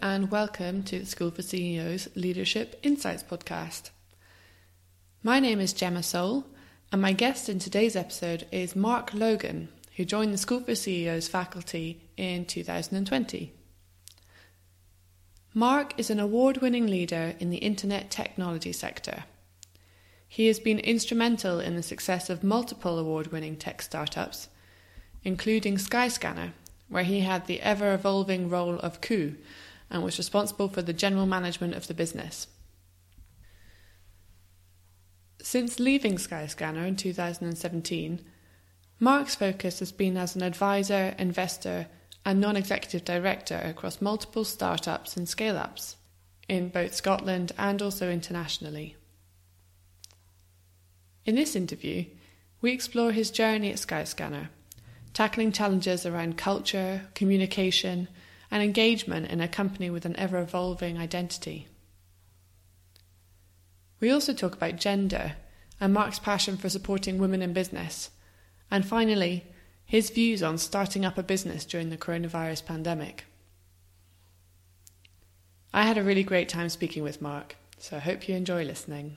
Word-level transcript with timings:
and 0.00 0.30
welcome 0.30 0.82
to 0.82 0.98
the 0.98 1.06
School 1.06 1.30
for 1.30 1.42
CEOs 1.42 2.08
Leadership 2.14 2.78
Insights 2.82 3.22
podcast. 3.22 3.90
My 5.22 5.40
name 5.40 5.60
is 5.60 5.72
Gemma 5.72 6.02
Soul, 6.02 6.46
and 6.90 7.02
my 7.02 7.12
guest 7.12 7.48
in 7.48 7.58
today's 7.58 7.96
episode 7.96 8.46
is 8.50 8.74
Mark 8.74 9.12
Logan, 9.12 9.68
who 9.96 10.04
joined 10.04 10.32
the 10.32 10.38
School 10.38 10.60
for 10.60 10.74
CEOs 10.74 11.28
faculty 11.28 12.00
in 12.16 12.44
2020. 12.44 13.52
Mark 15.52 15.92
is 15.98 16.10
an 16.10 16.20
award 16.20 16.58
winning 16.58 16.86
leader 16.86 17.34
in 17.38 17.50
the 17.50 17.58
internet 17.58 18.10
technology 18.10 18.72
sector. 18.72 19.24
He 20.26 20.46
has 20.46 20.58
been 20.58 20.78
instrumental 20.78 21.60
in 21.60 21.76
the 21.76 21.82
success 21.82 22.30
of 22.30 22.42
multiple 22.42 22.98
award 22.98 23.28
winning 23.28 23.56
tech 23.56 23.82
startups, 23.82 24.48
including 25.22 25.76
Skyscanner, 25.76 26.52
where 26.88 27.04
he 27.04 27.20
had 27.20 27.46
the 27.46 27.60
ever 27.60 27.94
evolving 27.94 28.48
role 28.48 28.78
of 28.78 29.00
COO 29.00 29.36
and 29.94 30.02
was 30.02 30.18
responsible 30.18 30.68
for 30.68 30.82
the 30.82 30.92
general 30.92 31.24
management 31.24 31.74
of 31.74 31.86
the 31.86 31.94
business. 31.94 32.48
Since 35.40 35.78
leaving 35.78 36.16
Skyscanner 36.16 36.84
in 36.84 36.96
2017, 36.96 38.20
Mark's 38.98 39.36
focus 39.36 39.78
has 39.78 39.92
been 39.92 40.16
as 40.16 40.34
an 40.34 40.42
advisor, 40.42 41.14
investor, 41.16 41.86
and 42.24 42.40
non 42.40 42.56
executive 42.56 43.04
director 43.04 43.60
across 43.64 44.00
multiple 44.00 44.44
startups 44.44 45.16
and 45.16 45.28
scale 45.28 45.56
ups 45.56 45.96
in 46.48 46.70
both 46.70 46.94
Scotland 46.94 47.52
and 47.56 47.80
also 47.80 48.10
internationally. 48.10 48.96
In 51.24 51.36
this 51.36 51.54
interview, 51.54 52.06
we 52.60 52.72
explore 52.72 53.12
his 53.12 53.30
journey 53.30 53.70
at 53.70 53.76
Skyscanner, 53.76 54.48
tackling 55.12 55.52
challenges 55.52 56.04
around 56.04 56.36
culture, 56.36 57.02
communication, 57.14 58.08
and 58.54 58.62
engagement 58.62 59.28
in 59.32 59.40
a 59.40 59.48
company 59.48 59.90
with 59.90 60.04
an 60.04 60.14
ever 60.14 60.38
evolving 60.38 60.96
identity. 60.96 61.66
We 63.98 64.12
also 64.12 64.32
talk 64.32 64.54
about 64.54 64.76
gender 64.76 65.32
and 65.80 65.92
Mark's 65.92 66.20
passion 66.20 66.56
for 66.56 66.68
supporting 66.68 67.18
women 67.18 67.42
in 67.42 67.52
business, 67.52 68.10
and 68.70 68.86
finally, 68.86 69.44
his 69.84 70.08
views 70.10 70.40
on 70.40 70.58
starting 70.58 71.04
up 71.04 71.18
a 71.18 71.22
business 71.24 71.64
during 71.64 71.90
the 71.90 71.96
coronavirus 71.96 72.64
pandemic. 72.64 73.24
I 75.72 75.82
had 75.82 75.98
a 75.98 76.04
really 76.04 76.22
great 76.22 76.48
time 76.48 76.68
speaking 76.68 77.02
with 77.02 77.20
Mark, 77.20 77.56
so 77.78 77.96
I 77.96 78.00
hope 78.00 78.28
you 78.28 78.36
enjoy 78.36 78.62
listening. 78.62 79.16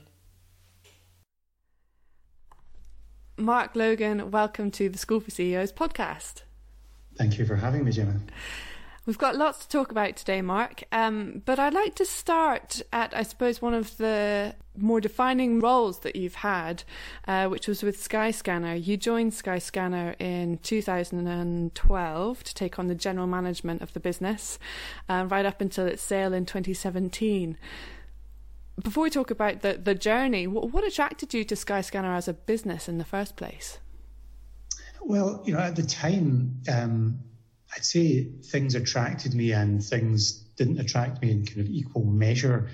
Mark 3.36 3.76
Logan, 3.76 4.32
welcome 4.32 4.72
to 4.72 4.88
the 4.88 4.98
School 4.98 5.20
for 5.20 5.30
CEOs 5.30 5.70
podcast. 5.70 6.42
Thank 7.16 7.38
you 7.38 7.46
for 7.46 7.54
having 7.54 7.84
me, 7.84 7.92
Gemma. 7.92 8.18
We've 9.08 9.16
got 9.16 9.36
lots 9.36 9.60
to 9.64 9.68
talk 9.70 9.90
about 9.90 10.16
today, 10.16 10.42
Mark, 10.42 10.84
um, 10.92 11.40
but 11.46 11.58
I'd 11.58 11.72
like 11.72 11.94
to 11.94 12.04
start 12.04 12.82
at, 12.92 13.16
I 13.16 13.22
suppose, 13.22 13.62
one 13.62 13.72
of 13.72 13.96
the 13.96 14.54
more 14.76 15.00
defining 15.00 15.60
roles 15.60 16.00
that 16.00 16.14
you've 16.14 16.34
had, 16.34 16.84
uh, 17.26 17.48
which 17.48 17.66
was 17.66 17.82
with 17.82 17.96
Skyscanner. 17.96 18.76
You 18.76 18.98
joined 18.98 19.32
Skyscanner 19.32 20.14
in 20.20 20.58
2012 20.58 22.44
to 22.44 22.54
take 22.54 22.78
on 22.78 22.88
the 22.88 22.94
general 22.94 23.26
management 23.26 23.80
of 23.80 23.94
the 23.94 24.00
business, 24.00 24.58
uh, 25.08 25.24
right 25.26 25.46
up 25.46 25.62
until 25.62 25.86
its 25.86 26.02
sale 26.02 26.34
in 26.34 26.44
2017. 26.44 27.56
Before 28.82 29.04
we 29.04 29.08
talk 29.08 29.30
about 29.30 29.62
the, 29.62 29.80
the 29.82 29.94
journey, 29.94 30.46
what, 30.46 30.70
what 30.70 30.84
attracted 30.84 31.32
you 31.32 31.44
to 31.44 31.54
Skyscanner 31.54 32.14
as 32.14 32.28
a 32.28 32.34
business 32.34 32.90
in 32.90 32.98
the 32.98 33.06
first 33.06 33.36
place? 33.36 33.78
Well, 35.00 35.42
you 35.46 35.54
know, 35.54 35.60
at 35.60 35.76
the 35.76 35.82
time, 35.82 36.60
um, 36.70 37.20
I'd 37.74 37.84
say 37.84 38.24
things 38.24 38.74
attracted 38.74 39.34
me 39.34 39.52
and 39.52 39.82
things 39.82 40.32
didn't 40.56 40.78
attract 40.78 41.22
me 41.22 41.30
in 41.30 41.46
kind 41.46 41.60
of 41.60 41.68
equal 41.68 42.04
measure. 42.04 42.70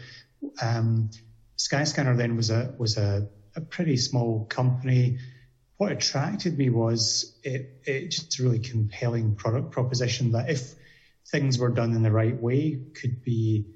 Um, 0.62 1.10
Skyscanner 1.58 2.16
then 2.16 2.36
was 2.36 2.50
a 2.50 2.74
was 2.78 2.96
a, 2.96 3.28
a 3.56 3.60
pretty 3.60 3.96
small 3.96 4.46
company. 4.46 5.18
What 5.76 5.92
attracted 5.92 6.56
me 6.56 6.70
was 6.70 7.36
it, 7.42 7.82
it 7.84 8.08
just 8.10 8.38
a 8.38 8.42
really 8.42 8.60
compelling 8.60 9.34
product 9.34 9.72
proposition 9.72 10.32
that 10.32 10.48
if 10.50 10.74
things 11.26 11.58
were 11.58 11.70
done 11.70 11.94
in 11.94 12.02
the 12.02 12.12
right 12.12 12.40
way 12.40 12.80
could 13.00 13.22
be 13.22 13.66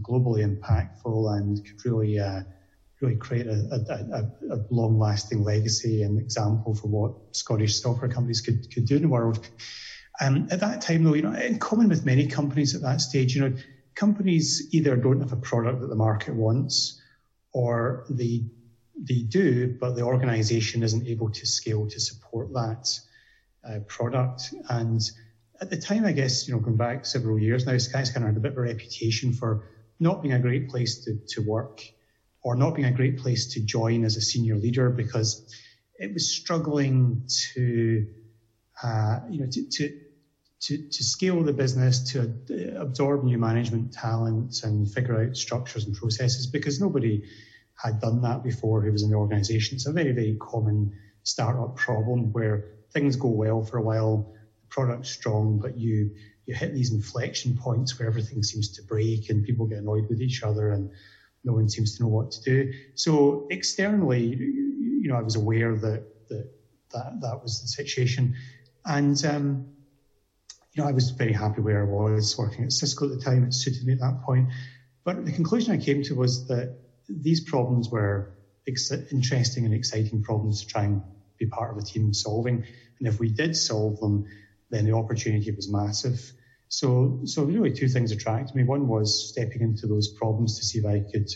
globally 0.00 0.44
impactful 0.44 1.36
and 1.36 1.64
could 1.64 1.84
really 1.84 2.18
uh, 2.18 2.42
really 3.00 3.16
create 3.16 3.46
a, 3.46 4.30
a, 4.50 4.54
a, 4.54 4.60
long 4.70 4.98
lasting 4.98 5.42
legacy 5.42 6.02
and 6.02 6.18
example 6.18 6.74
for 6.74 6.88
what 6.88 7.36
Scottish 7.36 7.80
software 7.80 8.10
companies 8.10 8.40
could, 8.40 8.72
could 8.72 8.86
do 8.86 8.96
in 8.96 9.02
the 9.02 9.08
world. 9.08 9.48
Um, 10.20 10.48
at 10.50 10.60
that 10.60 10.80
time, 10.80 11.04
though, 11.04 11.14
you 11.14 11.22
know, 11.22 11.32
in 11.32 11.58
common 11.58 11.88
with 11.88 12.04
many 12.04 12.26
companies 12.26 12.74
at 12.74 12.82
that 12.82 13.00
stage, 13.00 13.34
you 13.34 13.42
know, 13.42 13.54
companies 13.94 14.66
either 14.72 14.96
don't 14.96 15.20
have 15.20 15.32
a 15.32 15.36
product 15.36 15.80
that 15.80 15.88
the 15.88 15.96
market 15.96 16.34
wants, 16.34 17.00
or 17.52 18.04
they 18.08 18.44
they 19.00 19.22
do, 19.22 19.76
but 19.80 19.94
the 19.94 20.02
organisation 20.02 20.82
isn't 20.82 21.06
able 21.06 21.30
to 21.30 21.46
scale 21.46 21.86
to 21.86 22.00
support 22.00 22.52
that 22.52 22.88
uh, 23.68 23.78
product. 23.86 24.52
And 24.68 25.00
at 25.60 25.70
the 25.70 25.76
time, 25.76 26.04
I 26.04 26.12
guess, 26.12 26.48
you 26.48 26.54
know, 26.54 26.60
going 26.60 26.76
back 26.76 27.06
several 27.06 27.38
years 27.38 27.64
now, 27.64 27.74
Skyscanner 27.74 28.26
had 28.26 28.36
a 28.36 28.40
bit 28.40 28.52
of 28.52 28.58
a 28.58 28.62
reputation 28.62 29.32
for 29.32 29.68
not 30.00 30.22
being 30.22 30.34
a 30.34 30.40
great 30.40 30.68
place 30.68 31.04
to, 31.04 31.18
to 31.28 31.42
work 31.42 31.80
or 32.42 32.56
not 32.56 32.74
being 32.74 32.88
a 32.88 32.92
great 32.92 33.18
place 33.18 33.52
to 33.54 33.60
join 33.60 34.04
as 34.04 34.16
a 34.16 34.20
senior 34.20 34.56
leader 34.56 34.90
because 34.90 35.54
it 35.96 36.12
was 36.12 36.32
struggling 36.32 37.22
to, 37.54 38.06
uh, 38.82 39.20
you 39.28 39.40
know, 39.40 39.46
to, 39.50 39.68
to 39.68 40.00
to, 40.60 40.76
to 40.76 41.04
scale 41.04 41.42
the 41.42 41.52
business, 41.52 42.12
to 42.12 42.32
absorb 42.76 43.22
new 43.22 43.38
management 43.38 43.92
talents 43.92 44.64
and 44.64 44.90
figure 44.90 45.22
out 45.22 45.36
structures 45.36 45.84
and 45.84 45.94
processes 45.94 46.46
because 46.46 46.80
nobody 46.80 47.22
had 47.76 48.00
done 48.00 48.22
that 48.22 48.42
before 48.42 48.82
who 48.82 48.90
was 48.90 49.02
in 49.02 49.10
the 49.10 49.16
organization. 49.16 49.76
It's 49.76 49.86
a 49.86 49.92
very, 49.92 50.12
very 50.12 50.36
common 50.40 50.92
startup 51.22 51.76
problem 51.76 52.32
where 52.32 52.64
things 52.92 53.14
go 53.16 53.28
well 53.28 53.62
for 53.62 53.78
a 53.78 53.82
while, 53.82 54.26
the 54.60 54.66
product's 54.68 55.10
strong, 55.10 55.60
but 55.60 55.76
you, 55.76 56.10
you 56.46 56.54
hit 56.54 56.74
these 56.74 56.92
inflection 56.92 57.56
points 57.56 57.98
where 57.98 58.08
everything 58.08 58.42
seems 58.42 58.68
to 58.70 58.82
break 58.82 59.30
and 59.30 59.44
people 59.44 59.66
get 59.66 59.78
annoyed 59.78 60.06
with 60.08 60.20
each 60.20 60.42
other 60.42 60.70
and 60.72 60.90
no 61.44 61.52
one 61.52 61.68
seems 61.68 61.96
to 61.96 62.02
know 62.02 62.08
what 62.08 62.32
to 62.32 62.42
do. 62.42 62.72
So 62.96 63.46
externally, 63.50 64.24
you 64.24 65.08
know, 65.08 65.16
I 65.16 65.22
was 65.22 65.36
aware 65.36 65.76
that, 65.76 66.04
that, 66.30 66.50
that, 66.92 67.20
that 67.20 67.42
was 67.42 67.60
the 67.60 67.68
situation. 67.68 68.34
And, 68.84 69.24
um, 69.24 69.66
you 70.72 70.82
know, 70.82 70.88
I 70.88 70.92
was 70.92 71.10
very 71.10 71.32
happy 71.32 71.60
where 71.60 71.82
I 71.82 71.90
was 71.90 72.36
working 72.38 72.64
at 72.64 72.72
Cisco 72.72 73.06
at 73.06 73.10
the 73.10 73.24
time. 73.24 73.44
It 73.44 73.54
suited 73.54 73.86
me 73.86 73.94
at 73.94 74.00
that 74.00 74.22
point. 74.22 74.48
But 75.04 75.24
the 75.24 75.32
conclusion 75.32 75.72
I 75.72 75.82
came 75.82 76.02
to 76.04 76.14
was 76.14 76.46
that 76.48 76.78
these 77.08 77.40
problems 77.40 77.88
were 77.88 78.34
ex- 78.66 78.90
interesting 79.10 79.64
and 79.64 79.74
exciting 79.74 80.22
problems 80.22 80.60
to 80.60 80.66
try 80.66 80.84
and 80.84 81.02
be 81.38 81.46
part 81.46 81.72
of 81.72 81.78
a 81.78 81.82
team 81.82 82.12
solving. 82.12 82.64
And 82.98 83.08
if 83.08 83.18
we 83.18 83.30
did 83.30 83.56
solve 83.56 83.98
them, 84.00 84.26
then 84.70 84.84
the 84.84 84.92
opportunity 84.92 85.50
was 85.50 85.70
massive. 85.70 86.32
So, 86.68 87.20
so 87.24 87.44
really 87.44 87.72
two 87.72 87.88
things 87.88 88.12
attracted 88.12 88.54
me. 88.54 88.64
One 88.64 88.88
was 88.88 89.30
stepping 89.30 89.62
into 89.62 89.86
those 89.86 90.08
problems 90.08 90.58
to 90.58 90.66
see 90.66 90.78
if 90.80 90.84
I 90.84 91.00
could 91.10 91.28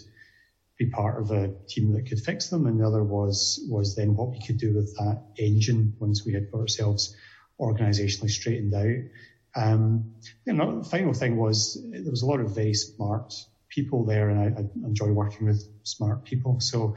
be 0.79 0.87
part 0.87 1.23
of 1.23 1.31
a 1.31 1.55
team 1.69 1.93
that 1.95 2.07
could 2.07 2.21
fix 2.21 2.49
them. 2.49 2.67
And 2.67 2.79
the 2.79 2.87
other 2.87 3.03
was, 3.03 3.65
was 3.71 3.97
then 3.97 4.15
what 4.15 4.31
we 4.31 4.41
could 4.47 4.59
do 4.59 4.75
with 4.75 4.95
that 4.97 5.23
engine 5.39 5.95
once 5.99 6.27
we 6.27 6.35
had 6.35 6.51
got 6.51 6.61
ourselves 6.61 7.17
organizationally 7.61 8.31
straightened 8.31 8.75
out. 8.75 9.11
Um, 9.55 10.15
you 10.47 10.53
know, 10.55 10.81
the 10.81 10.89
final 10.89 11.13
thing 11.13 11.37
was 11.37 11.79
there 11.91 12.11
was 12.11 12.23
a 12.23 12.27
lot 12.27 12.41
of 12.41 12.55
very 12.55 12.75
smart 12.75 13.35
people 13.69 14.05
there, 14.05 14.31
and 14.31 14.41
I, 14.41 14.61
I 14.61 14.87
enjoy 14.87 15.09
working 15.09 15.47
with 15.47 15.63
smart 15.83 16.25
people. 16.25 16.61
So 16.61 16.97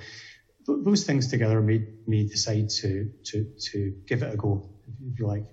th- 0.65 0.79
those 0.83 1.05
things 1.05 1.27
together 1.29 1.61
made 1.61 2.07
me 2.07 2.27
decide 2.27 2.69
to 2.81 3.11
to 3.25 3.51
to 3.71 3.95
give 4.07 4.23
it 4.23 4.33
a 4.33 4.37
go, 4.37 4.69
if 5.11 5.19
you 5.19 5.27
like. 5.27 5.45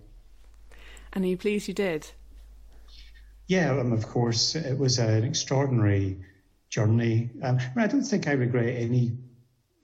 And 1.12 1.24
are 1.24 1.28
you 1.28 1.36
pleased 1.36 1.68
you 1.68 1.74
did? 1.74 2.06
Yeah, 3.46 3.78
um, 3.78 3.92
of 3.92 4.06
course. 4.06 4.54
It 4.54 4.78
was 4.78 4.98
an 4.98 5.24
extraordinary 5.24 6.18
journey. 6.70 7.30
Um, 7.42 7.58
I, 7.58 7.62
mean, 7.74 7.84
I 7.84 7.86
don't 7.86 8.04
think 8.04 8.26
I 8.28 8.32
regret 8.32 8.76
any 8.76 9.12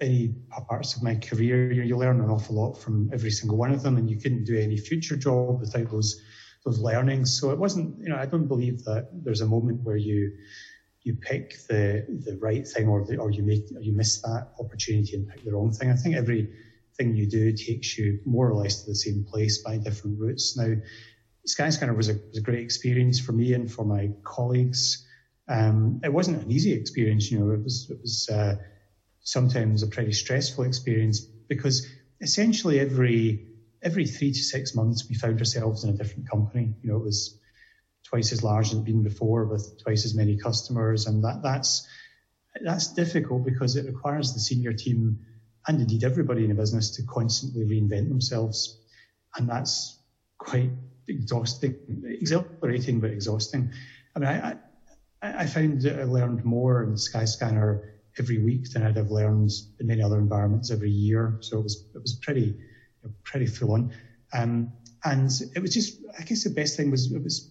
any 0.01 0.33
parts 0.69 0.97
of 0.97 1.03
my 1.03 1.17
career. 1.17 1.73
You, 1.73 1.83
you 1.83 1.97
learn 1.97 2.21
an 2.21 2.31
awful 2.31 2.57
lot 2.57 2.77
from 2.77 3.11
every 3.13 3.31
single 3.31 3.57
one 3.57 3.73
of 3.73 3.83
them, 3.83 3.97
and 3.97 4.09
you 4.09 4.17
couldn't 4.17 4.45
do 4.45 4.59
any 4.59 4.77
future 4.77 5.17
job 5.17 5.61
without 5.61 5.91
those 5.91 6.17
those 6.65 6.79
learnings. 6.79 7.39
So 7.39 7.51
it 7.51 7.59
wasn't, 7.59 7.97
you 7.99 8.09
know, 8.09 8.17
I 8.17 8.27
don't 8.27 8.47
believe 8.49 8.83
that 8.85 9.07
there's 9.13 9.41
a 9.41 9.47
moment 9.47 9.81
where 9.83 9.97
you 9.97 10.31
you 11.03 11.15
pick 11.15 11.55
the 11.69 12.05
the 12.27 12.37
right 12.41 12.67
thing 12.67 12.89
or 12.89 13.05
the, 13.05 13.17
or 13.17 13.31
you 13.31 13.43
make 13.43 13.65
or 13.75 13.81
you 13.81 13.93
miss 13.93 14.21
that 14.21 14.45
opportunity 14.59 15.17
and 15.17 15.27
pick 15.27 15.45
the 15.45 15.53
wrong 15.53 15.71
thing. 15.71 15.91
I 15.91 15.95
think 15.97 16.17
everything 16.17 17.15
you 17.15 17.27
do 17.27 17.53
takes 17.53 17.97
you 17.97 18.19
more 18.25 18.49
or 18.51 18.55
less 18.55 18.83
to 18.83 18.91
the 18.91 18.95
same 18.95 19.25
place 19.27 19.59
by 19.59 19.79
different 19.79 20.19
routes. 20.19 20.57
Now, 20.57 20.75
Skyscanner 21.47 21.97
was 21.97 22.09
a, 22.09 22.15
was 22.31 22.39
a 22.39 22.43
great 22.43 22.61
experience 22.61 23.19
for 23.19 23.33
me 23.33 23.55
and 23.55 23.71
for 23.71 23.85
my 23.85 24.11
colleagues. 24.25 24.99
Um, 25.49 26.01
it 26.05 26.13
wasn't 26.13 26.43
an 26.43 26.51
easy 26.51 26.73
experience, 26.73 27.31
you 27.31 27.39
know. 27.39 27.53
It 27.53 27.63
was 27.63 27.87
it 27.89 27.99
was 28.03 28.29
uh, 28.31 28.55
sometimes 29.29 29.83
a 29.83 29.87
pretty 29.87 30.13
stressful 30.13 30.65
experience 30.65 31.21
because 31.21 31.87
essentially 32.19 32.81
every 32.81 33.47
every 33.83 34.07
three 34.07 34.33
to 34.33 34.39
six 34.39 34.75
months, 34.75 35.07
we 35.07 35.15
found 35.15 35.39
ourselves 35.39 35.85
in 35.85 35.91
a 35.91 35.97
different 35.97 36.31
company. 36.31 36.75
You 36.83 36.91
know, 36.91 36.97
it 36.97 37.05
was 37.05 37.39
twice 38.05 38.33
as 38.33 38.43
large 38.43 38.69
as 38.69 38.73
it'd 38.73 38.87
been 38.87 39.03
before 39.03 39.45
with 39.45 39.81
twice 39.85 40.07
as 40.07 40.15
many 40.15 40.39
customers. 40.39 41.07
And 41.07 41.23
that, 41.25 41.43
that's, 41.43 41.87
that's 42.65 42.95
difficult 42.95 43.45
because 43.45 43.77
it 43.77 43.85
requires 43.85 44.33
the 44.33 44.41
senior 44.41 44.73
team 44.73 45.19
and 45.67 45.81
indeed 45.81 46.05
everybody 46.05 46.45
in 46.45 46.49
the 46.49 46.55
business 46.55 46.97
to 46.97 47.03
constantly 47.03 47.67
reinvent 47.67 48.09
themselves. 48.09 48.81
And 49.37 49.49
that's 49.49 50.01
quite 50.39 50.71
exhausting, 51.07 51.77
exhilarating, 52.05 53.01
but 53.01 53.11
exhausting. 53.11 53.73
I 54.17 54.19
mean, 54.19 54.29
I, 54.29 54.57
I, 55.23 55.43
I 55.43 55.47
found 55.47 55.83
that 55.83 56.01
I 56.01 56.05
learned 56.05 56.45
more 56.45 56.83
in 56.83 56.95
Skyscanner 56.95 57.98
every 58.19 58.39
week 58.39 58.71
than 58.73 58.83
I'd 58.83 58.97
have 58.97 59.11
learned 59.11 59.51
in 59.81 59.87
many 59.87 60.03
other 60.03 60.19
environments 60.19 60.71
every 60.71 60.91
year. 60.91 61.39
So 61.41 61.59
it 61.59 61.63
was, 61.63 61.85
it 61.95 62.03
was 62.03 62.19
pretty, 62.23 62.57
pretty 63.25 63.47
full 63.47 63.73
on. 63.73 63.93
Um, 64.33 64.73
and 65.05 65.31
it 65.55 65.61
was 65.61 65.73
just, 65.73 66.01
I 66.19 66.25
guess 66.25 66.45
the 66.45 66.51
best 66.51 66.77
thing 66.77 66.91
was 66.91 67.13
it 67.13 67.23
was 67.23 67.51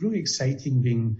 really 0.00 0.18
exciting 0.18 0.82
being 0.82 1.16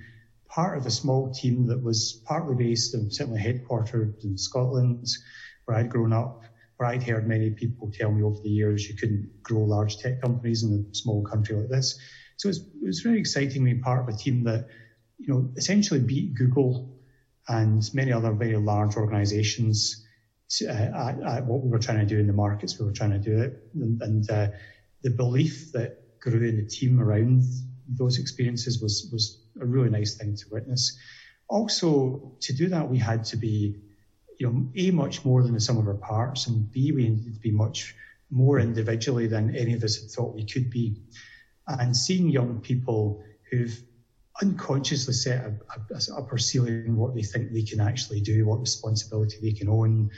part 0.49 0.79
of 0.79 0.87
a 0.87 0.91
small 0.91 1.33
team 1.33 1.67
that 1.67 1.83
was 1.83 2.21
partly 2.27 2.55
based 2.55 2.95
and 2.95 3.12
certainly 3.12 3.41
headquartered 3.41 4.15
in 4.25 4.37
Scotland, 4.37 5.06
where 5.65 5.77
I'd 5.77 5.91
grown 5.91 6.12
up, 6.12 6.43
where 6.77 6.89
I'd 6.89 7.03
heard 7.03 7.29
many 7.29 7.50
people 7.50 7.93
tell 7.93 8.11
me 8.11 8.23
over 8.23 8.39
the 8.43 8.49
years 8.49 8.89
you 8.89 8.97
couldn't 8.97 9.29
grow 9.43 9.62
large 9.65 9.99
tech 9.99 10.21
companies 10.21 10.62
in 10.62 10.87
a 10.91 10.95
small 10.95 11.23
country 11.23 11.56
like 11.56 11.69
this. 11.69 11.99
So 12.37 12.49
it 12.49 12.50
was, 12.50 12.59
it 12.59 12.87
was 12.87 13.00
very 13.00 13.19
exciting 13.19 13.65
being 13.65 13.81
part 13.81 14.09
of 14.09 14.15
a 14.15 14.17
team 14.17 14.45
that, 14.45 14.67
you 15.19 15.33
know, 15.33 15.50
essentially 15.56 16.00
beat 16.00 16.35
Google 16.35 16.98
and 17.49 17.83
many 17.95 18.12
other 18.12 18.33
very 18.33 18.56
large 18.56 18.97
organizations 18.97 20.05
uh, 20.62 20.73
at, 20.73 21.23
at, 21.23 21.45
what 21.45 21.62
we 21.62 21.71
were 21.71 21.79
trying 21.79 21.99
to 21.99 22.06
do 22.06 22.19
in 22.19 22.27
the 22.27 22.33
markets 22.33 22.79
we 22.79 22.87
were 22.87 22.93
trying 22.93 23.11
to 23.11 23.19
do 23.19 23.39
it. 23.41 23.53
And, 23.75 24.00
and 24.03 24.31
uh, 24.31 24.49
the 25.03 25.11
belief 25.11 25.73
that 25.73 25.93
grew 26.21 26.47
in 26.47 26.56
the 26.56 26.67
team 26.67 27.00
around 27.00 27.43
those 27.89 28.19
experiences 28.19 28.81
was, 28.81 29.09
was 29.12 29.39
a 29.61 29.67
really 29.67 29.91
nice 29.91 30.17
thing 30.17 30.37
to 30.37 30.45
witness. 30.50 30.97
Also, 31.49 32.35
to 32.43 32.53
do 32.53 32.69
that, 32.69 32.89
we 32.89 32.99
had 32.99 33.25
to 33.25 33.37
be, 33.37 33.77
you 34.39 34.47
know, 34.47 34.67
A, 34.77 34.91
much 34.91 35.25
more 35.25 35.43
than 35.43 35.55
the 35.55 35.61
sum 35.61 35.79
of 35.79 35.87
our 35.87 35.95
parts, 35.95 36.47
and 36.47 36.71
B, 36.71 36.93
we 36.93 37.09
needed 37.09 37.35
to 37.35 37.41
be 37.41 37.50
much 37.50 37.95
more 38.31 38.59
individually 38.59 39.27
than 39.27 39.56
any 39.56 39.73
of 39.73 39.83
us 39.83 40.00
had 40.00 40.11
thought 40.11 40.35
we 40.35 40.45
could 40.45 40.69
be. 40.69 41.00
And 41.67 41.97
seeing 41.97 42.29
young 42.29 42.61
people 42.61 43.23
who've 43.50 43.83
unconsciously 44.43 45.14
set 45.14 45.44
a, 45.44 45.55
a, 45.94 46.17
upper 46.17 46.38
ceiling 46.38 46.96
what 46.96 47.14
they 47.14 47.23
think 47.23 47.52
they 47.52 47.62
can 47.62 47.81
actually 47.81 48.20
do, 48.20 48.46
what 48.46 48.61
responsibility 48.61 49.37
they 49.43 49.52
can 49.52 49.69
own, 49.69 50.11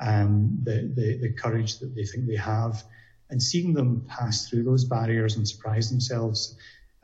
um, 0.00 0.58
the, 0.62 0.92
the, 0.94 1.18
the 1.18 1.32
courage 1.32 1.78
that 1.78 1.94
they 1.94 2.04
think 2.04 2.26
they 2.26 2.36
have, 2.36 2.82
and 3.30 3.42
seeing 3.42 3.74
them 3.74 4.06
pass 4.08 4.48
through 4.48 4.62
those 4.62 4.84
barriers 4.84 5.36
and 5.36 5.46
surprise 5.46 5.90
themselves, 5.90 6.56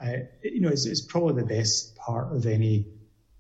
uh, 0.03 0.13
you 0.43 0.61
know, 0.61 0.71
is, 0.71 0.87
is 0.87 1.03
probably 1.03 1.43
the 1.43 1.49
best 1.49 1.97
part 1.97 2.35
of 2.35 2.47
any, 2.47 2.87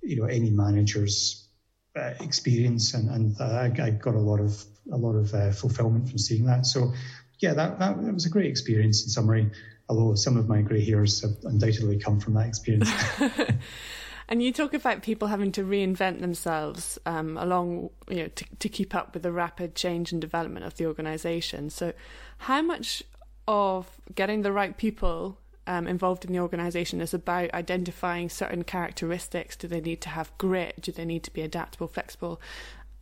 you 0.02 0.16
know, 0.16 0.26
any 0.26 0.50
manager's 0.50 1.48
uh, 1.96 2.12
experience, 2.20 2.94
and, 2.94 3.08
and 3.08 3.36
I, 3.40 3.72
I, 3.86 3.90
got 3.90 4.14
a 4.14 4.20
lot 4.20 4.40
of 4.40 4.64
a 4.92 4.96
lot 4.96 5.14
of 5.14 5.32
uh, 5.32 5.52
fulfillment 5.52 6.08
from 6.08 6.18
seeing 6.18 6.44
that. 6.46 6.66
So, 6.66 6.92
yeah, 7.38 7.54
that, 7.54 7.78
that 7.78 8.04
that 8.04 8.12
was 8.12 8.26
a 8.26 8.30
great 8.30 8.50
experience 8.50 9.04
in 9.04 9.10
summary 9.10 9.50
although 9.88 10.14
some 10.14 10.36
of 10.36 10.48
my 10.48 10.62
grey 10.62 10.84
hairs 10.84 11.22
have 11.22 11.36
undoubtedly 11.44 11.98
come 11.98 12.20
from 12.20 12.34
that 12.34 12.46
experience. 12.46 12.90
and 14.28 14.42
you 14.42 14.52
talk 14.52 14.75
about 14.75 15.02
people 15.02 15.28
having 15.28 15.52
to 15.52 15.62
reinvent 15.62 16.20
themselves 16.20 16.98
um, 17.06 17.36
along, 17.36 17.90
you 18.08 18.16
know, 18.16 18.28
to, 18.28 18.44
to 18.58 18.69
keep 18.69 18.94
up 18.94 19.14
with 19.14 19.22
the 19.22 19.32
rapid 19.32 19.75
change 19.75 20.12
and 20.12 20.20
development 20.20 20.64
of 20.64 20.75
the 20.75 20.86
organisation. 20.86 21.70
So, 21.70 21.92
how 22.38 22.62
much 22.62 23.02
of 23.46 24.00
getting 24.14 24.42
the 24.42 24.52
right 24.52 24.76
people 24.76 25.38
um, 25.66 25.86
involved 25.86 26.25
in 26.25 26.32
the 26.32 26.40
organisation 26.40 27.00
is 27.00 27.14
about 27.14 27.52
identifying 27.54 28.28
certain 28.28 28.64
characteristics. 28.64 29.56
Do 29.56 29.66
they 29.66 29.81
need 29.81 30.00
to 30.02 30.10
have 30.10 30.36
grit? 30.38 30.81
Do 30.81 30.92
they 30.92 31.04
need 31.04 31.25
to 31.25 31.32
be 31.32 31.42
adaptable, 31.42 31.88
flexible? 31.88 32.40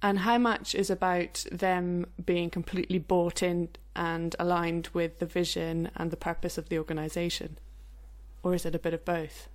And 0.03 0.19
how 0.19 0.37
much 0.37 0.75
is 0.75 0.91
about 0.91 1.47
them 1.53 2.07
being 2.25 2.51
completely 2.51 2.99
bought 2.99 3.43
in 3.43 3.69
and 3.95 4.35
aligned 4.39 4.89
with 4.93 5.21
the 5.21 5.27
vision 5.27 5.91
and 5.95 6.11
the 6.11 6.17
purpose 6.17 6.59
of 6.59 6.69
the 6.69 6.79
organisation? 6.79 7.59
Or 8.43 8.55
is 8.55 8.67
it 8.67 8.75
a 8.75 8.81
bit 8.81 8.95
of 8.95 9.05
both? 9.05 9.49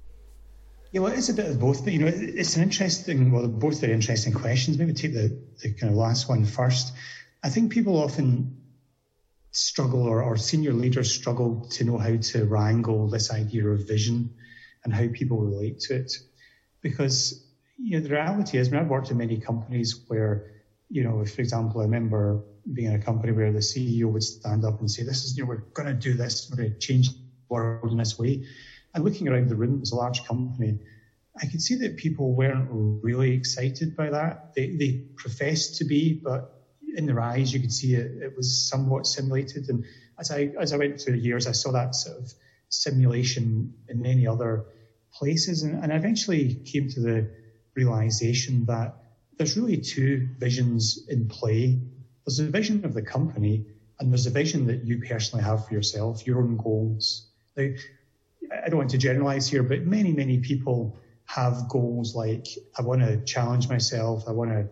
Yeah, 0.94 1.02
well, 1.02 1.12
it's 1.12 1.28
a 1.28 1.34
bit 1.34 1.48
of 1.48 1.60
both, 1.60 1.84
but 1.84 1.92
you 1.92 2.00
know, 2.00 2.08
it's 2.08 2.56
an 2.56 2.64
interesting, 2.64 3.32
well, 3.32 3.48
both 3.50 3.82
very 3.82 3.92
interesting 3.92 4.32
questions. 4.32 4.78
Maybe 4.78 4.94
take 4.94 5.14
the, 5.14 5.38
the 5.62 5.74
kind 5.74 5.92
of 5.92 5.98
last 5.98 6.30
one 6.30 6.46
first. 6.46 6.94
I 7.44 7.50
think 7.50 7.74
people 7.74 8.02
often 8.02 8.62
struggle, 9.52 10.04
or, 10.04 10.24
or 10.24 10.38
senior 10.38 10.72
leaders 10.72 11.14
struggle 11.14 11.68
to 11.72 11.84
know 11.84 11.98
how 11.98 12.16
to 12.16 12.46
wrangle 12.46 13.10
this 13.10 13.32
idea 13.32 13.68
of 13.68 13.86
vision 13.86 14.36
and 14.86 14.94
how 14.94 15.08
people 15.12 15.40
relate 15.40 15.82
to 15.82 15.96
it. 15.96 16.14
Because, 16.82 17.46
you 17.78 17.98
know, 17.98 18.04
the 18.04 18.10
reality 18.10 18.58
is, 18.58 18.68
I 18.68 18.72
mean, 18.72 18.82
I've 18.82 18.88
worked 18.88 19.12
in 19.12 19.18
many 19.18 19.38
companies 19.38 19.96
where, 20.08 20.42
you 20.90 21.04
know, 21.04 21.24
for 21.26 21.42
example, 21.42 21.82
I 21.82 21.84
remember 21.84 22.40
being 22.74 22.90
in 22.90 22.96
a 22.96 23.00
company 23.00 23.32
where 23.32 23.52
the 23.52 23.60
CEO 23.60 24.06
would 24.06 24.24
stand 24.24 24.66
up 24.66 24.80
and 24.80 24.90
say, 24.90 25.04
"This 25.04 25.24
is, 25.24 25.38
you 25.38 25.44
know, 25.44 25.50
we're 25.50 25.64
going 25.74 25.88
to 25.88 25.94
do 25.94 26.16
this. 26.16 26.48
We're 26.50 26.58
going 26.58 26.72
to 26.72 26.80
change 26.80 27.08
the 27.10 27.16
world 27.50 27.92
in 27.92 27.98
this 27.98 28.18
way." 28.18 28.42
And 28.94 29.04
looking 29.04 29.28
around 29.28 29.50
the 29.50 29.56
room, 29.56 29.76
it 29.76 29.80
was 29.80 29.92
a 29.92 29.96
large 29.96 30.24
company. 30.24 30.80
I 31.42 31.46
could 31.46 31.62
see 31.62 31.76
that 31.76 31.98
people 31.98 32.34
weren't 32.34 32.68
really 32.70 33.34
excited 33.34 33.96
by 33.96 34.10
that. 34.10 34.40
They, 34.56 34.76
they 34.76 35.00
professed 35.16 35.76
to 35.76 35.86
be, 35.86 36.14
but 36.14 36.50
in 36.96 37.06
their 37.06 37.22
eyes, 37.22 37.54
you 37.54 37.60
could 37.60 37.72
see 37.72 37.94
it, 37.94 38.12
it 38.24 38.36
was 38.36 38.68
somewhat 38.68 39.06
simulated. 39.06 39.70
And 39.70 39.84
as 40.20 40.32
I 40.32 40.50
as 40.60 40.74
I 40.74 40.78
went 40.78 41.00
through 41.00 41.14
the 41.14 41.20
years, 41.24 41.46
I 41.48 41.52
saw 41.52 41.72
that 41.74 41.94
sort 41.96 42.18
of 42.18 42.34
simulation 42.70 43.72
in 43.88 44.02
many 44.02 44.26
other 44.28 44.64
places, 45.14 45.64
and, 45.64 45.82
and 45.84 45.94
I 45.94 45.96
eventually 45.96 46.60
came 46.66 46.88
to 46.90 47.00
the 47.00 47.28
realization 47.78 48.66
that 48.66 48.96
there's 49.38 49.56
really 49.56 49.78
two 49.78 50.28
visions 50.40 51.00
in 51.08 51.28
play 51.28 51.80
there's 52.28 52.40
a 52.40 52.52
vision 52.52 52.84
of 52.84 52.94
the 52.94 53.02
company 53.02 53.64
and 54.00 54.12
there's 54.12 54.28
a 54.28 54.32
vision 54.32 54.68
that 54.68 54.84
you 54.84 55.00
personally 55.00 55.44
have 55.44 55.66
for 55.66 55.74
yourself, 55.74 56.28
your 56.28 56.42
own 56.42 56.58
goals. 56.58 57.26
Now, 57.56 57.70
I 58.64 58.68
don't 58.68 58.78
want 58.78 58.90
to 58.92 58.98
generalize 58.98 59.48
here, 59.48 59.64
but 59.64 59.86
many, 59.86 60.12
many 60.12 60.38
people 60.38 60.94
have 61.26 61.70
goals 61.70 62.14
like 62.16 62.46
I 62.78 62.82
want 62.82 63.02
to 63.02 63.24
challenge 63.26 63.70
myself, 63.70 64.24
I 64.28 64.32
want 64.32 64.52
to 64.52 64.68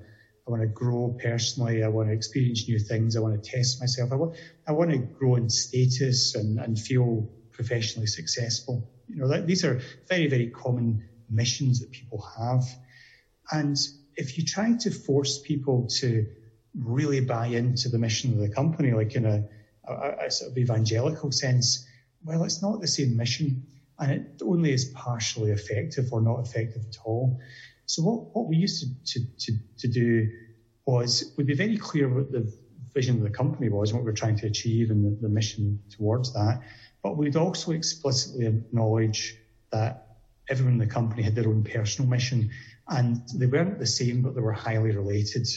I 0.48 0.52
want 0.52 0.62
to 0.62 0.68
grow 0.68 1.16
personally, 1.20 1.82
I 1.82 1.88
want 1.88 2.10
to 2.10 2.14
experience 2.14 2.68
new 2.68 2.78
things, 2.78 3.16
I 3.16 3.20
want 3.20 3.42
to 3.42 3.50
test 3.50 3.80
myself, 3.80 4.12
I 4.12 4.16
want 4.16 4.34
I 4.68 4.74
want 4.74 4.92
to 4.92 4.98
grow 4.98 5.36
in 5.36 5.50
status 5.50 6.36
and, 6.36 6.60
and 6.60 6.78
feel 6.78 7.26
professionally 7.54 8.08
successful. 8.08 8.86
You 9.08 9.22
know, 9.22 9.28
that, 9.30 9.48
these 9.48 9.64
are 9.64 9.80
very, 10.10 10.28
very 10.28 10.48
common 10.48 11.00
missions 11.30 11.80
that 11.80 11.92
people 11.92 12.22
have. 12.38 12.64
And 13.52 13.78
if 14.16 14.38
you 14.38 14.46
try 14.46 14.74
to 14.80 14.92
force 14.92 15.40
people 15.40 15.88
to 16.00 16.26
really 16.78 17.22
buy 17.22 17.48
into 17.48 17.90
the 17.90 17.98
mission 17.98 18.34
of 18.34 18.40
the 18.40 18.50
company, 18.50 18.92
like 18.92 19.16
in 19.16 19.26
a, 19.26 19.44
a, 19.88 20.26
a 20.26 20.32
sort 20.32 20.52
of 20.52 20.58
evangelical 20.58 21.32
sense, 21.32 21.88
well, 22.24 22.44
it's 22.44 22.62
not 22.62 22.82
the 22.82 22.88
same 22.88 23.16
mission 23.16 23.64
and 24.00 24.12
it 24.12 24.42
only 24.44 24.74
is 24.74 24.86
partially 24.86 25.52
effective 25.52 26.12
or 26.12 26.22
not 26.22 26.40
effective 26.40 26.84
at 26.88 26.98
all. 27.06 27.40
So 27.86 28.02
what, 28.04 28.36
what 28.36 28.48
we 28.48 28.58
used 28.58 28.82
to, 28.82 29.20
to, 29.20 29.26
to, 29.40 29.52
to 29.80 29.88
do 29.88 30.30
was 30.86 31.34
we'd 31.38 31.48
be 31.48 31.56
very 31.56 31.78
clear 31.78 32.10
what 32.10 32.32
the 32.32 32.52
vision 32.94 33.18
of 33.18 33.24
the 33.24 33.30
company 33.30 33.70
was 33.70 33.90
and 33.90 33.98
what 33.98 34.06
we 34.06 34.12
we're 34.12 34.16
trying 34.16 34.38
to 34.38 34.48
achieve 34.48 34.90
and 34.90 35.06
the, 35.06 35.22
the 35.22 35.30
mission 35.30 35.80
towards 35.90 36.34
that. 36.34 36.62
But 37.04 37.18
we'd 37.18 37.36
also 37.36 37.72
explicitly 37.72 38.48
acknowledge 38.48 39.38
that 39.72 40.08
everyone 40.50 40.74
in 40.74 40.80
the 40.80 40.88
company 40.88 41.24
had 41.24 41.36
their 41.36 41.48
own 41.48 41.64
personal 41.64 42.10
mission 42.10 42.50
and 42.88 43.18
they 43.36 43.48
weren't 43.48 43.80
the 43.80 43.86
same, 43.88 44.22
but 44.22 44.36
they 44.36 44.42
were 44.42 44.52
highly 44.54 44.92
related. 44.92 45.48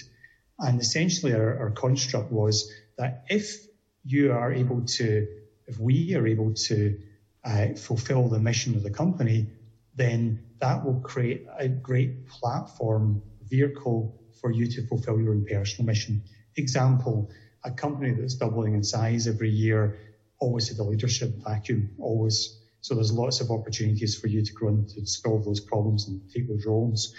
And 0.59 0.81
essentially, 0.81 1.35
our, 1.35 1.59
our 1.59 1.71
construct 1.71 2.31
was 2.31 2.71
that 2.97 3.23
if 3.29 3.57
you 4.05 4.33
are 4.33 4.53
able 4.53 4.83
to, 4.97 5.27
if 5.67 5.79
we 5.79 6.15
are 6.15 6.27
able 6.27 6.53
to 6.69 6.97
uh, 7.45 7.69
fulfill 7.77 8.29
the 8.29 8.41
mission 8.41 8.75
of 8.77 8.83
the 8.83 8.91
company, 8.91 9.49
then 9.95 10.41
that 10.61 10.85
will 10.85 11.01
create 11.01 11.45
a 11.59 11.69
great 11.69 12.27
platform 12.27 13.23
vehicle 13.43 14.13
for 14.41 14.51
you 14.51 14.67
to 14.67 14.83
fulfill 14.83 15.21
your 15.21 15.33
own 15.33 15.45
personal 15.49 15.87
mission. 15.87 16.21
Example, 16.57 17.29
a 17.65 17.71
company 17.71 18.13
that's 18.13 18.35
doubling 18.35 18.75
in 18.75 18.83
size 18.83 19.27
every 19.27 19.51
year 19.51 19.95
always 20.41 20.69
had 20.69 20.79
a 20.79 20.85
leadership 20.85 21.31
vacuum, 21.45 21.91
always. 21.99 22.58
So 22.81 22.95
there's 22.95 23.13
lots 23.13 23.41
of 23.41 23.51
opportunities 23.51 24.15
for 24.17 24.29
you 24.29 24.43
to 24.45 24.53
grow 24.53 24.69
and 24.69 24.89
to 24.91 25.07
solve 25.07 25.45
those 25.45 25.61
problems 25.61 26.09
and 26.09 26.21
take 26.35 26.49
those 26.49 26.65
roles. 26.65 27.13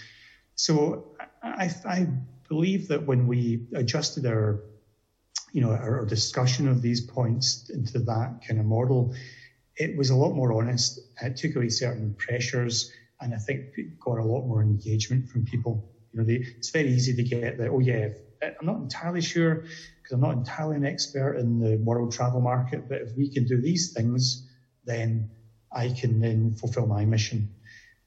So 0.56 1.16
I, 1.44 1.72
I 1.86 2.08
believe 2.48 2.88
that 2.90 3.06
when 3.06 3.28
we 3.28 3.68
adjusted 3.74 4.26
our, 4.26 4.62
you 5.54 5.62
know, 5.62 5.72
our, 5.72 6.06
discussion 6.06 6.68
of 6.68 6.82
these 6.82 7.02
points 7.02 7.70
into 7.70 8.00
that 8.00 8.40
kind 8.48 8.60
of 8.60 8.66
model, 8.66 9.14
it 9.76 9.98
was 9.98 10.10
a 10.10 10.16
lot 10.16 10.34
more 10.34 10.54
honest. 10.54 11.00
It 11.22 11.38
took 11.38 11.56
away 11.56 11.70
certain 11.70 12.16
pressures, 12.18 12.92
and 13.22 13.34
I 13.34 13.38
think 13.38 13.68
got 14.00 14.18
a 14.18 14.24
lot 14.24 14.46
more 14.48 14.62
engagement 14.62 15.30
from 15.30 15.46
people. 15.46 15.90
You 16.12 16.20
know, 16.20 16.26
they, 16.26 16.46
it's 16.58 16.72
very 16.72 16.90
easy 16.90 17.16
to 17.16 17.24
get 17.24 17.58
that. 17.58 17.70
Oh 17.70 17.80
yeah, 17.80 18.10
I'm 18.42 18.66
not 18.66 18.78
entirely 18.78 19.22
sure 19.22 19.56
because 19.56 20.12
I'm 20.12 20.22
not 20.22 20.34
entirely 20.34 20.76
an 20.76 20.86
expert 20.86 21.38
in 21.38 21.60
the 21.60 21.78
world 21.78 22.12
travel 22.12 22.42
market, 22.42 22.90
but 22.90 23.02
if 23.02 23.16
we 23.16 23.32
can 23.32 23.46
do 23.46 23.62
these 23.62 23.94
things, 23.94 24.48
then 24.86 25.30
I 25.72 25.90
can 25.90 26.20
then 26.20 26.54
fulfill 26.54 26.88
my 26.88 27.06
mission. 27.06 27.50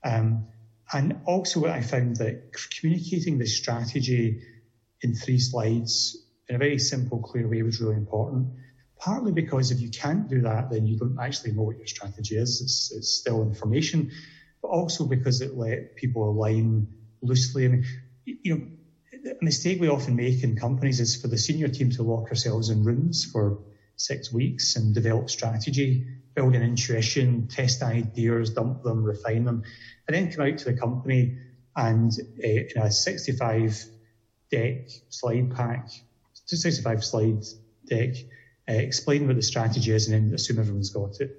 Um, 0.04 0.48
and 0.92 1.20
also, 1.26 1.66
I 1.66 1.80
found 1.80 2.16
that 2.16 2.50
communicating 2.78 3.38
the 3.38 3.46
strategy 3.46 4.40
in 5.00 5.14
three 5.14 5.38
slides 5.38 6.16
in 6.48 6.56
a 6.56 6.58
very 6.58 6.78
simple, 6.78 7.18
clear 7.20 7.48
way 7.48 7.62
was 7.62 7.80
really 7.80 7.96
important. 7.96 8.48
Partly 8.98 9.32
because 9.32 9.70
if 9.70 9.80
you 9.80 9.90
can't 9.90 10.28
do 10.28 10.42
that, 10.42 10.70
then 10.70 10.86
you 10.86 10.96
don't 10.98 11.18
actually 11.20 11.52
know 11.52 11.62
what 11.62 11.78
your 11.78 11.86
strategy 11.86 12.36
is. 12.36 12.60
It's, 12.60 12.92
it's 12.94 13.08
still 13.08 13.42
information, 13.42 14.10
but 14.60 14.68
also 14.68 15.06
because 15.06 15.40
it 15.40 15.56
let 15.56 15.96
people 15.96 16.28
align 16.28 16.88
loosely. 17.22 17.64
I 17.64 17.68
mean, 17.68 17.84
you 18.24 18.54
know, 18.54 18.66
a 19.30 19.44
mistake 19.44 19.80
we 19.80 19.88
often 19.88 20.16
make 20.16 20.42
in 20.42 20.56
companies 20.56 21.00
is 21.00 21.16
for 21.16 21.28
the 21.28 21.38
senior 21.38 21.68
team 21.68 21.90
to 21.92 22.02
lock 22.02 22.28
ourselves 22.28 22.68
in 22.68 22.84
rooms 22.84 23.24
for 23.24 23.58
six 23.96 24.32
weeks 24.32 24.76
and 24.76 24.94
develop 24.94 25.30
strategy, 25.30 26.06
build 26.34 26.54
an 26.54 26.62
intuition, 26.62 27.48
test 27.48 27.82
ideas, 27.82 28.50
dump 28.50 28.82
them, 28.82 29.04
refine 29.04 29.44
them, 29.44 29.62
and 30.06 30.14
then 30.14 30.32
come 30.32 30.46
out 30.46 30.58
to 30.58 30.64
the 30.64 30.78
company 30.78 31.38
and 31.76 32.12
uh, 32.42 32.48
in 32.48 32.82
a 32.82 32.90
65 32.90 33.84
deck 34.50 34.88
slide 35.08 35.54
pack, 35.54 35.88
65 36.46 37.04
slide 37.04 37.44
deck, 37.86 38.14
uh, 38.68 38.74
explain 38.74 39.26
what 39.26 39.36
the 39.36 39.42
strategy 39.42 39.90
is 39.92 40.08
and 40.08 40.28
then 40.28 40.34
assume 40.34 40.58
everyone's 40.58 40.90
got 40.90 41.20
it. 41.20 41.36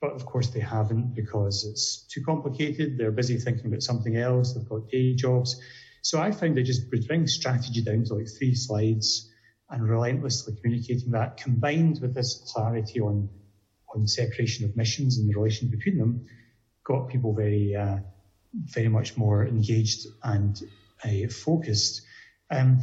But 0.00 0.12
of 0.12 0.26
course 0.26 0.48
they 0.48 0.60
haven't 0.60 1.14
because 1.14 1.64
it's 1.64 2.06
too 2.08 2.22
complicated. 2.24 2.98
They're 2.98 3.12
busy 3.12 3.38
thinking 3.38 3.66
about 3.66 3.82
something 3.82 4.16
else. 4.16 4.54
They've 4.54 4.68
got 4.68 4.88
day 4.88 5.14
jobs. 5.14 5.60
So 6.02 6.20
I 6.20 6.32
found 6.32 6.56
that 6.56 6.64
just 6.64 6.90
bring 6.90 7.26
strategy 7.26 7.82
down 7.82 8.04
to 8.04 8.14
like 8.14 8.28
three 8.28 8.54
slides 8.54 9.31
and 9.72 9.88
relentlessly 9.88 10.54
communicating 10.60 11.10
that 11.12 11.38
combined 11.38 11.98
with 12.00 12.14
this 12.14 12.52
clarity 12.52 13.00
on, 13.00 13.28
on 13.94 14.06
separation 14.06 14.64
of 14.64 14.76
missions 14.76 15.18
and 15.18 15.28
the 15.28 15.34
relation 15.34 15.68
between 15.68 15.98
them 15.98 16.20
got 16.84 17.08
people 17.08 17.34
very, 17.34 17.74
uh, 17.74 17.96
very 18.54 18.88
much 18.88 19.16
more 19.16 19.46
engaged 19.46 20.06
and 20.22 20.60
uh, 21.04 21.28
focused. 21.30 22.02
Um, 22.50 22.80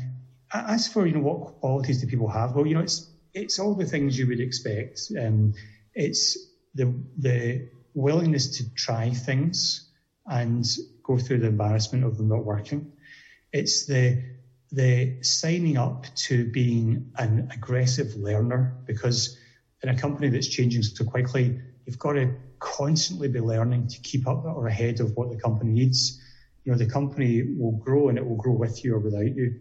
as 0.52 0.88
for, 0.88 1.06
you 1.06 1.14
know, 1.14 1.22
what 1.22 1.60
qualities 1.60 2.02
do 2.02 2.08
people 2.08 2.30
have? 2.30 2.56
Well, 2.56 2.66
you 2.66 2.74
know, 2.74 2.82
it's, 2.82 3.08
it's 3.34 3.60
all 3.60 3.76
the 3.76 3.86
things 3.86 4.18
you 4.18 4.28
would 4.28 4.40
expect. 4.40 5.00
Um, 5.20 5.54
it's 5.94 6.38
the, 6.74 6.94
the 7.18 7.70
willingness 7.94 8.58
to 8.58 8.64
try 8.76 9.12
things 9.12 9.88
and 10.26 10.66
go 11.04 11.18
through 11.18 11.40
the 11.40 11.48
embarrassment 11.48 12.04
of 12.04 12.18
them 12.18 12.30
not 12.30 12.46
working. 12.46 12.94
It's 13.52 13.86
the 13.86 14.24
the 14.72 15.22
signing 15.24 15.78
up 15.78 16.06
to 16.16 16.46
being 16.46 17.12
an 17.18 17.50
aggressive 17.54 18.16
learner 18.16 18.76
because 18.86 19.38
in 19.82 19.90
a 19.90 19.98
company 19.98 20.30
that's 20.30 20.48
changing 20.48 20.84
so 20.84 21.06
quickly, 21.06 21.60
you've 21.86 22.00
got 22.00 22.14
to 22.14 22.34
constantly 22.60 23.28
be 23.30 23.40
learning 23.40 23.88
to 23.88 24.00
keep 24.00 24.28
up 24.28 24.46
or 24.46 24.68
ahead 24.68 25.00
of 25.00 25.16
what 25.16 25.30
the 25.32 25.38
company 25.38 25.72
needs. 25.72 26.22
You 26.64 26.72
know, 26.72 26.78
the 26.78 26.86
company 26.86 27.44
will 27.58 27.72
grow 27.72 28.10
and 28.10 28.18
it 28.18 28.28
will 28.28 28.36
grow 28.36 28.54
with 28.54 28.84
you 28.84 28.96
or 28.96 29.00
without 29.00 29.36
you. 29.36 29.56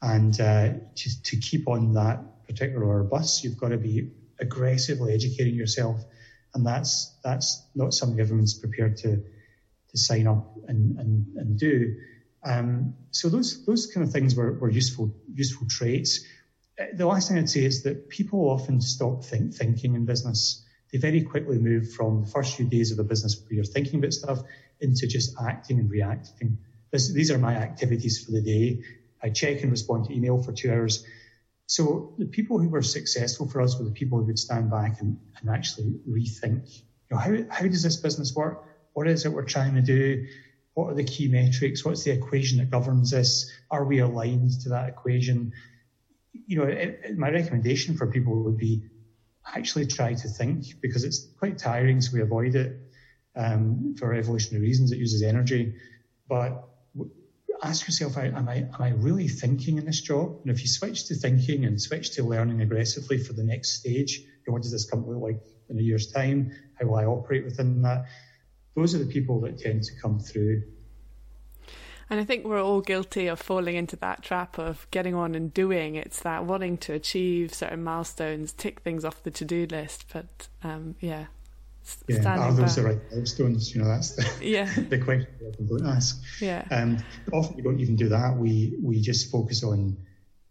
And 0.00 0.38
uh, 0.40 0.70
to, 0.94 1.22
to 1.22 1.36
keep 1.36 1.68
on 1.68 1.92
that 1.94 2.46
particular 2.46 3.02
bus, 3.02 3.44
you've 3.44 3.58
got 3.58 3.68
to 3.68 3.78
be 3.78 4.10
aggressively 4.40 5.14
educating 5.14 5.54
yourself. 5.54 6.02
And 6.54 6.66
that's 6.66 7.18
that's 7.24 7.66
not 7.74 7.94
something 7.94 8.20
everyone's 8.20 8.58
prepared 8.58 8.96
to 8.98 9.22
to 9.92 9.98
sign 9.98 10.26
up 10.26 10.54
and, 10.68 10.98
and, 10.98 11.26
and 11.36 11.58
do. 11.58 11.94
Um, 12.44 12.94
so 13.10 13.28
those 13.28 13.64
those 13.66 13.86
kind 13.86 14.06
of 14.06 14.12
things 14.12 14.34
were, 14.34 14.52
were 14.58 14.70
useful 14.70 15.14
useful 15.32 15.66
traits. 15.68 16.24
Uh, 16.80 16.86
the 16.94 17.06
last 17.06 17.28
thing 17.28 17.38
I'd 17.38 17.50
say 17.50 17.64
is 17.64 17.82
that 17.84 18.08
people 18.08 18.50
often 18.50 18.80
stop 18.80 19.24
think, 19.24 19.54
thinking 19.54 19.94
in 19.94 20.06
business. 20.06 20.64
They 20.92 20.98
very 20.98 21.22
quickly 21.22 21.58
move 21.58 21.92
from 21.92 22.22
the 22.22 22.26
first 22.26 22.56
few 22.56 22.66
days 22.66 22.92
of 22.92 22.98
a 22.98 23.04
business 23.04 23.40
where 23.40 23.54
you're 23.54 23.64
thinking 23.64 23.98
about 23.98 24.12
stuff 24.12 24.40
into 24.80 25.06
just 25.06 25.36
acting 25.40 25.78
and 25.78 25.90
reacting. 25.90 26.58
This, 26.90 27.10
these 27.12 27.30
are 27.30 27.38
my 27.38 27.54
activities 27.54 28.22
for 28.22 28.32
the 28.32 28.42
day. 28.42 28.82
I 29.22 29.30
check 29.30 29.62
and 29.62 29.70
respond 29.70 30.06
to 30.06 30.14
email 30.14 30.42
for 30.42 30.52
two 30.52 30.70
hours. 30.70 31.04
So 31.66 32.14
the 32.18 32.26
people 32.26 32.58
who 32.58 32.68
were 32.68 32.82
successful 32.82 33.48
for 33.48 33.62
us 33.62 33.78
were 33.78 33.86
the 33.86 33.92
people 33.92 34.18
who 34.18 34.24
would 34.24 34.38
stand 34.38 34.70
back 34.70 35.00
and, 35.00 35.18
and 35.40 35.48
actually 35.48 35.94
rethink. 36.06 36.68
You 37.10 37.16
know, 37.16 37.16
how, 37.16 37.36
how 37.48 37.66
does 37.66 37.82
this 37.82 37.96
business 37.96 38.34
work? 38.34 38.64
What 38.92 39.08
is 39.08 39.24
it 39.24 39.32
we're 39.32 39.44
trying 39.44 39.76
to 39.76 39.80
do? 39.80 40.26
What 40.74 40.90
are 40.90 40.94
the 40.94 41.04
key 41.04 41.28
metrics? 41.28 41.84
What's 41.84 42.04
the 42.04 42.12
equation 42.12 42.58
that 42.58 42.70
governs 42.70 43.10
this? 43.10 43.50
Are 43.70 43.84
we 43.84 43.98
aligned 43.98 44.60
to 44.62 44.70
that 44.70 44.88
equation? 44.88 45.52
You 46.46 46.58
know, 46.58 46.64
it, 46.64 47.00
it, 47.04 47.18
my 47.18 47.30
recommendation 47.30 47.96
for 47.96 48.06
people 48.06 48.42
would 48.44 48.56
be 48.56 48.82
actually 49.54 49.86
try 49.86 50.14
to 50.14 50.28
think 50.28 50.64
because 50.80 51.04
it's 51.04 51.28
quite 51.38 51.58
tiring, 51.58 52.00
so 52.00 52.12
we 52.14 52.22
avoid 52.22 52.54
it 52.54 52.78
um, 53.36 53.94
for 53.98 54.14
evolutionary 54.14 54.66
reasons. 54.66 54.92
It 54.92 54.98
uses 54.98 55.22
energy, 55.22 55.74
but 56.28 56.68
ask 57.62 57.86
yourself, 57.86 58.16
am 58.16 58.48
I, 58.48 58.56
am 58.56 58.80
I 58.80 58.90
really 58.90 59.28
thinking 59.28 59.78
in 59.78 59.84
this 59.84 60.00
job? 60.00 60.36
And 60.42 60.50
if 60.50 60.62
you 60.62 60.68
switch 60.68 61.06
to 61.06 61.14
thinking 61.14 61.64
and 61.64 61.80
switch 61.80 62.10
to 62.12 62.24
learning 62.24 62.60
aggressively 62.60 63.18
for 63.18 63.34
the 63.34 63.44
next 63.44 63.78
stage, 63.78 64.18
you 64.18 64.44
know, 64.48 64.54
what 64.54 64.62
does 64.62 64.72
this 64.72 64.84
company 64.84 65.14
look 65.14 65.22
like 65.22 65.40
in 65.68 65.78
a 65.78 65.82
year's 65.82 66.08
time? 66.08 66.50
How 66.74 66.86
will 66.86 66.96
I 66.96 67.04
operate 67.04 67.44
within 67.44 67.82
that? 67.82 68.04
Those 68.74 68.94
are 68.94 68.98
the 68.98 69.06
people 69.06 69.40
that 69.40 69.58
tend 69.58 69.84
to 69.84 69.92
come 70.00 70.18
through. 70.18 70.62
And 72.10 72.20
I 72.20 72.24
think 72.24 72.44
we're 72.44 72.62
all 72.62 72.82
guilty 72.82 73.28
of 73.28 73.40
falling 73.40 73.74
into 73.74 73.96
that 73.96 74.22
trap 74.22 74.58
of 74.58 74.86
getting 74.90 75.14
on 75.14 75.34
and 75.34 75.52
doing. 75.52 75.94
It's 75.94 76.20
that 76.20 76.44
wanting 76.44 76.76
to 76.78 76.92
achieve 76.92 77.54
certain 77.54 77.82
milestones, 77.82 78.52
tick 78.52 78.80
things 78.80 79.04
off 79.04 79.22
the 79.22 79.30
to 79.30 79.44
do 79.46 79.66
list. 79.70 80.04
But 80.12 80.48
um, 80.62 80.94
yeah, 81.00 81.26
yeah, 82.08 82.38
are 82.38 82.52
those 82.52 82.76
back. 82.76 82.76
the 82.76 82.82
right 82.82 83.12
milestones? 83.12 83.74
You 83.74 83.82
know, 83.82 83.88
that's 83.88 84.10
the, 84.10 84.28
yeah. 84.46 84.70
the 84.88 84.98
question 84.98 85.28
we 85.40 85.46
often 85.46 85.66
don't 85.66 85.86
ask. 85.86 86.22
Yeah. 86.40 86.66
Um, 86.70 86.98
often 87.32 87.56
we 87.56 87.62
don't 87.62 87.80
even 87.80 87.96
do 87.96 88.10
that. 88.10 88.36
We 88.36 88.76
we 88.82 89.00
just 89.00 89.30
focus 89.30 89.64
on 89.64 89.96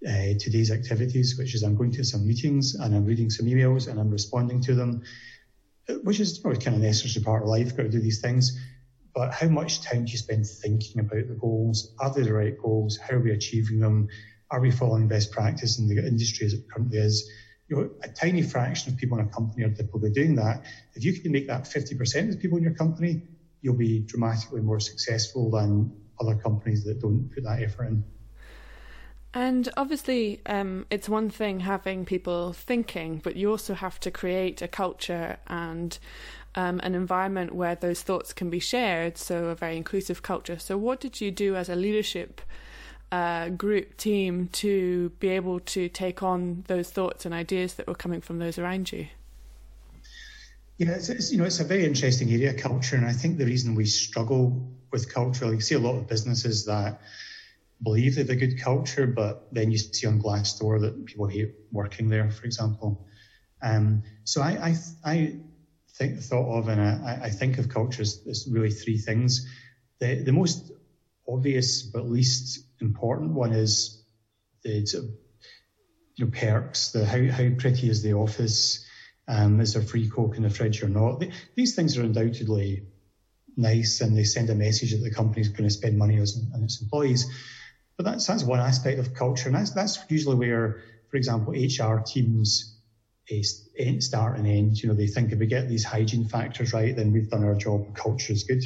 uh, 0.08 0.34
today's 0.40 0.72
activities, 0.72 1.38
which 1.38 1.54
is 1.54 1.63
I'm 1.63 1.75
going 1.75 1.92
to 1.92 2.04
some 2.04 2.28
meetings 2.28 2.75
and 2.75 2.96
I'm 2.96 3.06
reading 3.06 3.30
some 3.30 3.46
emails 3.46 3.88
and 3.88 4.00
I'm 4.00 4.10
responding 4.10 4.62
to 4.62 4.74
them 4.74 5.04
which 6.03 6.19
is 6.19 6.39
kind 6.43 6.75
of 6.75 6.81
necessary 6.81 7.24
part 7.24 7.43
of 7.43 7.50
life, 7.50 7.75
got 7.75 7.83
to 7.83 7.89
do 7.89 8.00
these 8.00 8.19
things. 8.21 8.51
But 9.13 9.33
how 9.33 9.48
much 9.48 9.81
time 9.81 10.05
do 10.05 10.12
you 10.12 10.17
spend 10.17 10.45
thinking 10.45 11.01
about 11.01 11.27
the 11.27 11.36
goals? 11.36 11.86
Are 12.00 12.10
they 12.10 12.24
the 12.24 12.33
right 12.33 12.55
goals? 12.57 12.98
How 13.01 13.15
are 13.17 13.19
we 13.19 13.31
achieving 13.31 13.79
them? 13.79 14.07
Are 14.50 14.60
we 14.60 14.71
following 14.71 15.07
best 15.07 15.31
practice 15.31 15.77
in 15.77 15.88
the 15.88 16.05
industry 16.05 16.45
as 16.45 16.53
it 16.53 16.62
currently 16.74 16.98
is? 16.98 17.25
You 17.67 17.75
know, 17.77 17.88
a 18.03 18.10
tiny 18.10 18.41
fraction 18.41 18.91
of 18.91 18.98
people 18.98 19.17
in 19.17 19.25
a 19.25 19.29
company 19.29 19.63
are 19.63 19.69
typically 19.69 20.12
doing 20.12 20.36
that. 20.36 20.60
If 20.93 21.03
you 21.03 21.13
can 21.13 21.31
make 21.31 21.48
that 21.48 21.63
50% 21.63 22.29
of 22.29 22.39
people 22.39 22.57
in 22.57 22.63
your 22.63 22.74
company, 22.74 23.19
you'll 23.62 23.75
be 23.75 24.01
dramatically 24.07 24.62
more 24.62 24.79
successful 24.79 25.50
than 25.50 25.91
other 26.19 26.36
companies 26.36 26.83
that 26.83 27.00
don't 27.00 27.29
put 27.33 27.43
that 27.43 27.62
effort 27.62 27.86
in. 27.86 28.03
And 29.34 29.70
obviously, 29.78 30.42
um, 30.46 30.86
it's 30.90 31.08
one 31.08 31.30
thing 31.30 31.62
having 31.62 32.04
people 32.04 32.52
thinking, 32.52 33.22
but 33.24 33.38
you 33.38 33.50
also 33.50 33.74
have 33.74 34.00
to 34.02 34.12
create 34.12 34.62
a 34.62 34.68
culture 34.68 35.38
and 35.48 35.98
um, 36.56 36.82
an 36.84 36.96
environment 36.96 37.56
where 37.56 37.76
those 37.76 38.02
thoughts 38.02 38.34
can 38.34 38.50
be 38.50 38.60
shared. 38.60 39.18
So, 39.18 39.46
a 39.46 39.56
very 39.56 39.78
inclusive 39.78 40.22
culture. 40.22 40.60
So, 40.60 40.78
what 40.78 41.00
did 41.00 41.22
you 41.22 41.32
do 41.32 41.56
as 41.56 41.70
a 41.70 41.76
leadership 41.76 42.42
uh, 43.12 43.50
group 43.50 43.96
team 43.96 44.50
to 44.54 45.10
be 45.20 45.30
able 45.30 45.62
to 45.62 45.88
take 45.88 46.22
on 46.22 46.66
those 46.68 46.90
thoughts 46.90 47.26
and 47.26 47.34
ideas 47.34 47.76
that 47.76 47.88
were 47.88 47.96
coming 47.96 48.20
from 48.20 48.40
those 48.40 48.58
around 48.58 48.92
you? 48.92 49.08
Yeah, 50.78 50.92
it's, 50.92 51.10
it's, 51.10 51.32
you 51.32 51.38
know, 51.38 51.46
it's 51.46 51.60
a 51.60 51.64
very 51.64 51.86
interesting 51.86 52.30
area, 52.32 52.54
culture, 52.54 52.96
and 52.98 53.06
I 53.06 53.14
think 53.14 53.38
the 53.38 53.46
reason 53.46 53.76
we 53.76 53.86
struggle 53.86 54.68
with 54.92 55.14
culture, 55.14 55.46
like 55.46 55.56
you 55.56 55.62
see 55.62 55.76
a 55.76 55.80
lot 55.80 55.96
of 55.96 56.08
businesses 56.08 56.66
that 56.66 57.00
believe 57.84 58.16
they 58.16 58.22
have 58.22 58.30
a 58.30 58.36
good 58.36 58.60
culture, 58.60 59.08
but 59.08 59.48
then 59.52 59.72
you 59.72 59.78
see 59.78 60.08
on 60.08 60.22
Glassdoor 60.22 60.82
that 60.82 61.06
people 61.06 61.28
hate 61.28 61.54
working 61.72 62.10
there, 62.10 62.30
for 62.30 62.46
example. 62.46 63.08
Um, 63.62 64.04
so 64.24 64.42
I, 64.42 64.76
I, 65.04 65.12
I 65.12 65.40
think 65.98 66.20
thought 66.20 66.60
of 66.60 66.68
and 66.68 66.82
I, 66.82 67.22
I 67.24 67.30
think 67.30 67.58
of 67.58 67.70
culture 67.70 68.02
as, 68.02 68.48
really 68.50 68.72
three 68.72 68.98
things. 68.98 69.48
The, 70.00 70.24
the 70.24 70.32
most 70.32 70.72
obvious 71.28 71.84
but 71.84 72.10
least 72.10 72.66
important 72.82 73.32
one 73.32 73.54
is 73.54 74.04
the 74.64 74.86
sort 74.86 75.06
of, 75.06 75.10
you 76.16 76.26
know, 76.26 76.32
perks, 76.32 76.92
the 76.92 77.06
how, 77.06 77.24
how 77.32 77.50
pretty 77.58 77.90
is 77.90 78.04
the 78.04 78.14
office, 78.14 78.86
um, 79.28 79.60
is 79.60 79.74
there 79.74 79.82
free 79.82 80.10
coke 80.10 80.38
in 80.38 80.44
the 80.44 80.50
fridge 80.50 80.84
or 80.84 80.90
not? 80.90 81.24
These 81.56 81.76
things 81.76 81.98
are 81.98 82.04
undoubtedly 82.04 82.84
nice 83.58 84.02
and 84.02 84.18
they 84.18 84.24
send 84.24 84.50
a 84.50 84.56
message 84.56 84.92
that 84.92 85.04
the 85.04 85.14
company 85.14 85.42
is 85.42 85.50
going 85.50 85.70
to 85.70 85.74
spend 85.74 85.98
money 85.98 86.18
on 86.18 86.64
its 86.64 86.82
employees. 86.82 87.28
But 87.98 88.05
that's 88.05 88.25
that's 88.25 88.43
one 88.43 88.60
aspect 88.60 89.00
of 89.00 89.13
culture, 89.13 89.48
and 89.48 89.55
that's 89.55 89.71
that's 89.71 90.00
usually 90.10 90.36
where, 90.36 90.81
for 91.10 91.17
example, 91.17 91.53
HR 91.53 92.01
teams 92.05 92.79
eh, 93.29 94.00
start 94.00 94.38
and 94.38 94.48
end. 94.48 94.81
You 94.81 94.89
know, 94.89 94.95
they 94.95 95.07
think 95.07 95.31
if 95.31 95.39
we 95.39 95.45
get 95.45 95.67
these 95.67 95.83
hygiene 95.83 96.27
factors 96.27 96.74
right, 96.74 96.95
then 96.95 97.12
we've 97.12 97.29
done 97.29 97.43
our 97.43 97.55
job. 97.55 97.95
Culture 97.95 98.33
is 98.33 98.43
good, 98.43 98.63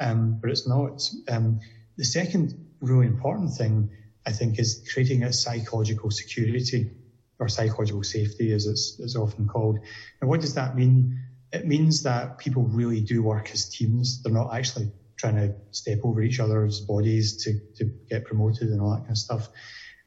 um, 0.00 0.38
but 0.40 0.50
it's 0.50 0.66
not. 0.66 1.02
Um, 1.28 1.60
the 1.96 2.04
second 2.04 2.52
really 2.80 3.06
important 3.06 3.54
thing, 3.54 3.90
I 4.26 4.32
think, 4.32 4.58
is 4.58 4.86
creating 4.92 5.22
a 5.22 5.32
psychological 5.32 6.10
security 6.10 6.90
or 7.38 7.48
psychological 7.48 8.02
safety, 8.02 8.52
as 8.52 8.66
it's, 8.66 8.98
it's 8.98 9.16
often 9.16 9.46
called. 9.46 9.78
And 10.20 10.28
what 10.28 10.40
does 10.40 10.54
that 10.54 10.74
mean? 10.74 11.18
it 11.52 11.66
means 11.66 12.02
that 12.02 12.38
people 12.38 12.64
really 12.64 13.00
do 13.00 13.22
work 13.22 13.50
as 13.52 13.68
teams. 13.68 14.22
They're 14.22 14.32
not 14.32 14.54
actually 14.54 14.90
trying 15.18 15.36
to 15.36 15.54
step 15.70 16.00
over 16.04 16.22
each 16.22 16.40
other's 16.40 16.80
bodies 16.80 17.34
to, 17.44 17.54
to 17.76 17.90
get 18.10 18.24
promoted 18.24 18.68
and 18.68 18.80
all 18.80 18.90
that 18.90 19.02
kind 19.02 19.10
of 19.10 19.18
stuff. 19.18 19.48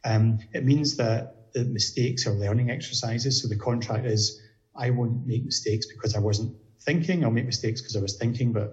Um, 0.03 0.37
it 0.53 0.63
means 0.63 0.95
that 0.97 1.27
the 1.53 1.65
mistakes 1.65 2.27
are 2.27 2.33
learning 2.33 2.69
exercises. 2.69 3.41
So 3.41 3.47
the 3.47 3.57
contract 3.57 4.05
is, 4.05 4.39
I 4.75 4.91
won't 4.91 5.25
make 5.25 5.43
mistakes 5.43 5.87
because 5.87 6.15
I 6.15 6.19
wasn't 6.19 6.53
thinking. 6.85 7.23
I'll 7.23 7.31
make 7.31 7.45
mistakes 7.45 7.81
because 7.81 7.95
I 7.95 8.01
was 8.01 8.17
thinking, 8.17 8.51
but 8.51 8.69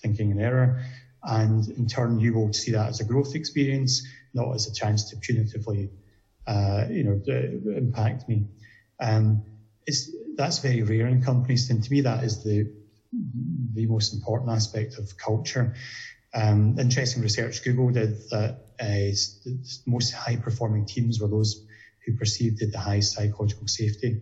thinking 0.00 0.30
in 0.30 0.40
error. 0.40 0.80
And 1.22 1.68
in 1.68 1.86
turn, 1.86 2.18
you 2.18 2.32
will 2.32 2.52
see 2.52 2.72
that 2.72 2.88
as 2.88 3.00
a 3.00 3.04
growth 3.04 3.34
experience, 3.34 4.02
not 4.32 4.54
as 4.54 4.66
a 4.66 4.72
chance 4.72 5.10
to 5.10 5.16
punitively, 5.16 5.90
uh, 6.46 6.86
you 6.88 7.04
know, 7.04 7.20
impact 7.76 8.26
me. 8.28 8.46
Um, 9.00 9.42
that's 10.36 10.58
very 10.58 10.82
rare 10.82 11.08
in 11.08 11.22
companies, 11.22 11.68
and 11.68 11.82
to 11.82 11.92
me, 11.92 12.00
that 12.02 12.24
is 12.24 12.42
the 12.42 12.70
the 13.12 13.86
most 13.86 14.12
important 14.12 14.50
aspect 14.50 14.98
of 14.98 15.16
culture. 15.16 15.72
Um, 16.34 16.76
interesting 16.78 17.22
research 17.22 17.62
Google 17.64 17.90
did 17.90 18.14
that 18.30 18.54
uh, 18.80 19.12
the 19.44 19.58
most 19.86 20.12
high 20.12 20.36
performing 20.36 20.86
teams 20.86 21.20
were 21.20 21.28
those 21.28 21.56
who 22.06 22.14
perceived 22.14 22.58
the 22.60 22.78
highest 22.78 23.14
psychological 23.14 23.66
safety. 23.66 24.18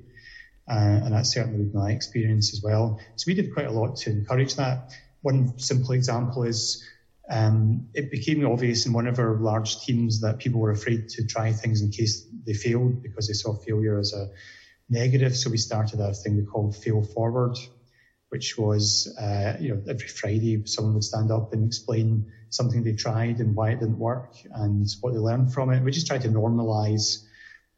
Uh, 0.71 1.01
and 1.05 1.15
that's 1.15 1.33
certainly 1.33 1.65
been 1.65 1.81
my 1.81 1.91
experience 1.91 2.53
as 2.53 2.61
well. 2.63 2.99
So 3.17 3.25
we 3.27 3.35
did 3.35 3.53
quite 3.53 3.67
a 3.67 3.73
lot 3.73 3.97
to 3.97 4.11
encourage 4.11 4.57
that. 4.57 4.79
One 5.23 5.49
simple 5.59 5.93
example 5.93 6.45
is 6.45 6.83
um, 7.31 7.87
it 7.95 8.11
became 8.11 8.47
obvious 8.47 8.87
in 8.87 8.93
one 8.93 9.07
of 9.07 9.19
our 9.19 9.39
large 9.39 9.79
teams 9.79 10.21
that 10.21 10.39
people 10.39 10.61
were 10.61 10.71
afraid 10.71 11.09
to 11.11 11.25
try 11.25 11.53
things 11.53 11.83
in 11.83 11.91
case 11.91 12.25
they 12.47 12.55
failed 12.55 13.03
because 13.03 13.27
they 13.27 13.35
saw 13.35 13.55
failure 13.55 13.99
as 13.99 14.13
a 14.13 14.29
negative. 14.89 15.37
So 15.37 15.51
we 15.51 15.59
started 15.59 16.01
a 16.01 16.13
thing 16.13 16.37
we 16.37 16.43
called 16.43 16.75
Fail 16.75 17.03
Forward, 17.03 17.57
which 18.31 18.57
was, 18.59 19.13
uh, 19.21 19.55
you 19.59 19.71
know, 19.71 19.81
every 19.89 20.09
Friday 20.09 20.63
someone 20.67 20.95
would 20.95 21.05
stand 21.05 21.31
up 21.31 21.53
and 21.53 21.67
explain 21.67 22.27
something 22.51 22.83
they 22.83 22.93
tried 22.93 23.39
and 23.41 23.55
why 23.55 23.71
it 23.71 23.81
didn't 23.81 23.99
work 23.99 24.29
and 24.53 24.87
what 25.01 25.13
they 25.13 25.19
learned 25.19 25.53
from 25.53 25.71
it. 25.71 25.83
We 25.83 25.91
just 25.91 26.07
tried 26.07 26.23
to 26.23 26.29
normalize 26.29 27.19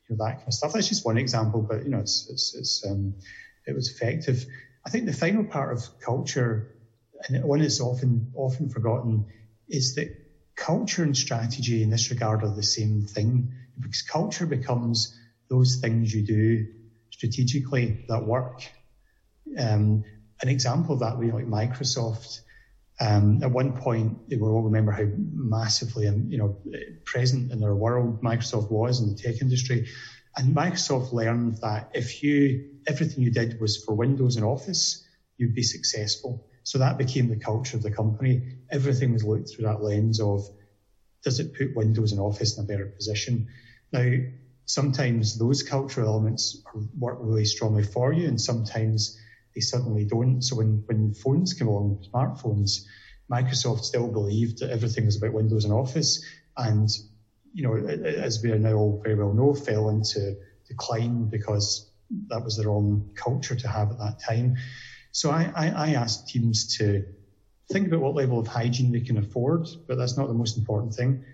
you 0.08 0.16
know, 0.16 0.24
that 0.24 0.32
kind 0.36 0.48
of 0.48 0.54
stuff. 0.54 0.72
That's 0.72 0.88
just 0.88 1.04
one 1.04 1.18
example, 1.18 1.66
but 1.68 1.84
you 1.84 1.90
know, 1.90 2.00
it's, 2.00 2.26
it's, 2.28 2.54
it's 2.54 2.82
um, 2.88 3.14
it 3.66 3.74
was 3.74 3.88
effective. 3.90 4.44
I 4.86 4.90
think 4.90 5.06
the 5.06 5.12
final 5.12 5.44
part 5.44 5.72
of 5.72 5.88
culture, 6.04 6.66
and 7.28 7.42
one 7.44 7.60
is 7.60 7.80
often 7.80 8.28
often 8.34 8.68
forgotten, 8.68 9.26
is 9.68 9.94
that 9.94 10.08
culture 10.56 11.02
and 11.02 11.16
strategy 11.16 11.82
in 11.82 11.90
this 11.90 12.10
regard 12.10 12.42
are 12.42 12.50
the 12.50 12.62
same 12.62 13.02
thing 13.02 13.48
because 13.78 14.02
culture 14.02 14.46
becomes 14.46 15.08
those 15.48 15.76
things 15.76 16.12
you 16.12 16.22
do 16.22 16.64
strategically 17.10 17.98
that 18.08 18.24
work. 18.24 18.60
Um, 19.58 20.02
an 20.42 20.48
example 20.48 20.94
of 20.94 21.00
that 21.00 21.16
would 21.16 21.26
be 21.26 21.32
like 21.32 21.46
Microsoft. 21.46 22.40
Um, 23.00 23.42
at 23.42 23.50
one 23.50 23.72
point, 23.72 24.18
we 24.28 24.36
all 24.38 24.62
remember 24.62 24.92
how 24.92 25.06
massively, 25.16 26.04
you 26.04 26.38
know, 26.38 26.56
present 27.04 27.50
in 27.50 27.60
their 27.60 27.74
world 27.74 28.20
Microsoft 28.22 28.70
was 28.70 29.00
in 29.00 29.08
the 29.08 29.14
tech 29.14 29.40
industry. 29.40 29.88
And 30.36 30.54
Microsoft 30.54 31.12
learned 31.12 31.56
that 31.62 31.90
if 31.94 32.22
you, 32.22 32.78
everything 32.86 33.24
you 33.24 33.30
did 33.30 33.60
was 33.60 33.82
for 33.82 33.94
Windows 33.94 34.36
and 34.36 34.44
Office, 34.44 35.04
you'd 35.38 35.54
be 35.54 35.62
successful. 35.62 36.46
So 36.62 36.78
that 36.78 36.98
became 36.98 37.28
the 37.28 37.36
culture 37.36 37.76
of 37.76 37.82
the 37.82 37.90
company. 37.90 38.42
Everything 38.70 39.12
was 39.12 39.24
looked 39.24 39.50
through 39.50 39.64
that 39.64 39.82
lens 39.82 40.20
of, 40.20 40.42
does 41.24 41.40
it 41.40 41.54
put 41.56 41.74
Windows 41.74 42.12
and 42.12 42.20
Office 42.20 42.56
in 42.56 42.64
a 42.64 42.66
better 42.66 42.86
position? 42.86 43.48
Now, 43.92 44.10
sometimes 44.66 45.38
those 45.38 45.62
cultural 45.62 46.08
elements 46.08 46.62
work 46.96 47.18
really 47.20 47.44
strongly 47.44 47.82
for 47.82 48.12
you 48.12 48.28
and 48.28 48.40
sometimes 48.40 49.18
they 49.54 49.60
suddenly 49.60 50.04
don't. 50.04 50.42
So 50.42 50.56
when, 50.56 50.82
when 50.86 51.14
phones 51.14 51.52
came 51.54 51.68
along, 51.68 52.04
smartphones, 52.12 52.84
Microsoft 53.30 53.84
still 53.84 54.08
believed 54.08 54.58
that 54.58 54.70
everything 54.70 55.06
was 55.06 55.16
about 55.16 55.32
Windows 55.32 55.64
and 55.64 55.72
Office, 55.72 56.24
and 56.56 56.88
you 57.52 57.62
know, 57.62 57.76
as 57.76 58.42
we 58.42 58.52
are 58.52 58.58
now 58.58 58.74
all 58.74 59.00
very 59.02 59.16
well 59.16 59.32
know, 59.32 59.54
fell 59.54 59.88
into 59.88 60.36
decline 60.68 61.28
because 61.28 61.90
that 62.28 62.44
was 62.44 62.56
the 62.56 62.68
wrong 62.68 63.10
culture 63.14 63.54
to 63.54 63.68
have 63.68 63.90
at 63.90 63.98
that 63.98 64.20
time. 64.20 64.56
So 65.12 65.30
I, 65.30 65.52
I, 65.54 65.68
I 65.68 65.90
asked 65.94 66.28
teams 66.28 66.76
to 66.78 67.04
think 67.72 67.88
about 67.88 68.00
what 68.00 68.14
level 68.14 68.38
of 68.38 68.46
hygiene 68.46 68.92
they 68.92 69.00
can 69.00 69.16
afford, 69.16 69.66
but 69.86 69.96
that's 69.96 70.16
not 70.16 70.28
the 70.28 70.34
most 70.34 70.58
important 70.58 70.94
thing. 70.94 71.24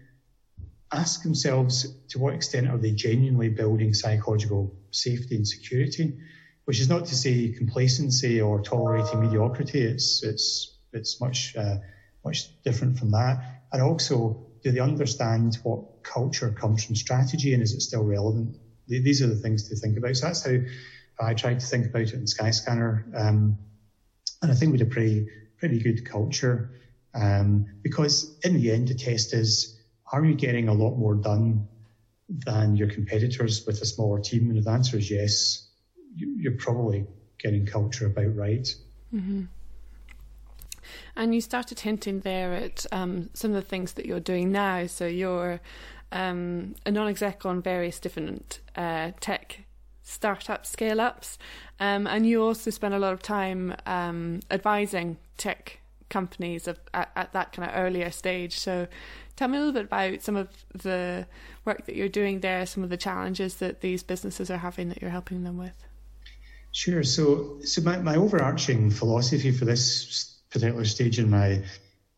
Ask 0.92 1.22
themselves 1.22 1.94
to 2.08 2.18
what 2.18 2.34
extent 2.34 2.68
are 2.68 2.78
they 2.78 2.92
genuinely 2.92 3.48
building 3.48 3.92
psychological 3.92 4.74
safety 4.90 5.36
and 5.36 5.46
security 5.46 6.18
which 6.66 6.80
is 6.80 6.88
not 6.88 7.06
to 7.06 7.14
say 7.14 7.48
complacency 7.48 8.40
or 8.40 8.60
tolerating 8.60 9.20
mediocrity. 9.20 9.82
It's 9.82 10.22
it's 10.22 10.76
it's 10.92 11.20
much 11.20 11.54
uh, 11.56 11.76
much 12.24 12.48
different 12.64 12.98
from 12.98 13.12
that. 13.12 13.38
And 13.72 13.82
also, 13.82 14.42
do 14.62 14.72
they 14.72 14.80
understand 14.80 15.58
what 15.62 15.80
culture 16.02 16.50
comes 16.50 16.84
from 16.84 16.96
strategy, 16.96 17.54
and 17.54 17.62
is 17.62 17.72
it 17.72 17.82
still 17.82 18.02
relevant? 18.02 18.56
These 18.88 19.22
are 19.22 19.28
the 19.28 19.36
things 19.36 19.68
to 19.68 19.76
think 19.76 19.96
about. 19.96 20.16
So 20.16 20.26
that's 20.26 20.42
how 20.44 20.56
I 21.20 21.34
tried 21.34 21.60
to 21.60 21.66
think 21.66 21.86
about 21.86 22.02
it 22.02 22.14
in 22.14 22.24
Skyscanner, 22.26 23.02
um, 23.16 23.56
and 24.42 24.50
I 24.50 24.54
think 24.54 24.72
we 24.72 24.78
had 24.78 24.86
a 24.86 24.90
pretty 24.90 25.26
pretty 25.58 25.78
good 25.78 26.04
culture 26.04 26.68
um, 27.14 27.64
because 27.82 28.36
in 28.42 28.54
the 28.54 28.72
end, 28.72 28.88
the 28.88 28.94
test 28.94 29.32
is: 29.34 29.76
are 30.12 30.24
you 30.24 30.34
getting 30.34 30.68
a 30.68 30.74
lot 30.74 30.96
more 30.96 31.14
done 31.14 31.68
than 32.28 32.74
your 32.74 32.88
competitors 32.88 33.62
with 33.66 33.80
a 33.82 33.86
smaller 33.86 34.18
team? 34.18 34.50
And 34.50 34.62
the 34.62 34.70
answer 34.70 34.96
is 34.96 35.10
yes 35.10 35.65
you're 36.16 36.56
probably 36.56 37.06
getting 37.38 37.66
culture 37.66 38.06
about 38.06 38.34
right. 38.36 38.74
Mm-hmm. 39.14 39.44
And 41.16 41.34
you 41.34 41.40
started 41.40 41.80
hinting 41.80 42.20
there 42.20 42.52
at 42.52 42.86
um, 42.92 43.30
some 43.34 43.50
of 43.50 43.56
the 43.56 43.68
things 43.68 43.94
that 43.94 44.06
you're 44.06 44.20
doing 44.20 44.52
now. 44.52 44.86
So 44.86 45.06
you're 45.06 45.60
um, 46.12 46.74
a 46.84 46.90
non-exec 46.90 47.44
on 47.44 47.62
various 47.62 47.98
different 47.98 48.60
uh, 48.76 49.12
tech 49.20 49.64
startup 50.02 50.64
scale-ups, 50.64 51.36
um, 51.80 52.06
and 52.06 52.26
you 52.26 52.40
also 52.40 52.70
spend 52.70 52.94
a 52.94 52.98
lot 52.98 53.12
of 53.12 53.22
time 53.22 53.74
um, 53.86 54.40
advising 54.52 55.16
tech 55.36 55.80
companies 56.08 56.68
of, 56.68 56.78
at, 56.94 57.10
at, 57.16 57.32
that 57.32 57.52
kind 57.52 57.68
of 57.68 57.76
earlier 57.76 58.10
stage. 58.12 58.56
So 58.56 58.86
tell 59.34 59.48
me 59.48 59.56
a 59.56 59.60
little 59.60 59.72
bit 59.72 59.86
about 59.86 60.22
some 60.22 60.36
of 60.36 60.48
the 60.72 61.26
work 61.64 61.86
that 61.86 61.96
you're 61.96 62.08
doing 62.08 62.38
there, 62.38 62.64
some 62.66 62.84
of 62.84 62.90
the 62.90 62.96
challenges 62.96 63.56
that 63.56 63.80
these 63.80 64.04
businesses 64.04 64.48
are 64.48 64.58
having 64.58 64.88
that 64.90 65.02
you're 65.02 65.10
helping 65.10 65.42
them 65.42 65.58
with. 65.58 65.74
Sure. 66.76 67.02
So, 67.02 67.56
so 67.62 67.80
my, 67.80 67.96
my 67.96 68.16
overarching 68.16 68.90
philosophy 68.90 69.50
for 69.50 69.64
this 69.64 70.42
particular 70.50 70.84
stage 70.84 71.18
in 71.18 71.30
my 71.30 71.62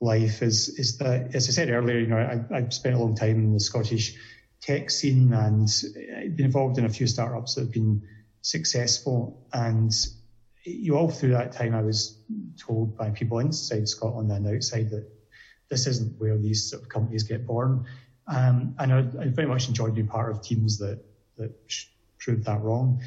life 0.01 0.43
is 0.43 0.69
is 0.71 0.97
that, 0.97 1.33
as 1.33 1.49
I 1.49 1.53
said 1.53 1.71
earlier, 1.71 2.01
you 2.01 2.09
know, 2.09 2.17
I, 2.19 2.43
I've 2.53 2.73
spent 2.73 2.97
a 2.97 2.99
long 2.99 3.15
time 3.15 3.37
in 3.37 3.53
the 3.53 3.61
Scottish 3.61 4.17
tech 4.61 4.91
scene 4.91 5.33
and 5.33 5.69
I've 6.17 6.35
been 6.35 6.47
involved 6.47 6.77
in 6.77 6.87
a 6.87 6.89
few 6.89 7.07
startups 7.07 7.55
that 7.55 7.61
have 7.61 7.71
been 7.71 8.03
successful. 8.43 9.39
And 9.53 9.93
you 10.65 10.97
all 10.97 11.09
through 11.09 11.35
that 11.35 11.53
time, 11.53 11.77
I 11.77 11.83
was 11.83 12.19
told 12.59 12.97
by 12.97 13.11
people 13.11 13.39
inside 13.39 13.87
Scotland 13.87 14.33
and 14.33 14.45
outside 14.45 14.91
that 14.91 15.07
this 15.71 15.87
isn't 15.87 16.19
where 16.19 16.37
these 16.37 16.69
sort 16.69 16.83
of 16.83 16.89
companies 16.89 17.23
get 17.23 17.47
born. 17.47 17.85
Um, 18.27 18.75
and 18.77 18.93
I, 18.93 18.99
I, 19.21 19.29
very 19.29 19.47
much 19.47 19.69
enjoyed 19.69 19.95
being 19.95 20.09
part 20.09 20.33
of 20.33 20.43
teams 20.43 20.79
that 20.79 20.99
that 21.37 21.53
proved 22.19 22.43
that 22.47 22.61
wrong. 22.61 23.01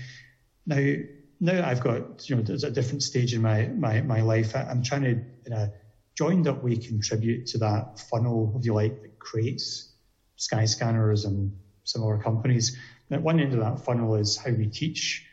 Now, 0.65 0.93
now 1.41 1.67
I've 1.67 1.81
got, 1.81 2.29
you 2.29 2.35
know, 2.35 2.43
there's 2.43 2.63
a 2.63 2.69
different 2.69 3.01
stage 3.01 3.33
in 3.33 3.41
my, 3.41 3.65
my, 3.67 4.01
my 4.01 4.21
life. 4.21 4.55
I'm 4.55 4.83
trying 4.83 5.01
to, 5.01 5.09
in 5.45 5.53
a 5.53 5.73
joined 6.15 6.47
up 6.47 6.63
way, 6.63 6.77
contribute 6.77 7.47
to 7.47 7.57
that 7.57 7.99
funnel, 7.99 8.53
if 8.57 8.63
you 8.63 8.75
like, 8.75 9.01
that 9.01 9.17
creates 9.17 9.91
Skyscanners 10.37 11.25
and 11.25 11.51
similar 11.83 12.19
companies. 12.19 12.77
At 13.09 13.23
one 13.23 13.39
end 13.39 13.53
of 13.53 13.59
that 13.59 13.83
funnel 13.83 14.15
is 14.15 14.37
how 14.37 14.51
we 14.51 14.67
teach 14.67 15.25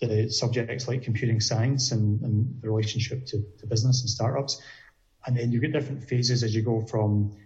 the 0.00 0.30
subjects 0.30 0.86
like 0.86 1.02
computing 1.02 1.40
science 1.40 1.90
and, 1.90 2.22
and 2.22 2.60
the 2.62 2.70
relationship 2.70 3.26
to, 3.26 3.42
to 3.58 3.66
business 3.66 4.00
and 4.02 4.10
startups. 4.10 4.62
And 5.26 5.36
then 5.36 5.50
you 5.50 5.60
get 5.60 5.72
different 5.72 6.04
phases 6.04 6.44
as 6.44 6.54
you 6.54 6.62
go 6.62 6.86
from 6.86 7.36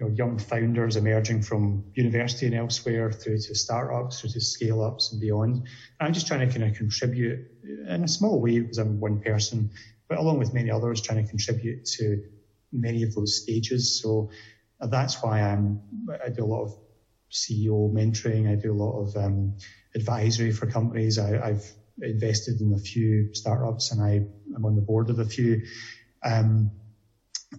you 0.00 0.06
know, 0.06 0.14
young 0.14 0.38
founders 0.38 0.96
emerging 0.96 1.42
from 1.42 1.84
university 1.94 2.46
and 2.46 2.54
elsewhere 2.54 3.12
through 3.12 3.38
to 3.38 3.54
startups, 3.54 4.20
through 4.20 4.30
to 4.30 4.40
scale 4.40 4.82
ups 4.82 5.12
and 5.12 5.20
beyond. 5.20 5.56
And 5.56 5.64
I'm 6.00 6.12
just 6.12 6.26
trying 6.26 6.48
to 6.48 6.58
kind 6.58 6.70
of 6.70 6.76
contribute 6.76 7.46
in 7.86 8.04
a 8.04 8.08
small 8.08 8.40
way 8.40 8.60
because 8.60 8.78
I'm 8.78 8.98
one 8.98 9.20
person, 9.20 9.70
but 10.08 10.18
along 10.18 10.38
with 10.38 10.54
many 10.54 10.70
others 10.70 11.02
trying 11.02 11.22
to 11.22 11.28
contribute 11.28 11.84
to 11.98 12.22
many 12.72 13.02
of 13.02 13.14
those 13.14 13.36
stages. 13.42 14.00
So 14.00 14.30
that's 14.80 15.22
why 15.22 15.42
I'm, 15.42 15.82
I 16.24 16.30
do 16.30 16.44
a 16.44 16.46
lot 16.46 16.62
of 16.62 16.72
CEO 17.30 17.92
mentoring. 17.92 18.50
I 18.50 18.54
do 18.54 18.72
a 18.72 18.80
lot 18.82 19.02
of 19.02 19.16
um, 19.16 19.54
advisory 19.94 20.50
for 20.50 20.66
companies. 20.66 21.18
I, 21.18 21.48
have 21.48 21.62
invested 22.00 22.60
in 22.62 22.72
a 22.72 22.78
few 22.78 23.34
startups 23.34 23.92
and 23.92 24.02
I, 24.02 24.22
am 24.56 24.64
on 24.64 24.76
the 24.76 24.80
board 24.80 25.10
of 25.10 25.18
a 25.18 25.24
few. 25.26 25.60
Um, 26.24 26.70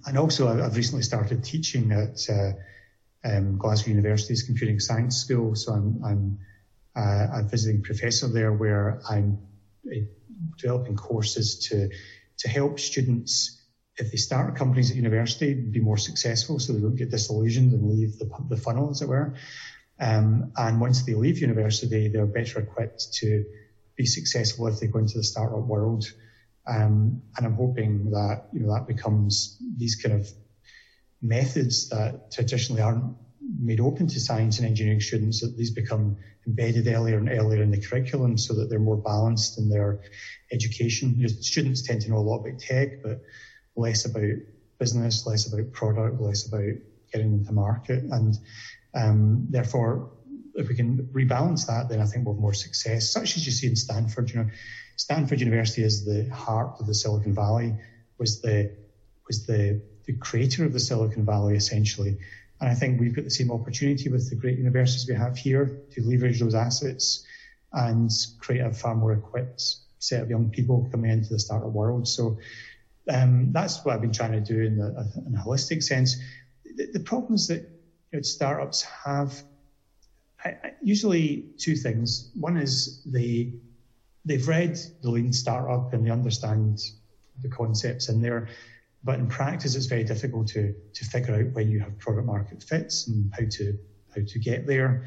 and 0.05 0.17
also, 0.17 0.47
I've 0.47 0.75
recently 0.75 1.03
started 1.03 1.43
teaching 1.43 1.91
at 1.91 2.29
uh, 2.29 2.51
um, 3.23 3.57
Glasgow 3.57 3.89
University's 3.89 4.43
Computing 4.43 4.79
Science 4.79 5.17
School. 5.17 5.55
So 5.55 5.73
I'm, 5.73 6.01
I'm 6.03 6.39
uh, 6.95 7.39
a 7.39 7.43
visiting 7.43 7.81
professor 7.81 8.27
there 8.27 8.53
where 8.53 9.01
I'm 9.09 9.39
uh, 9.87 9.95
developing 10.57 10.95
courses 10.95 11.67
to 11.69 11.89
to 12.39 12.49
help 12.49 12.79
students 12.79 13.61
if 13.97 14.09
they 14.09 14.17
start 14.17 14.55
companies 14.55 14.89
at 14.89 14.97
university 14.97 15.53
be 15.53 15.79
more 15.79 15.97
successful 15.97 16.59
so 16.59 16.73
they 16.73 16.79
don't 16.79 16.95
get 16.95 17.11
disillusioned 17.11 17.71
and 17.73 17.87
leave 17.87 18.17
the, 18.17 18.29
the 18.49 18.57
funnel 18.57 18.89
as 18.89 19.01
it 19.01 19.07
were 19.07 19.35
um, 19.99 20.51
and 20.57 20.81
once 20.81 21.03
they 21.03 21.13
leave 21.13 21.37
university 21.37 22.07
they're 22.07 22.25
better 22.25 22.59
equipped 22.59 23.13
to 23.13 23.45
be 23.95 24.05
successful 24.05 24.67
if 24.67 24.79
they 24.79 24.87
go 24.87 24.99
into 24.99 25.17
the 25.17 25.23
startup 25.23 25.65
world 25.65 26.05
um, 26.67 27.21
and 27.37 27.45
I'm 27.45 27.55
hoping 27.55 28.11
that 28.11 28.41
you 28.51 28.61
know 28.61 28.73
that 28.73 28.87
becomes 28.87 29.55
these 29.77 29.95
kind 29.95 30.15
of 30.15 30.27
methods 31.21 31.87
that 31.89 32.15
traditionally 32.31 32.81
aren't 32.81 33.15
made 33.59 33.79
open 33.79 34.07
to 34.07 34.19
science 34.19 34.59
and 34.59 34.67
engineering 34.67 34.99
students 34.99 35.41
that 35.41 35.55
these 35.55 35.71
become 35.71 36.15
embedded 36.47 36.87
earlier 36.87 37.17
and 37.17 37.29
earlier 37.29 37.61
in 37.61 37.71
the 37.71 37.79
curriculum 37.79 38.37
so 38.37 38.53
that 38.53 38.69
they're 38.69 38.79
more 38.79 38.97
balanced 38.97 39.57
in 39.57 39.69
their 39.69 39.97
education. 40.51 41.15
You 41.17 41.23
know, 41.23 41.33
students 41.39 41.81
tend 41.81 42.01
to 42.01 42.09
know 42.09 42.17
a 42.17 42.19
lot 42.19 42.37
about 42.37 42.59
tech, 42.59 42.89
but 43.03 43.19
less 43.75 44.05
about 44.05 44.37
business, 44.79 45.25
less 45.25 45.45
about 45.45 45.71
product, 45.71 46.19
less 46.19 46.45
about 46.45 46.73
getting 47.11 47.33
into 47.33 47.51
market. 47.51 48.03
And 48.03 48.37
um, 48.95 49.45
therefore, 49.49 50.07
if 50.55 50.67
we 50.67 50.75
can 50.75 51.07
rebalance 51.13 51.65
that, 51.67 51.87
then 51.89 52.01
I 52.01 52.05
think 52.05 52.25
we'll 52.25 52.35
have 52.35 52.41
more 52.41 52.53
success, 52.53 53.11
such 53.11 53.37
as 53.37 53.45
you 53.45 53.51
see 53.51 53.67
in 53.67 53.75
Stanford. 53.75 54.29
You 54.31 54.39
know, 54.39 54.45
Stanford 55.01 55.39
University 55.39 55.81
is 55.83 56.05
the 56.05 56.29
heart 56.29 56.75
of 56.79 56.85
the 56.85 56.93
Silicon 56.93 57.33
Valley, 57.33 57.73
was 58.19 58.39
the 58.41 58.71
was 59.25 59.47
the 59.47 59.81
the 60.05 60.13
creator 60.13 60.63
of 60.63 60.73
the 60.73 60.79
Silicon 60.79 61.25
Valley 61.25 61.55
essentially. 61.55 62.19
And 62.59 62.69
I 62.69 62.75
think 62.75 62.99
we've 62.99 63.15
got 63.15 63.23
the 63.23 63.31
same 63.31 63.51
opportunity 63.51 64.09
with 64.09 64.29
the 64.29 64.35
great 64.35 64.59
universities 64.59 65.09
we 65.09 65.15
have 65.15 65.35
here 65.35 65.81
to 65.93 66.01
leverage 66.03 66.39
those 66.39 66.53
assets 66.53 67.25
and 67.73 68.11
create 68.37 68.61
a 68.61 68.71
far 68.71 68.93
more 68.93 69.13
equipped 69.13 69.77
set 69.97 70.21
of 70.21 70.29
young 70.29 70.51
people 70.51 70.87
coming 70.91 71.09
into 71.09 71.29
the 71.29 71.39
startup 71.39 71.71
world. 71.71 72.07
So 72.07 72.37
um, 73.09 73.51
that's 73.51 73.83
what 73.83 73.95
I've 73.95 74.01
been 74.01 74.13
trying 74.13 74.33
to 74.33 74.41
do 74.41 74.61
in, 74.61 74.77
the, 74.77 74.89
in 75.25 75.33
a 75.33 75.43
holistic 75.43 75.81
sense. 75.81 76.17
The, 76.63 76.91
the 76.93 76.99
problems 76.99 77.47
that 77.47 77.61
you 78.11 78.19
know, 78.19 78.21
startups 78.21 78.83
have, 78.83 79.33
I, 80.45 80.49
I, 80.49 80.73
usually 80.83 81.45
two 81.57 81.75
things. 81.75 82.29
One 82.35 82.57
is 82.57 83.01
they 83.03 83.53
they've 84.25 84.47
read 84.47 84.77
the 85.01 85.09
lean 85.09 85.33
startup 85.33 85.93
and 85.93 86.05
they 86.05 86.11
understand 86.11 86.79
the 87.41 87.49
concepts 87.49 88.09
in 88.09 88.21
there, 88.21 88.47
but 89.03 89.19
in 89.19 89.27
practice, 89.27 89.75
it's 89.75 89.87
very 89.87 90.03
difficult 90.03 90.47
to 90.49 90.75
to 90.93 91.05
figure 91.05 91.35
out 91.35 91.53
when 91.53 91.69
you 91.69 91.79
have 91.79 91.97
product 91.97 92.27
market 92.27 92.61
fits 92.61 93.07
and 93.07 93.31
how 93.33 93.45
to 93.49 93.77
how 94.15 94.21
to 94.25 94.39
get 94.39 94.67
there. 94.67 95.05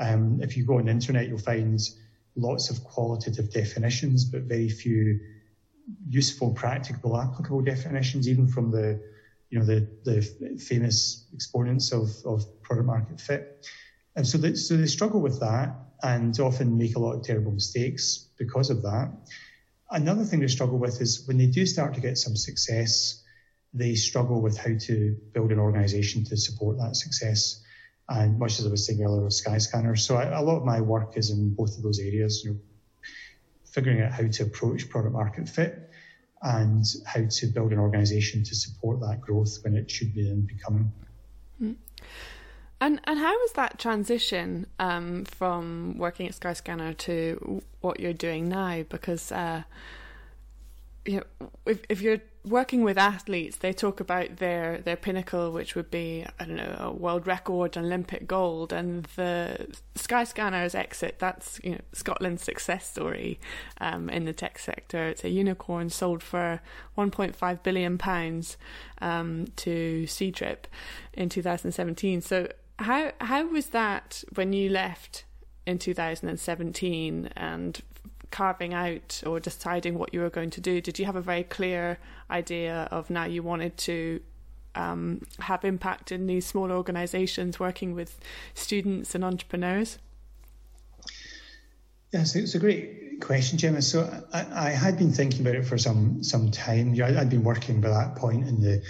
Um, 0.00 0.40
if 0.42 0.56
you 0.56 0.64
go 0.64 0.78
on 0.78 0.86
the 0.86 0.90
internet, 0.90 1.28
you'll 1.28 1.38
find 1.38 1.78
lots 2.36 2.70
of 2.70 2.82
qualitative 2.82 3.52
definitions, 3.52 4.24
but 4.24 4.42
very 4.42 4.68
few 4.68 5.20
useful, 6.08 6.52
practicable, 6.52 7.20
applicable 7.20 7.60
definitions, 7.60 8.28
even 8.28 8.48
from 8.48 8.70
the 8.70 9.00
you 9.50 9.58
know 9.58 9.66
the 9.66 9.88
the 10.04 10.22
famous 10.58 11.26
exponents 11.34 11.92
of 11.92 12.08
of 12.24 12.62
product 12.62 12.86
market 12.86 13.20
fit. 13.20 13.66
And 14.16 14.26
so 14.26 14.38
so 14.54 14.76
they 14.76 14.86
struggle 14.86 15.20
with 15.20 15.40
that 15.40 15.74
and 16.02 16.38
often 16.40 16.78
make 16.78 16.96
a 16.96 16.98
lot 16.98 17.12
of 17.12 17.22
terrible 17.22 17.52
mistakes 17.52 18.23
because 18.38 18.70
of 18.70 18.82
that. 18.82 19.12
Another 19.90 20.24
thing 20.24 20.40
they 20.40 20.48
struggle 20.48 20.78
with 20.78 21.00
is 21.00 21.26
when 21.26 21.38
they 21.38 21.46
do 21.46 21.66
start 21.66 21.94
to 21.94 22.00
get 22.00 22.18
some 22.18 22.36
success, 22.36 23.22
they 23.72 23.94
struggle 23.94 24.40
with 24.40 24.56
how 24.56 24.76
to 24.78 25.16
build 25.32 25.52
an 25.52 25.58
organization 25.58 26.24
to 26.24 26.36
support 26.36 26.78
that 26.78 26.96
success. 26.96 27.62
And 28.08 28.38
much 28.38 28.58
as 28.58 28.66
I 28.66 28.70
was 28.70 28.86
saying 28.86 29.02
earlier 29.02 29.24
with 29.24 29.32
Skyscanner. 29.32 29.98
So 29.98 30.16
I, 30.16 30.24
a 30.24 30.42
lot 30.42 30.58
of 30.58 30.64
my 30.64 30.80
work 30.80 31.16
is 31.16 31.30
in 31.30 31.54
both 31.54 31.76
of 31.76 31.82
those 31.82 31.98
areas, 31.98 32.42
you 32.44 32.52
know, 32.52 32.58
figuring 33.64 34.02
out 34.02 34.12
how 34.12 34.26
to 34.26 34.42
approach 34.44 34.88
product 34.88 35.14
market 35.14 35.48
fit 35.48 35.90
and 36.42 36.84
how 37.06 37.22
to 37.28 37.46
build 37.46 37.72
an 37.72 37.78
organization 37.78 38.44
to 38.44 38.54
support 38.54 39.00
that 39.00 39.20
growth 39.20 39.58
when 39.62 39.74
it 39.74 39.90
should 39.90 40.14
be 40.14 40.28
in 40.28 40.42
becoming. 40.42 40.92
Mm. 41.60 41.76
And 42.84 43.00
and 43.04 43.18
how 43.18 43.32
was 43.32 43.52
that 43.52 43.78
transition 43.78 44.66
um, 44.78 45.24
from 45.24 45.96
working 45.96 46.28
at 46.28 46.34
Skyscanner 46.34 46.94
to 46.98 47.62
what 47.80 47.98
you're 47.98 48.12
doing 48.12 48.46
now? 48.50 48.82
Because 48.86 49.32
uh, 49.32 49.62
you 51.06 51.22
know, 51.40 51.48
if 51.64 51.80
if 51.88 52.02
you're 52.02 52.20
working 52.44 52.84
with 52.84 52.98
athletes, 52.98 53.56
they 53.56 53.72
talk 53.72 54.00
about 54.00 54.36
their 54.36 54.82
their 54.82 54.96
pinnacle, 54.96 55.50
which 55.50 55.74
would 55.74 55.90
be 55.90 56.26
I 56.38 56.44
don't 56.44 56.56
know 56.56 56.76
a 56.78 56.92
world 56.92 57.26
record, 57.26 57.78
Olympic 57.78 58.26
gold, 58.26 58.70
and 58.70 59.04
the 59.16 59.74
Skyscanner's 59.94 60.74
exit. 60.74 61.16
That's 61.18 61.58
you 61.64 61.70
know 61.72 61.80
Scotland's 61.94 62.42
success 62.42 62.86
story 62.86 63.40
um, 63.80 64.10
in 64.10 64.26
the 64.26 64.34
tech 64.34 64.58
sector. 64.58 65.06
It's 65.06 65.24
a 65.24 65.30
unicorn 65.30 65.88
sold 65.88 66.22
for 66.22 66.60
1.5 66.98 67.62
billion 67.62 67.96
pounds 67.96 68.58
um, 69.00 69.46
to 69.56 70.04
Ctrip 70.06 70.64
in 71.14 71.30
2017. 71.30 72.20
So 72.20 72.48
how 72.78 73.12
how 73.20 73.46
was 73.46 73.66
that 73.66 74.24
when 74.34 74.52
you 74.52 74.68
left 74.68 75.24
in 75.66 75.78
2017 75.78 77.30
and 77.36 77.80
carving 78.30 78.74
out 78.74 79.22
or 79.24 79.38
deciding 79.38 79.96
what 79.96 80.12
you 80.12 80.20
were 80.20 80.30
going 80.30 80.50
to 80.50 80.60
do? 80.60 80.80
Did 80.80 80.98
you 80.98 81.04
have 81.04 81.16
a 81.16 81.20
very 81.20 81.44
clear 81.44 81.98
idea 82.30 82.88
of 82.90 83.10
now 83.10 83.24
you 83.24 83.42
wanted 83.42 83.76
to 83.78 84.20
um, 84.74 85.22
have 85.38 85.64
impact 85.64 86.10
in 86.10 86.26
these 86.26 86.44
small 86.44 86.72
organisations 86.72 87.60
working 87.60 87.94
with 87.94 88.18
students 88.54 89.14
and 89.14 89.24
entrepreneurs? 89.24 89.98
Yes, 92.12 92.34
it's 92.34 92.54
a 92.54 92.58
great 92.58 93.20
question, 93.20 93.58
Gemma. 93.58 93.82
So 93.82 94.08
I, 94.32 94.68
I, 94.68 94.70
had 94.70 94.98
been 94.98 95.12
thinking 95.12 95.40
about 95.40 95.54
it 95.54 95.66
for 95.66 95.78
some 95.78 96.22
some 96.22 96.50
time. 96.50 97.00
I'd 97.00 97.30
been 97.30 97.44
working 97.44 97.80
by 97.80 97.90
that 97.90 98.16
point 98.16 98.48
in 98.48 98.60
the 98.60 98.82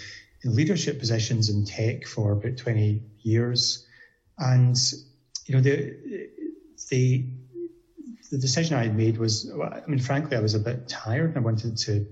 leadership 0.45 0.99
positions 0.99 1.49
in 1.49 1.65
tech 1.65 2.07
for 2.07 2.33
about 2.33 2.57
20 2.57 3.03
years. 3.25 3.87
And, 4.39 4.77
you 5.47 5.55
know, 5.55 5.61
the, 5.61 5.97
the, 6.91 7.27
the 8.31 8.39
decision 8.39 8.77
I 8.77 8.85
had 8.85 8.97
made 8.97 9.19
was, 9.19 9.51
I 9.51 9.83
mean, 9.87 9.99
frankly, 10.01 10.37
I 10.37 10.41
was 10.41 10.55
a 10.55 10.61
bit 10.61 10.89
tired. 10.89 11.31
And 11.31 11.39
I 11.39 11.41
wanted 11.41 11.77
to 11.79 12.07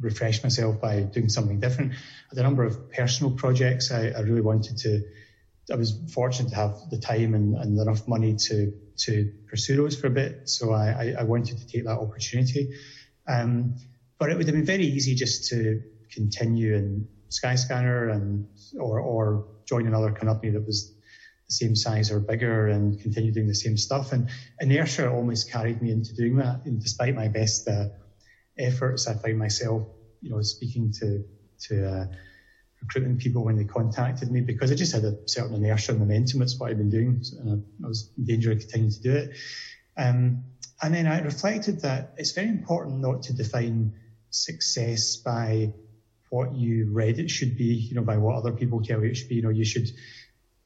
refresh 0.00 0.42
myself 0.42 0.80
by 0.80 1.00
doing 1.02 1.28
something 1.28 1.60
different. 1.60 1.92
I 1.92 1.96
had 2.30 2.38
a 2.38 2.42
number 2.42 2.64
of 2.64 2.92
personal 2.92 3.32
projects 3.32 3.90
I, 3.90 4.08
I 4.08 4.20
really 4.20 4.42
wanted 4.42 4.76
to, 4.78 5.02
I 5.72 5.76
was 5.76 5.98
fortunate 6.12 6.50
to 6.50 6.56
have 6.56 6.76
the 6.90 6.98
time 6.98 7.34
and, 7.34 7.56
and, 7.56 7.78
enough 7.78 8.06
money 8.06 8.36
to, 8.36 8.72
to 8.98 9.32
pursue 9.48 9.76
those 9.76 9.96
for 9.96 10.06
a 10.06 10.10
bit. 10.10 10.48
So 10.48 10.72
I, 10.72 11.14
I 11.18 11.22
wanted 11.24 11.58
to 11.58 11.66
take 11.66 11.84
that 11.84 11.98
opportunity. 11.98 12.74
Um, 13.26 13.76
but 14.18 14.30
it 14.30 14.36
would 14.36 14.46
have 14.46 14.54
been 14.54 14.64
very 14.64 14.86
easy 14.86 15.14
just 15.14 15.48
to 15.48 15.82
continue 16.12 16.74
in 16.74 17.08
Skyscanner 17.30 18.12
and 18.12 18.48
or 18.78 19.00
or 19.00 19.46
join 19.66 19.86
another 19.86 20.12
company 20.12 20.52
that 20.52 20.66
was 20.66 20.90
the 21.48 21.54
same 21.54 21.74
size 21.74 22.10
or 22.10 22.20
bigger 22.20 22.66
and 22.68 22.98
continue 23.00 23.32
doing 23.32 23.46
the 23.46 23.54
same 23.54 23.76
stuff. 23.76 24.12
And 24.12 24.28
inertia 24.60 25.08
almost 25.10 25.50
carried 25.50 25.80
me 25.80 25.90
into 25.90 26.14
doing 26.14 26.36
that. 26.36 26.60
And 26.64 26.80
despite 26.80 27.14
my 27.14 27.28
best 27.28 27.68
uh, 27.68 27.86
efforts, 28.58 29.06
I 29.06 29.14
find 29.14 29.38
myself, 29.38 29.84
you 30.20 30.30
know, 30.30 30.40
speaking 30.42 30.92
to 31.00 31.24
to 31.68 31.88
uh, 31.88 32.04
recruitment 32.82 33.18
people 33.18 33.44
when 33.44 33.56
they 33.56 33.64
contacted 33.64 34.30
me 34.30 34.40
because 34.40 34.70
I 34.70 34.74
just 34.74 34.92
had 34.92 35.04
a 35.04 35.14
certain 35.26 35.54
inertia 35.54 35.92
and 35.92 36.00
momentum. 36.00 36.40
That's 36.40 36.58
what 36.58 36.70
I've 36.70 36.76
been 36.76 36.90
doing, 36.90 37.20
and 37.40 37.62
I, 37.84 37.86
was 37.86 38.08
in 38.16 38.24
danger 38.24 38.52
of 38.52 38.58
continuing 38.58 38.90
to 38.92 39.00
do 39.00 39.12
it. 39.16 39.30
Um, 39.96 40.38
and 40.82 40.94
then 40.94 41.06
I 41.06 41.20
reflected 41.20 41.80
that 41.80 42.12
it's 42.16 42.32
very 42.32 42.48
important 42.48 43.00
not 43.00 43.22
to 43.22 43.32
define 43.32 43.92
success 44.30 45.16
by 45.16 45.70
what 46.30 46.54
you 46.54 46.90
read 46.92 47.18
it 47.18 47.30
should 47.30 47.56
be, 47.56 47.74
you 47.74 47.94
know, 47.94 48.02
by 48.02 48.16
what 48.16 48.36
other 48.36 48.52
people 48.52 48.82
tell 48.82 49.02
you 49.02 49.10
it 49.10 49.16
should 49.16 49.28
be. 49.28 49.36
You 49.36 49.42
know, 49.42 49.50
you 49.50 49.64
should, 49.64 49.88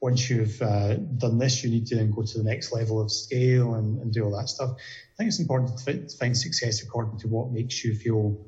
once 0.01 0.29
you've 0.31 0.61
uh, 0.63 0.95
done 0.97 1.39
this, 1.39 1.63
you 1.63 1.71
need 1.71 1.87
to 1.89 1.97
then 1.97 2.11
go 2.11 2.23
to 2.23 2.39
the 2.39 2.45
next 2.45 2.73
level 2.73 3.01
of 3.01 3.11
scale 3.11 3.75
and, 3.75 4.01
and 4.01 4.13
do 4.13 4.25
all 4.25 4.37
that 4.39 4.49
stuff. 4.49 4.71
I 4.71 5.17
think 5.17 5.29
it's 5.29 5.41
important 5.41 5.79
to 5.79 6.17
find 6.17 6.37
success 6.37 6.83
according 6.83 7.19
to 7.21 7.29
what 7.29 7.51
makes 7.51 7.85
you 7.85 7.95
feel 7.95 8.39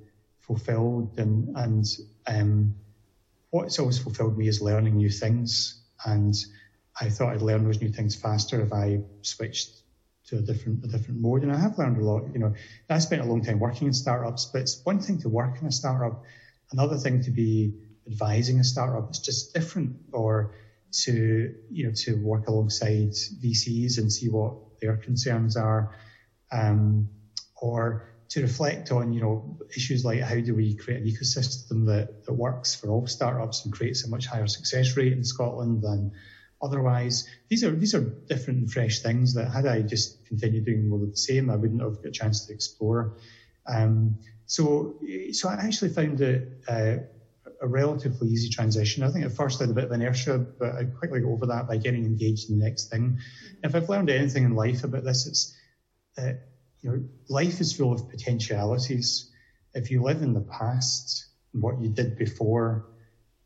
fulfilled 0.40 1.18
and, 1.18 1.56
and 1.56 1.84
um, 2.26 2.74
what's 3.50 3.78
always 3.78 3.98
fulfilled 3.98 4.36
me 4.36 4.48
is 4.48 4.60
learning 4.62 4.96
new 4.96 5.10
things. 5.10 5.80
And 6.04 6.34
I 6.98 7.10
thought 7.10 7.34
I'd 7.34 7.42
learn 7.42 7.64
those 7.64 7.80
new 7.80 7.90
things 7.90 8.16
faster 8.16 8.60
if 8.60 8.72
I 8.72 9.00
switched 9.22 9.82
to 10.26 10.38
a 10.38 10.40
different 10.40 10.84
a 10.84 10.88
different 10.88 11.20
mode. 11.20 11.42
And 11.42 11.52
I 11.52 11.58
have 11.58 11.78
learned 11.78 11.98
a 11.98 12.04
lot. 12.04 12.24
You 12.32 12.40
know, 12.40 12.54
I 12.88 12.98
spent 12.98 13.22
a 13.22 13.24
long 13.24 13.44
time 13.44 13.60
working 13.60 13.86
in 13.86 13.92
startups, 13.92 14.46
but 14.46 14.62
it's 14.62 14.80
one 14.84 15.00
thing 15.00 15.20
to 15.20 15.28
work 15.28 15.60
in 15.60 15.66
a 15.66 15.72
startup 15.72 16.22
Another 16.72 16.96
thing 16.96 17.22
to 17.22 17.30
be 17.30 17.74
advising 18.06 18.58
a 18.58 18.64
startup 18.64 19.10
is 19.10 19.18
just 19.18 19.54
different 19.54 19.96
or 20.12 20.54
to, 21.04 21.54
you 21.70 21.86
know, 21.86 21.92
to 21.94 22.14
work 22.14 22.48
alongside 22.48 23.12
VCs 23.12 23.98
and 23.98 24.12
see 24.12 24.28
what 24.28 24.54
their 24.80 24.96
concerns 24.96 25.56
are. 25.56 25.94
Um, 26.50 27.08
or 27.60 28.12
to 28.30 28.42
reflect 28.42 28.90
on, 28.90 29.12
you 29.12 29.20
know, 29.20 29.58
issues 29.76 30.04
like 30.04 30.20
how 30.20 30.40
do 30.40 30.54
we 30.54 30.74
create 30.74 31.02
an 31.02 31.06
ecosystem 31.06 31.86
that, 31.86 32.24
that 32.24 32.32
works 32.32 32.74
for 32.74 32.90
all 32.90 33.06
startups 33.06 33.64
and 33.64 33.72
creates 33.72 34.04
a 34.04 34.08
much 34.10 34.26
higher 34.26 34.46
success 34.46 34.96
rate 34.96 35.12
in 35.12 35.22
Scotland 35.22 35.82
than 35.82 36.12
otherwise. 36.62 37.24
These 37.48 37.64
are 37.64 37.72
these 37.72 37.94
are 37.94 38.00
different 38.00 38.60
and 38.60 38.72
fresh 38.72 39.00
things 39.00 39.34
that 39.34 39.50
had 39.50 39.66
I 39.66 39.82
just 39.82 40.24
continued 40.26 40.64
doing 40.64 40.88
more 40.88 41.02
of 41.02 41.10
the 41.10 41.16
same, 41.16 41.50
I 41.50 41.56
wouldn't 41.56 41.82
have 41.82 41.96
got 42.02 42.06
a 42.06 42.10
chance 42.10 42.46
to 42.46 42.54
explore. 42.54 43.18
Um, 43.66 44.18
so, 44.46 44.94
so 45.32 45.48
I 45.48 45.54
actually 45.54 45.90
found 45.90 46.20
it 46.20 46.42
uh, 46.68 46.96
a 47.60 47.66
relatively 47.66 48.28
easy 48.28 48.48
transition. 48.48 49.02
I 49.02 49.10
think 49.10 49.24
at 49.24 49.32
first 49.32 49.60
I 49.60 49.64
had 49.64 49.70
a 49.70 49.74
bit 49.74 49.84
of 49.84 49.92
inertia, 49.92 50.38
but 50.58 50.74
I 50.74 50.84
quickly 50.84 51.20
got 51.20 51.28
over 51.28 51.46
that 51.46 51.68
by 51.68 51.76
getting 51.76 52.04
engaged 52.04 52.50
in 52.50 52.58
the 52.58 52.64
next 52.64 52.90
thing. 52.90 53.18
If 53.62 53.74
I've 53.74 53.88
learned 53.88 54.10
anything 54.10 54.44
in 54.44 54.54
life 54.54 54.84
about 54.84 55.04
this, 55.04 55.26
it's 55.26 55.54
that 56.16 56.36
you 56.80 56.90
know 56.90 57.04
life 57.28 57.60
is 57.60 57.72
full 57.72 57.92
of 57.92 58.08
potentialities. 58.08 59.30
If 59.74 59.90
you 59.90 60.02
live 60.02 60.22
in 60.22 60.34
the 60.34 60.40
past, 60.40 61.26
what 61.52 61.80
you 61.80 61.88
did 61.88 62.16
before, 62.16 62.84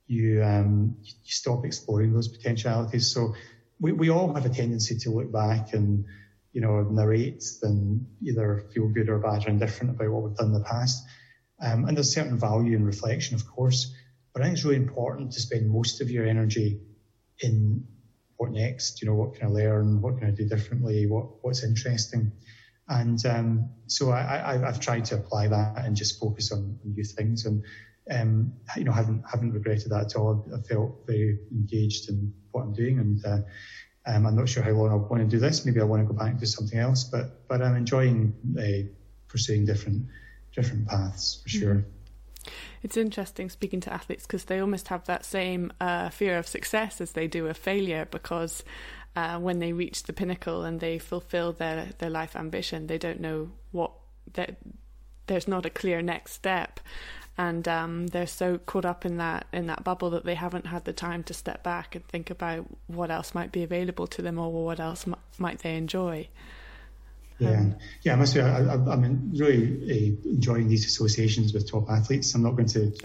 you 0.07 0.43
um, 0.43 0.97
you 1.03 1.13
stop 1.25 1.65
exploring 1.65 2.13
those 2.13 2.29
potentialities. 2.29 3.13
So 3.13 3.35
we, 3.79 3.93
we 3.93 4.11
all 4.11 4.33
have 4.33 4.47
a 4.47 4.51
tendency 4.51 4.97
to 4.97 5.11
look 5.11 5.31
back 5.31 5.73
and 5.73 6.05
you 6.57 6.63
know 6.63 6.81
narrate 6.85 7.45
and 7.65 8.07
either 8.23 8.65
feel 8.73 8.89
good 8.89 9.11
or 9.11 9.19
bad 9.19 9.47
or 9.47 9.51
indifferent 9.51 9.91
about 9.91 10.09
what 10.11 10.23
we've 10.23 10.37
done 10.37 10.47
in 10.47 10.53
the 10.55 10.65
past. 10.65 11.05
Um, 11.63 11.85
and 11.85 11.95
there's 11.95 12.15
certain 12.15 12.39
value 12.39 12.75
in 12.75 12.83
reflection, 12.83 13.35
of 13.35 13.47
course, 13.47 13.95
but 14.33 14.41
I 14.41 14.47
think 14.47 14.57
it's 14.57 14.65
really 14.65 14.77
important 14.77 15.33
to 15.33 15.41
spend 15.41 15.69
most 15.69 16.01
of 16.01 16.11
your 16.11 16.27
energy 16.27 16.81
in 17.41 17.87
what 18.39 18.53
next. 18.53 19.03
You 19.03 19.09
know, 19.09 19.15
what 19.17 19.35
can 19.35 19.49
I 19.49 19.51
learn? 19.51 20.01
What 20.01 20.17
can 20.19 20.29
I 20.29 20.31
do 20.31 20.49
differently? 20.49 21.07
What 21.07 21.27
what's 21.43 21.63
interesting? 21.63 22.33
And 22.89 23.19
um, 23.27 23.69
so 23.87 24.13
I, 24.13 24.57
have 24.57 24.81
tried 24.81 25.05
to 25.07 25.17
apply 25.17 25.49
that 25.49 25.85
and 25.85 25.95
just 25.95 26.19
focus 26.19 26.53
on, 26.53 26.79
on 26.83 26.95
new 26.95 27.05
things. 27.05 27.45
And 27.45 27.65
um, 28.11 28.55
you 28.79 28.85
know, 28.85 28.93
haven't 28.93 29.25
haven't 29.31 29.53
regretted 29.53 29.91
that 29.91 30.07
at 30.07 30.17
all. 30.17 30.47
I 30.57 30.63
felt 30.67 31.05
very 31.07 31.39
engaged 31.53 32.09
in 32.09 32.33
what 32.53 32.63
I'm 32.63 32.73
doing, 32.73 32.99
and 32.99 33.27
uh, 33.27 33.39
um, 34.07 34.27
I'm 34.27 34.37
not 34.37 34.49
sure 34.49 34.63
how 34.63 34.71
long 34.71 34.91
I 34.91 34.95
want 34.95 35.23
to 35.23 35.29
do 35.29 35.39
this. 35.39 35.67
Maybe 35.67 35.81
I 35.81 35.85
want 35.85 36.03
to 36.03 36.07
go 36.07 36.19
back 36.19 36.31
and 36.31 36.41
do 36.41 36.47
something 36.47 36.79
else, 36.79 37.05
but 37.05 37.49
but 37.49 37.63
I'm 37.63 37.77
enjoying 37.77 38.35
uh, 38.59 38.89
pursuing 39.29 39.65
different 39.65 40.07
different 40.55 40.87
paths 40.87 41.41
for 41.43 41.49
sure. 41.49 41.75
Mm-hmm. 41.75 42.51
It's 42.83 42.97
interesting 42.97 43.51
speaking 43.51 43.81
to 43.81 43.93
athletes 43.93 44.27
because 44.27 44.45
they 44.45 44.61
almost 44.61 44.89
have 44.89 45.05
that 45.07 45.25
same 45.25 45.73
uh, 45.81 46.11
fear 46.11 46.39
of 46.39 46.47
success 46.47 47.01
as 47.01 47.13
they 47.13 47.27
do 47.27 47.49
of 47.49 47.57
failure 47.57 48.07
because 48.09 48.63
uh, 49.17 49.39
when 49.39 49.59
they 49.59 49.73
reach 49.73 50.05
the 50.05 50.13
pinnacle 50.13 50.63
and 50.63 50.79
they 50.79 50.99
fulfill 50.99 51.53
their, 51.53 51.89
their 51.99 52.11
life 52.11 52.37
ambition, 52.37 52.87
they 52.87 52.99
don't 52.99 53.19
know 53.19 53.51
what 53.73 53.91
that 54.35 54.59
there's 55.27 55.49
not 55.49 55.67
a 55.67 55.71
clear 55.71 56.01
next 56.01 56.33
step 56.33 56.79
and 57.39 57.69
um, 57.69 58.07
they're 58.09 58.27
so 58.27 58.59
caught 58.59 58.85
up 58.85 59.05
in 59.05 59.19
that 59.19 59.47
in 59.53 59.67
that 59.67 59.85
bubble 59.85 60.11
that 60.11 60.25
they 60.25 60.35
haven't 60.35 60.67
had 60.67 60.85
the 60.85 60.93
time 60.93 61.23
to 61.25 61.35
step 61.35 61.63
back 61.63 61.95
and 61.95 62.07
think 62.09 62.31
about 62.31 62.67
what 62.87 63.11
else 63.11 63.35
might 63.35 63.53
be 63.53 63.63
available 63.63 64.07
to 64.07 64.23
them 64.23 64.39
or 64.39 64.51
what 64.53 64.81
else 64.81 65.07
m- 65.07 65.17
might 65.39 65.59
they 65.61 65.77
enjoy. 65.77 66.29
Yeah, 67.39 67.51
um, 67.51 67.77
yeah. 68.03 68.15
I 68.15 68.17
must 68.17 68.33
say, 68.33 68.41
I, 68.41 68.75
am 68.75 69.33
really 69.35 70.17
uh, 70.25 70.29
enjoying 70.31 70.69
these 70.69 70.87
associations 70.87 71.53
with 71.53 71.71
top 71.71 71.91
athletes. 71.91 72.35
I'm 72.35 72.43
not 72.43 72.53
going 72.53 72.69
to. 72.69 72.93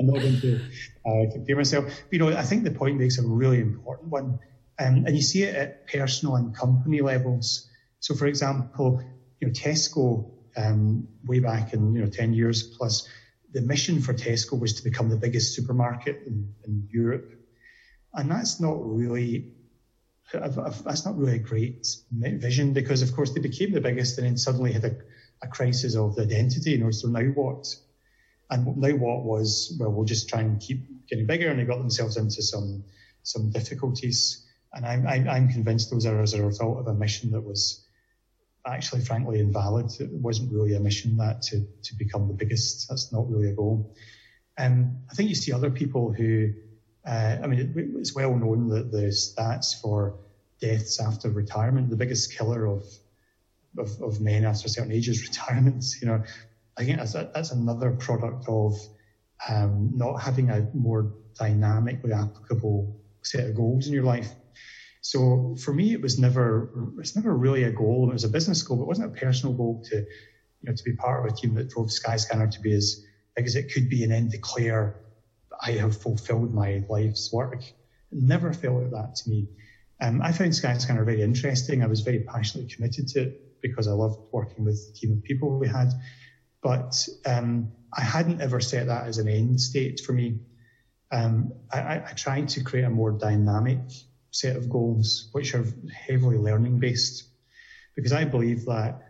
I'm 0.00 0.06
not 0.06 0.20
going 0.20 0.40
to 0.40 0.60
uh, 1.04 1.32
compare 1.32 1.56
myself. 1.56 1.86
But, 1.86 2.12
you 2.12 2.18
know, 2.20 2.28
I 2.28 2.42
think 2.42 2.62
the 2.62 2.70
point 2.70 2.98
makes 2.98 3.18
a 3.18 3.26
really 3.26 3.58
important 3.58 4.10
one, 4.10 4.38
um, 4.78 5.04
and 5.06 5.16
you 5.16 5.22
see 5.22 5.42
it 5.42 5.56
at 5.56 5.88
personal 5.88 6.36
and 6.36 6.54
company 6.54 7.00
levels. 7.00 7.68
So, 7.98 8.14
for 8.14 8.26
example, 8.26 9.02
you 9.40 9.48
know, 9.48 9.52
Tesco 9.52 10.30
um, 10.58 11.08
way 11.24 11.38
back 11.38 11.72
in 11.72 11.94
you 11.94 12.02
know 12.02 12.10
10 12.10 12.32
years 12.32 12.62
plus. 12.62 13.08
The 13.52 13.62
mission 13.62 14.02
for 14.02 14.12
Tesco 14.12 14.60
was 14.60 14.74
to 14.74 14.84
become 14.84 15.08
the 15.08 15.16
biggest 15.16 15.54
supermarket 15.54 16.22
in, 16.26 16.52
in 16.66 16.88
Europe, 16.90 17.32
and 18.12 18.30
that's 18.30 18.60
not 18.60 18.76
really 18.84 19.52
that's 20.32 21.06
not 21.06 21.16
really 21.16 21.36
a 21.36 21.38
great 21.38 21.86
vision 22.12 22.74
because, 22.74 23.00
of 23.00 23.14
course, 23.14 23.32
they 23.32 23.40
became 23.40 23.72
the 23.72 23.80
biggest 23.80 24.18
and 24.18 24.26
then 24.26 24.36
suddenly 24.36 24.72
had 24.72 24.84
a, 24.84 24.96
a 25.42 25.48
crisis 25.48 25.96
of 25.96 26.18
identity. 26.18 26.72
You 26.72 26.78
know, 26.78 26.90
so 26.90 27.08
now 27.08 27.22
what? 27.22 27.66
And 28.50 28.76
now 28.76 28.92
what 28.96 29.24
was 29.24 29.76
well, 29.80 29.90
we'll 29.90 30.04
just 30.04 30.28
try 30.28 30.40
and 30.40 30.60
keep 30.60 31.08
getting 31.08 31.26
bigger, 31.26 31.48
and 31.48 31.58
they 31.58 31.64
got 31.64 31.78
themselves 31.78 32.16
into 32.16 32.42
some 32.42 32.84
some 33.22 33.50
difficulties. 33.50 34.46
And 34.74 34.84
I'm 34.84 35.06
I'm, 35.06 35.28
I'm 35.28 35.48
convinced 35.48 35.90
those 35.90 36.04
are 36.04 36.20
as 36.20 36.34
a 36.34 36.44
result 36.44 36.78
of 36.78 36.86
a 36.86 36.94
mission 36.94 37.30
that 37.30 37.40
was 37.40 37.87
actually, 38.68 39.02
frankly, 39.02 39.40
invalid. 39.40 39.90
It 40.00 40.10
wasn't 40.12 40.52
really 40.52 40.74
a 40.74 40.80
mission 40.80 41.16
that 41.18 41.42
to, 41.42 41.60
to 41.60 41.96
become 41.96 42.28
the 42.28 42.34
biggest. 42.34 42.88
That's 42.88 43.12
not 43.12 43.28
really 43.28 43.50
a 43.50 43.54
goal. 43.54 43.94
Um, 44.58 44.98
I 45.10 45.14
think 45.14 45.28
you 45.28 45.34
see 45.34 45.52
other 45.52 45.70
people 45.70 46.12
who, 46.12 46.52
uh, 47.06 47.36
I 47.42 47.46
mean, 47.46 47.60
it, 47.60 47.70
it's 47.98 48.14
well 48.14 48.34
known 48.34 48.68
that 48.68 48.90
the 48.90 49.08
stats 49.08 49.80
for 49.80 50.18
deaths 50.60 51.00
after 51.00 51.30
retirement, 51.30 51.90
the 51.90 51.96
biggest 51.96 52.36
killer 52.36 52.66
of, 52.66 52.84
of, 53.78 53.90
of 54.02 54.20
men 54.20 54.44
after 54.44 54.66
a 54.66 54.68
certain 54.68 54.92
age 54.92 55.08
is 55.08 55.22
retirement. 55.28 55.84
You 56.00 56.08
know, 56.08 56.22
I 56.76 56.84
think 56.84 56.98
that's, 56.98 57.12
that's 57.12 57.52
another 57.52 57.92
product 57.92 58.46
of 58.48 58.74
um, 59.48 59.92
not 59.94 60.20
having 60.20 60.50
a 60.50 60.68
more 60.74 61.14
dynamically 61.38 62.12
applicable 62.12 62.96
set 63.22 63.46
of 63.48 63.54
goals 63.54 63.86
in 63.86 63.92
your 63.92 64.04
life. 64.04 64.30
So 65.08 65.56
for 65.64 65.72
me, 65.72 65.94
it 65.94 66.02
was 66.02 66.18
never 66.18 66.70
it's 66.98 67.16
never 67.16 67.34
really 67.34 67.62
a 67.62 67.72
goal. 67.72 68.10
It 68.10 68.12
was 68.12 68.24
a 68.24 68.28
business 68.28 68.60
goal, 68.60 68.76
but 68.76 68.82
it 68.82 68.88
wasn't 68.88 69.16
a 69.16 69.18
personal 69.18 69.54
goal 69.54 69.82
to 69.88 69.96
you 69.96 70.64
know 70.64 70.74
to 70.74 70.84
be 70.84 70.92
part 70.96 71.24
of 71.24 71.32
a 71.32 71.34
team 71.34 71.54
that 71.54 71.70
drove 71.70 71.88
Skyscanner 71.88 72.50
to 72.50 72.60
be 72.60 72.74
as 72.74 73.02
big 73.34 73.46
as 73.46 73.56
it 73.56 73.72
could 73.72 73.88
be, 73.88 74.02
and 74.02 74.12
then 74.12 74.28
declare 74.28 75.00
I 75.62 75.70
have 75.72 75.96
fulfilled 75.96 76.52
my 76.52 76.84
life's 76.90 77.32
work. 77.32 77.62
It 77.62 78.18
never 78.20 78.52
felt 78.52 78.82
like 78.82 78.90
that 78.90 79.16
to 79.16 79.30
me. 79.30 79.48
Um, 79.98 80.20
I 80.20 80.30
found 80.30 80.52
Skyscanner 80.52 81.06
very 81.06 81.22
interesting. 81.22 81.82
I 81.82 81.86
was 81.86 82.02
very 82.02 82.20
passionately 82.20 82.70
committed 82.70 83.08
to 83.08 83.22
it 83.22 83.62
because 83.62 83.88
I 83.88 83.92
loved 83.92 84.18
working 84.30 84.62
with 84.62 84.76
the 84.76 84.92
team 84.92 85.12
of 85.16 85.22
people 85.22 85.58
we 85.58 85.68
had. 85.68 85.88
But 86.62 87.08
um, 87.24 87.72
I 87.96 88.02
hadn't 88.02 88.42
ever 88.42 88.60
set 88.60 88.88
that 88.88 89.06
as 89.06 89.16
an 89.16 89.26
end 89.26 89.58
state 89.58 90.00
for 90.00 90.12
me. 90.12 90.40
Um, 91.10 91.54
I, 91.72 92.02
I, 92.10 92.12
tried 92.14 92.48
to 92.50 92.62
create 92.62 92.84
a 92.84 92.90
more 92.90 93.12
dynamic 93.12 93.80
set 94.30 94.56
of 94.56 94.68
goals 94.68 95.28
which 95.32 95.54
are 95.54 95.64
heavily 96.06 96.38
learning 96.38 96.78
based. 96.78 97.24
Because 97.94 98.12
I 98.12 98.24
believe 98.24 98.64
that 98.66 99.02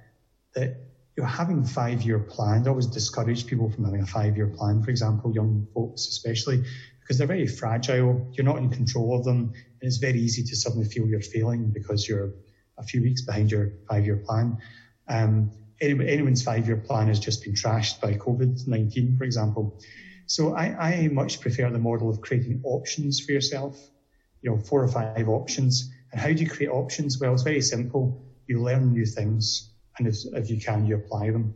that 0.55 0.77
you 1.17 1.23
know, 1.23 1.29
having 1.29 1.65
five 1.65 2.03
year 2.03 2.21
plans, 2.21 2.67
I 2.67 2.71
always 2.71 2.87
discourage 2.87 3.47
people 3.47 3.71
from 3.71 3.85
having 3.85 4.03
a 4.03 4.07
five 4.07 4.37
year 4.37 4.47
plan, 4.47 4.83
for 4.83 4.91
example, 4.91 5.35
young 5.35 5.67
folks 5.75 6.07
especially, 6.07 6.65
because 7.01 7.19
they're 7.19 7.27
very 7.27 7.47
fragile. 7.47 8.31
You're 8.33 8.45
not 8.45 8.59
in 8.59 8.71
control 8.71 9.19
of 9.19 9.25
them. 9.25 9.53
And 9.81 9.89
it's 9.89 9.97
very 9.97 10.21
easy 10.21 10.45
to 10.45 10.57
suddenly 10.57 10.87
feel 10.87 11.07
you're 11.09 11.21
failing 11.21 11.71
because 11.73 12.09
you're 12.09 12.33
a 12.79 12.83
few 12.85 13.03
weeks 13.03 13.23
behind 13.23 13.51
your 13.51 13.73
five 13.89 14.07
year 14.07 14.19
plan. 14.19 14.59
Um, 15.09 15.51
anyone's 15.81 16.43
five 16.43 16.67
year 16.67 16.77
plan 16.77 17.09
has 17.09 17.19
just 17.19 17.43
been 17.43 17.55
trashed 17.55 18.01
by 18.01 18.15
COVID 18.15 18.67
19, 18.67 19.17
for 19.19 19.25
example. 19.25 19.79
So 20.27 20.55
I, 20.55 20.65
I 20.79 21.09
much 21.09 21.41
prefer 21.41 21.71
the 21.71 21.79
model 21.79 22.11
of 22.11 22.21
creating 22.21 22.61
options 22.65 23.21
for 23.21 23.33
yourself 23.33 23.77
you 24.43 24.51
know, 24.51 24.59
four 24.59 24.83
or 24.83 24.89
five 24.89 25.29
options. 25.29 25.89
And 26.13 26.21
how 26.21 26.29
do 26.29 26.35
you 26.35 26.49
create 26.49 26.71
options? 26.71 27.19
Well, 27.19 27.33
it's 27.33 27.43
very 27.43 27.61
simple. 27.61 28.17
You 28.47 28.61
learn 28.63 28.93
new 28.93 29.05
things, 29.05 29.65
and 29.99 30.07
if, 30.07 30.17
if 30.33 30.49
you 30.49 30.59
can, 30.59 30.85
you 30.85 30.97
apply 30.97 31.31
them. 31.31 31.55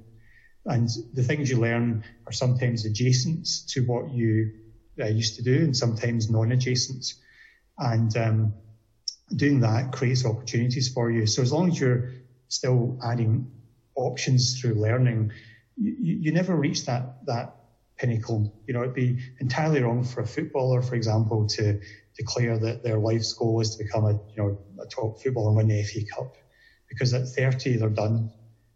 And 0.67 0.89
the 1.13 1.23
things 1.23 1.51
you 1.51 1.59
learn 1.59 2.03
are 2.27 2.33
sometimes 2.33 2.85
adjacent 2.85 3.49
to 3.69 3.83
what 3.83 4.11
you 4.11 4.51
uh, 5.01 5.07
used 5.07 5.37
to 5.37 5.43
do, 5.43 5.63
and 5.65 5.77
sometimes 5.77 6.29
non-adjacent. 6.29 7.05
And 7.79 8.17
um, 8.17 8.53
doing 9.35 9.61
that 9.61 9.93
creates 9.93 10.25
opportunities 10.25 10.89
for 10.89 11.11
you. 11.11 11.27
So 11.27 11.43
as 11.43 11.53
long 11.53 11.69
as 11.69 11.81
you're 11.81 12.11
still 12.49 12.99
adding 13.03 13.47
options 13.97 14.59
through 14.61 14.75
learning, 14.75 15.31
you, 15.77 16.17
you 16.21 16.33
never 16.33 16.55
reach 16.55 16.85
that 16.87 17.15
that 17.27 17.55
pinnacle. 17.99 18.53
You 18.67 18.75
know, 18.75 18.83
it'd 18.83 18.95
be 18.95 19.17
entirely 19.41 19.83
wrong 19.83 20.03
for 20.03 20.21
a 20.21 20.27
footballer, 20.27 20.83
for 20.83 20.95
example, 20.95 21.47
to 21.57 21.79
declare 22.17 22.59
that 22.59 22.83
their 22.83 22.99
life's 22.99 23.33
goal 23.33 23.61
is 23.61 23.71
to 23.71 23.85
become 23.85 24.05
a 24.05 24.13
you 24.13 24.37
know 24.37 24.59
a 24.81 24.87
top 24.87 25.19
footballer 25.19 25.49
and 25.49 25.57
win 25.57 25.69
the 25.69 25.83
FA 25.83 26.01
Cup, 26.15 26.33
because 26.89 27.15
at 27.15 27.29
30 27.29 27.77
they're 27.77 27.89
done. 27.89 28.31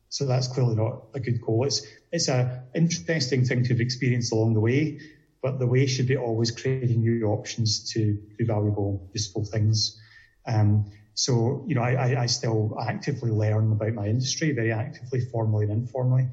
So 0.08 0.24
that's 0.24 0.48
clearly 0.48 0.76
not 0.76 1.02
a 1.14 1.20
good 1.20 1.40
goal. 1.40 1.64
It's 1.64 1.82
it's 2.12 2.28
a 2.28 2.64
interesting 2.74 3.44
thing 3.44 3.62
to 3.64 3.68
have 3.70 3.80
experienced 3.80 4.32
along 4.32 4.54
the 4.54 4.60
way, 4.60 4.98
but 5.42 5.58
the 5.58 5.66
way 5.66 5.86
should 5.86 6.06
be 6.06 6.16
always 6.16 6.50
creating 6.50 7.00
new 7.00 7.26
options 7.26 7.80
to 7.92 8.16
do 8.38 8.44
valuable, 8.46 9.02
useful 9.12 9.44
things. 9.44 9.98
Um, 10.46 10.84
so 11.14 11.64
you 11.66 11.74
know, 11.74 11.82
I, 11.82 12.22
I 12.22 12.26
still 12.26 12.76
actively 12.80 13.30
learn 13.30 13.72
about 13.72 13.94
my 13.94 14.06
industry, 14.06 14.52
very 14.52 14.72
actively, 14.72 15.20
formally 15.20 15.64
and 15.64 15.72
informally. 15.72 16.28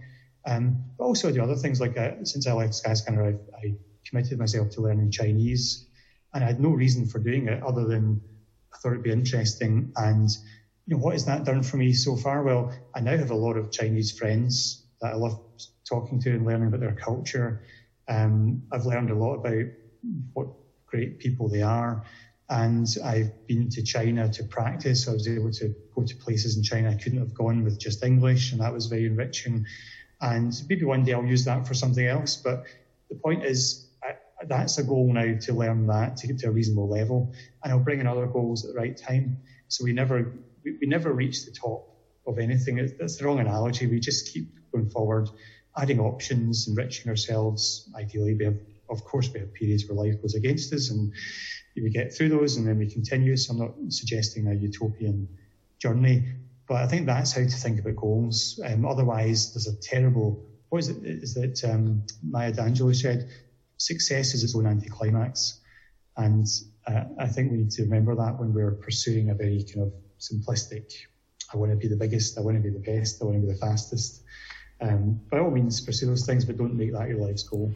Um, 0.46 0.84
but 0.98 1.06
also 1.06 1.32
do 1.32 1.42
other 1.42 1.56
things 1.56 1.80
like 1.80 1.98
uh, 1.98 2.12
since 2.24 2.48
I 2.48 2.54
left 2.54 2.74
Skyscanner, 2.74 3.30
I've, 3.30 3.40
I 3.64 3.74
committed 4.06 4.38
myself 4.38 4.70
to 4.72 4.82
learning 4.82 5.12
Chinese 5.12 5.86
and 6.34 6.44
I 6.44 6.48
had 6.48 6.60
no 6.60 6.72
reason 6.72 7.06
for 7.08 7.20
doing 7.20 7.48
it 7.48 7.62
other 7.64 7.86
than 7.86 8.22
I 8.74 8.78
thought 8.78 8.92
it'd 8.92 9.04
be 9.04 9.12
interesting. 9.12 9.92
And 9.96 10.30
you 10.86 10.96
know, 10.96 11.02
what 11.04 11.14
has 11.14 11.26
that 11.26 11.46
done 11.46 11.64
for 11.64 11.78
me 11.78 11.94
so 11.94 12.16
far? 12.18 12.44
Well, 12.44 12.72
I 12.96 13.02
now 13.02 13.18
have 13.18 13.32
a 13.32 13.36
lot 13.36 13.58
of 13.58 13.72
Chinese 13.72 14.12
friends 14.12 14.82
that 15.02 15.14
I 15.14 15.16
love 15.16 15.36
talking 15.88 16.20
to 16.22 16.32
and 16.32 16.46
learning 16.46 16.68
about 16.68 16.82
their 16.82 16.96
culture. 16.96 17.60
Um, 18.10 18.64
I've 18.72 18.86
learned 18.86 19.12
a 19.12 19.16
lot 19.18 19.36
about 19.36 19.66
what 20.34 20.48
great 20.88 21.18
people 21.20 21.50
they 21.50 21.62
are. 21.62 22.02
And 22.50 22.88
I've 23.04 23.30
been 23.48 23.70
to 23.72 23.84
China 23.84 24.30
to 24.30 24.44
practice. 24.44 25.08
I 25.08 25.12
was 25.14 25.28
able 25.28 25.52
to 25.52 25.74
go 25.96 26.04
to 26.04 26.18
places 26.18 26.58
in 26.58 26.64
China 26.64 26.92
I 26.92 26.96
couldn't 26.96 27.20
have 27.20 27.34
gone 27.34 27.64
with 27.64 27.80
just 27.80 28.04
English, 28.04 28.52
and 28.52 28.62
that 28.62 28.74
was 28.74 28.88
very 28.88 29.06
enriching. 29.06 29.64
And 30.22 30.54
maybe 30.70 30.86
one 30.86 31.04
day 31.04 31.14
I'll 31.14 31.26
use 31.26 31.46
that 31.46 31.68
for 31.68 31.74
something 31.74 32.06
else. 32.06 32.38
But 32.44 32.60
the 33.10 33.18
point 33.24 33.44
is, 33.46 33.83
that's 34.48 34.78
a 34.78 34.84
goal 34.84 35.14
now 35.14 35.38
to 35.42 35.54
learn 35.54 35.88
that 35.88 36.18
to 36.18 36.28
get 36.28 36.40
to 36.40 36.48
a 36.48 36.52
reasonable 36.52 36.90
level, 36.90 37.32
and 37.64 37.72
I'll 37.72 37.80
bring 37.80 38.00
in 38.00 38.08
other 38.08 38.28
goals 38.28 38.66
at 38.66 38.74
the 38.74 38.80
right 38.80 38.96
time. 38.98 39.38
So 39.68 39.84
we 39.84 39.94
never 39.94 40.34
we, 40.64 40.78
we 40.82 40.88
never 40.88 41.12
reach 41.12 41.46
the 41.46 41.52
top 41.52 41.88
of 42.28 42.40
anything. 42.40 42.76
That's 43.00 43.18
the 43.18 43.26
wrong 43.26 43.40
analogy. 43.40 43.88
We 43.88 44.00
just 44.00 44.34
keep 44.34 44.48
going 44.72 44.90
forward, 44.90 45.30
adding 45.78 46.00
options, 46.00 46.68
enriching 46.68 47.10
ourselves. 47.10 47.90
Ideally, 47.96 48.36
we 48.36 48.46
have, 48.46 48.58
of 48.90 49.04
course, 49.04 49.30
we 49.34 49.40
have 49.40 49.54
periods 49.54 49.86
where 49.88 49.98
life 49.98 50.22
goes 50.22 50.36
against 50.36 50.74
us, 50.74 50.90
and 50.90 51.12
we 51.76 51.90
get 51.90 52.14
through 52.14 52.30
those, 52.30 52.58
and 52.58 52.68
then 52.68 52.78
we 52.78 52.90
continue. 52.90 53.36
So 53.36 53.54
I'm 53.54 53.60
not 53.60 53.74
suggesting 53.90 54.48
a 54.48 54.54
utopian 54.54 55.28
journey, 55.80 56.24
but 56.68 56.78
I 56.78 56.88
think 56.88 57.06
that's 57.06 57.34
how 57.34 57.42
to 57.42 57.50
think 57.50 57.80
about 57.80 57.96
goals. 57.96 58.60
Um, 58.66 58.86
otherwise, 58.86 59.54
there's 59.54 59.68
a 59.68 59.80
terrible. 59.82 60.46
What 60.70 60.80
is 60.80 60.90
it? 60.90 60.98
Is 61.04 61.34
that 61.36 61.64
um, 61.70 62.04
Maya 62.24 62.52
Angelou 62.54 62.96
said, 62.96 63.30
"Success 63.86 64.34
is 64.34 64.44
its 64.44 64.56
own 64.56 64.66
anticlimax," 64.68 65.60
and 66.18 66.48
uh, 66.88 67.04
I 67.20 67.28
think 67.28 67.52
we 67.52 67.58
need 67.58 67.72
to 67.72 67.84
remember 67.84 68.16
that 68.16 68.40
when 68.40 68.54
we're 68.54 68.76
pursuing 68.76 69.30
a 69.30 69.36
very 69.36 69.64
kind 69.64 69.88
of 69.88 69.94
simplistic 70.20 70.92
I 71.54 71.58
want 71.58 71.72
to 71.72 71.76
be 71.76 71.88
the 71.88 71.96
biggest, 71.96 72.38
I 72.38 72.42
want 72.42 72.58
to 72.58 72.64
be 72.64 72.70
the 72.70 72.80
best, 72.80 73.22
I 73.22 73.26
want 73.26 73.38
to 73.38 73.46
be 73.46 73.54
the 73.54 73.60
fastest. 73.60 74.24
Um, 74.82 75.22
by 75.30 75.40
all 75.40 75.52
means, 75.52 75.80
pursue 75.80 76.08
those 76.08 76.26
things, 76.26 76.46
but 76.46 76.58
don't 76.58 76.74
make 76.74 76.94
that 76.94 77.08
your 77.08 77.20
life's 77.20 77.44
goal. 77.44 77.72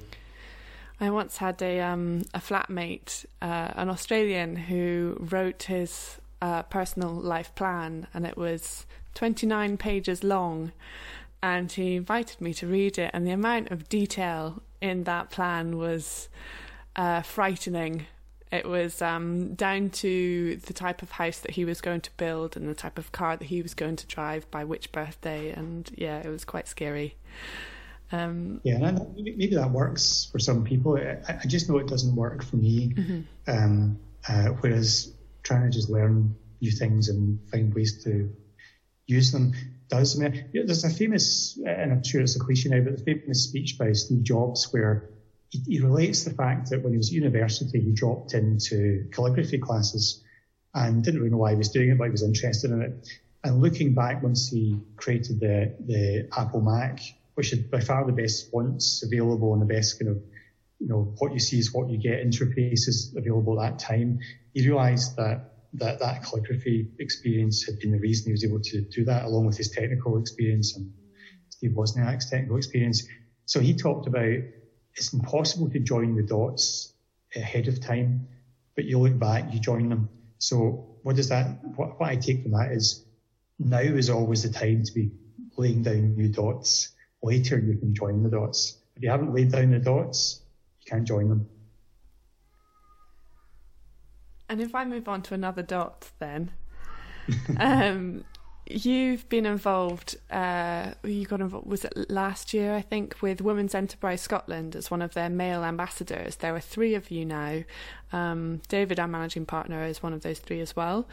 I 1.00 1.12
once 1.12 1.38
had 1.38 1.62
a 1.62 1.80
um, 1.80 2.24
a 2.34 2.39
flatmate, 2.39 3.26
uh, 3.41 3.72
an 3.76 3.89
Australian, 3.89 4.56
who 4.56 5.15
wrote 5.20 5.63
his 5.63 6.17
uh, 6.41 6.63
personal 6.63 7.13
life 7.13 7.54
plan, 7.54 8.08
and 8.13 8.26
it 8.26 8.36
was 8.36 8.88
29 9.13 9.78
pages 9.78 10.24
long. 10.24 10.72
And 11.41 11.72
he 11.72 11.98
invited 11.98 12.41
me 12.41 12.52
to 12.56 12.65
read 12.65 12.98
it, 12.98 13.12
and 13.13 13.28
the 13.28 13.32
amount 13.32 13.70
of 13.70 13.88
detail 13.89 14.63
in 14.82 15.04
that 15.06 15.30
plan 15.30 15.78
was 15.78 16.30
uh, 16.96 17.22
frightening. 17.22 18.06
It 18.52 18.68
was 18.68 19.02
um, 19.02 19.56
down 19.56 19.90
to 19.90 20.56
the 20.56 20.74
type 20.74 21.02
of 21.02 21.12
house 21.12 21.40
that 21.40 21.52
he 21.52 21.66
was 21.66 21.82
going 21.82 22.02
to 22.02 22.12
build 22.18 22.56
and 22.56 22.70
the 22.70 22.74
type 22.74 22.98
of 22.98 23.12
car 23.12 23.36
that 23.36 23.46
he 23.46 23.62
was 23.62 23.74
going 23.74 23.98
to 23.98 24.08
drive 24.08 24.50
by 24.52 24.63
which 24.63 24.92
birthday. 24.92 25.52
And 25.52 25.90
yeah, 25.96 26.20
it 26.20 26.30
was 26.30 26.46
quite 26.46 26.68
scary. 26.68 27.16
Um, 28.12 28.62
yeah, 28.63 28.76
and 28.76 29.00
I, 29.00 29.06
maybe 29.18 29.56
that 29.56 29.70
works 29.70 30.30
for 30.32 30.40
some 30.40 30.63
people. 30.63 30.98
I, 30.98 31.20
I, 31.28 31.46
just 31.46 31.70
know 31.70 31.78
it 31.78 31.88
doesn't 31.88 32.16
work 32.16 32.42
for 32.42 32.56
me. 32.56 32.94
Mm-hmm. 32.96 33.22
Um, 33.52 34.00
uh, 34.30 34.46
whereas 34.62 35.13
trying 35.44 35.63
to 35.63 35.70
just 35.70 35.90
learn 35.90 36.34
new 36.62 36.72
things 36.72 37.10
and 37.10 37.40
find 37.52 37.74
ways 37.74 38.04
to 38.06 38.34
use 39.08 39.32
them 39.32 39.52
does. 39.89 40.19
I 40.19 40.30
mean, 40.30 40.50
there's 40.54 40.84
a 40.84 40.89
famous, 40.89 41.60
uh, 41.65 41.69
and 41.69 41.91
I'm 41.91 42.04
sure 42.04 42.21
it's 42.21 42.36
a 42.36 42.39
cliche 42.39 42.69
now, 42.69 42.82
but 42.82 42.97
the 42.97 43.04
famous 43.04 43.43
speech 43.43 43.78
by 43.78 43.91
Steve 43.93 44.23
Jobs 44.23 44.71
where 44.71 45.10
he, 45.50 45.60
he 45.67 45.80
relates 45.80 46.23
the 46.23 46.34
fact 46.34 46.69
that 46.69 46.84
when 46.84 46.93
he 46.93 46.97
was 46.97 47.10
at 47.10 47.13
university, 47.13 47.82
he 47.82 47.91
dropped 47.91 48.34
into 48.34 49.08
calligraphy 49.12 49.60
classes 49.60 50.23
and 50.73 51.04
didn't 51.04 51.19
really 51.19 51.32
know 51.32 51.38
why 51.38 51.52
he 51.52 51.58
was 51.58 51.69
doing 51.69 51.89
it, 51.89 51.97
but 51.97 52.06
he 52.06 52.12
was 52.12 52.23
interested 52.23 52.71
in 52.71 52.82
it. 52.82 53.08
And 53.43 53.62
looking 53.62 53.93
back, 53.93 54.21
once 54.21 54.50
he 54.50 54.80
created 54.95 55.39
the, 55.39 55.73
the 55.86 56.28
Apple 56.38 56.62
Mac, 56.62 57.00
which 57.36 57.54
is 57.54 57.60
by 57.60 57.80
far 57.80 58.06
the 58.06 58.12
best 58.12 58.52
fonts 58.52 59.04
available 59.04 59.54
and 59.54 59.62
the 59.62 59.73
best 59.73 60.00
kind 60.00 60.12
of, 60.12 60.17
you 60.80 60.88
know, 60.88 61.13
what 61.17 61.34
you 61.34 61.39
see 61.39 61.60
is 61.60 61.73
what 61.73 61.89
you 61.89 61.97
get 61.97 62.26
interfaces 62.26 63.15
available 63.15 63.62
at 63.62 63.71
that 63.71 63.80
time, 63.80 64.19
he 64.54 64.67
realized 64.67 65.15
that 65.15 65.57
that, 65.73 65.99
that 65.99 66.23
calligraphy 66.23 66.89
experience 66.99 67.65
had 67.65 67.80
been 67.80 67.91
the 67.91 67.99
reason 67.99 68.27
he 68.27 68.32
was 68.32 68.43
able 68.43 68.62
to 68.62 68.82
do 68.82 69.06
that, 69.06 69.25
along 69.25 69.45
with 69.45 69.58
his 69.58 69.69
technical 69.69 70.17
experience 70.17 70.75
and 70.75 70.91
Steve 71.49 71.71
Wozniak's 71.71 72.30
technical 72.30 72.58
experience. 72.58 73.03
So 73.45 73.60
he 73.60 73.75
talked 73.75 74.08
about 74.08 74.39
it's 74.95 75.13
impossible 75.13 75.69
to 75.69 75.80
join 75.80 76.15
the 76.15 76.23
dots 76.23 76.93
ahead 77.36 77.67
of 77.67 77.80
time, 77.80 78.27
but 78.75 78.86
you 78.86 78.99
look 78.99 79.17
back, 79.17 79.53
you 79.53 79.60
join 79.60 79.89
them. 79.89 80.10
So 80.39 80.97
what 81.03 81.15
does 81.15 81.30
that, 81.30 81.60
what, 81.75 81.99
what 81.99 82.10
I 82.10 82.15
take 82.15 82.41
from 82.43 82.51
that 82.51 82.71
is 82.71 83.06
now 83.60 83.80
is 83.80 84.10
always 84.10 84.43
the 84.43 84.49
time 84.49 84.84
to 84.84 84.93
be 84.93 85.12
laying 85.58 85.84
down 85.84 86.15
new 86.15 86.30
dots. 86.30 86.89
Later 87.21 87.58
you 87.58 87.77
can 87.77 87.93
join 87.93 88.23
the 88.23 88.30
dots. 88.30 88.77
If 88.95 89.03
you 89.03 89.10
haven't 89.10 89.34
laid 89.34 89.51
down 89.51 89.71
the 89.71 89.80
dots, 89.80 90.41
you 90.82 90.91
can't 90.91 91.08
join 91.08 91.30
them. 91.30 91.47
And 94.50 94.62
if 94.62 94.74
I 94.74 94.86
move 94.86 95.08
on 95.08 95.22
to 95.24 95.34
another 95.34 95.62
dot 95.62 96.12
then, 96.20 96.52
um, 97.58 98.24
You've 98.70 99.30
been 99.30 99.46
involved. 99.46 100.18
Uh, 100.30 100.92
you 101.04 101.26
got 101.26 101.40
involved. 101.40 101.68
Was 101.68 101.86
it 101.86 102.10
last 102.10 102.54
year? 102.54 102.76
I 102.76 102.82
think 102.82 103.16
with 103.22 103.40
Women's 103.40 103.74
Enterprise 103.74 104.20
Scotland 104.20 104.76
as 104.76 104.92
one 104.92 105.02
of 105.02 105.14
their 105.14 105.30
male 105.30 105.64
ambassadors. 105.64 106.38
There 106.38 106.54
are 106.54 106.60
three 106.60 106.94
of 106.94 107.10
you 107.10 107.24
now. 107.26 107.64
Um, 108.12 108.62
David, 108.68 109.00
our 109.00 109.08
managing 109.08 109.46
partner, 109.46 109.86
is 109.86 110.04
one 110.04 110.12
of 110.12 110.22
those 110.22 110.40
three 110.40 110.60
as 110.60 110.76
well. 110.76 111.08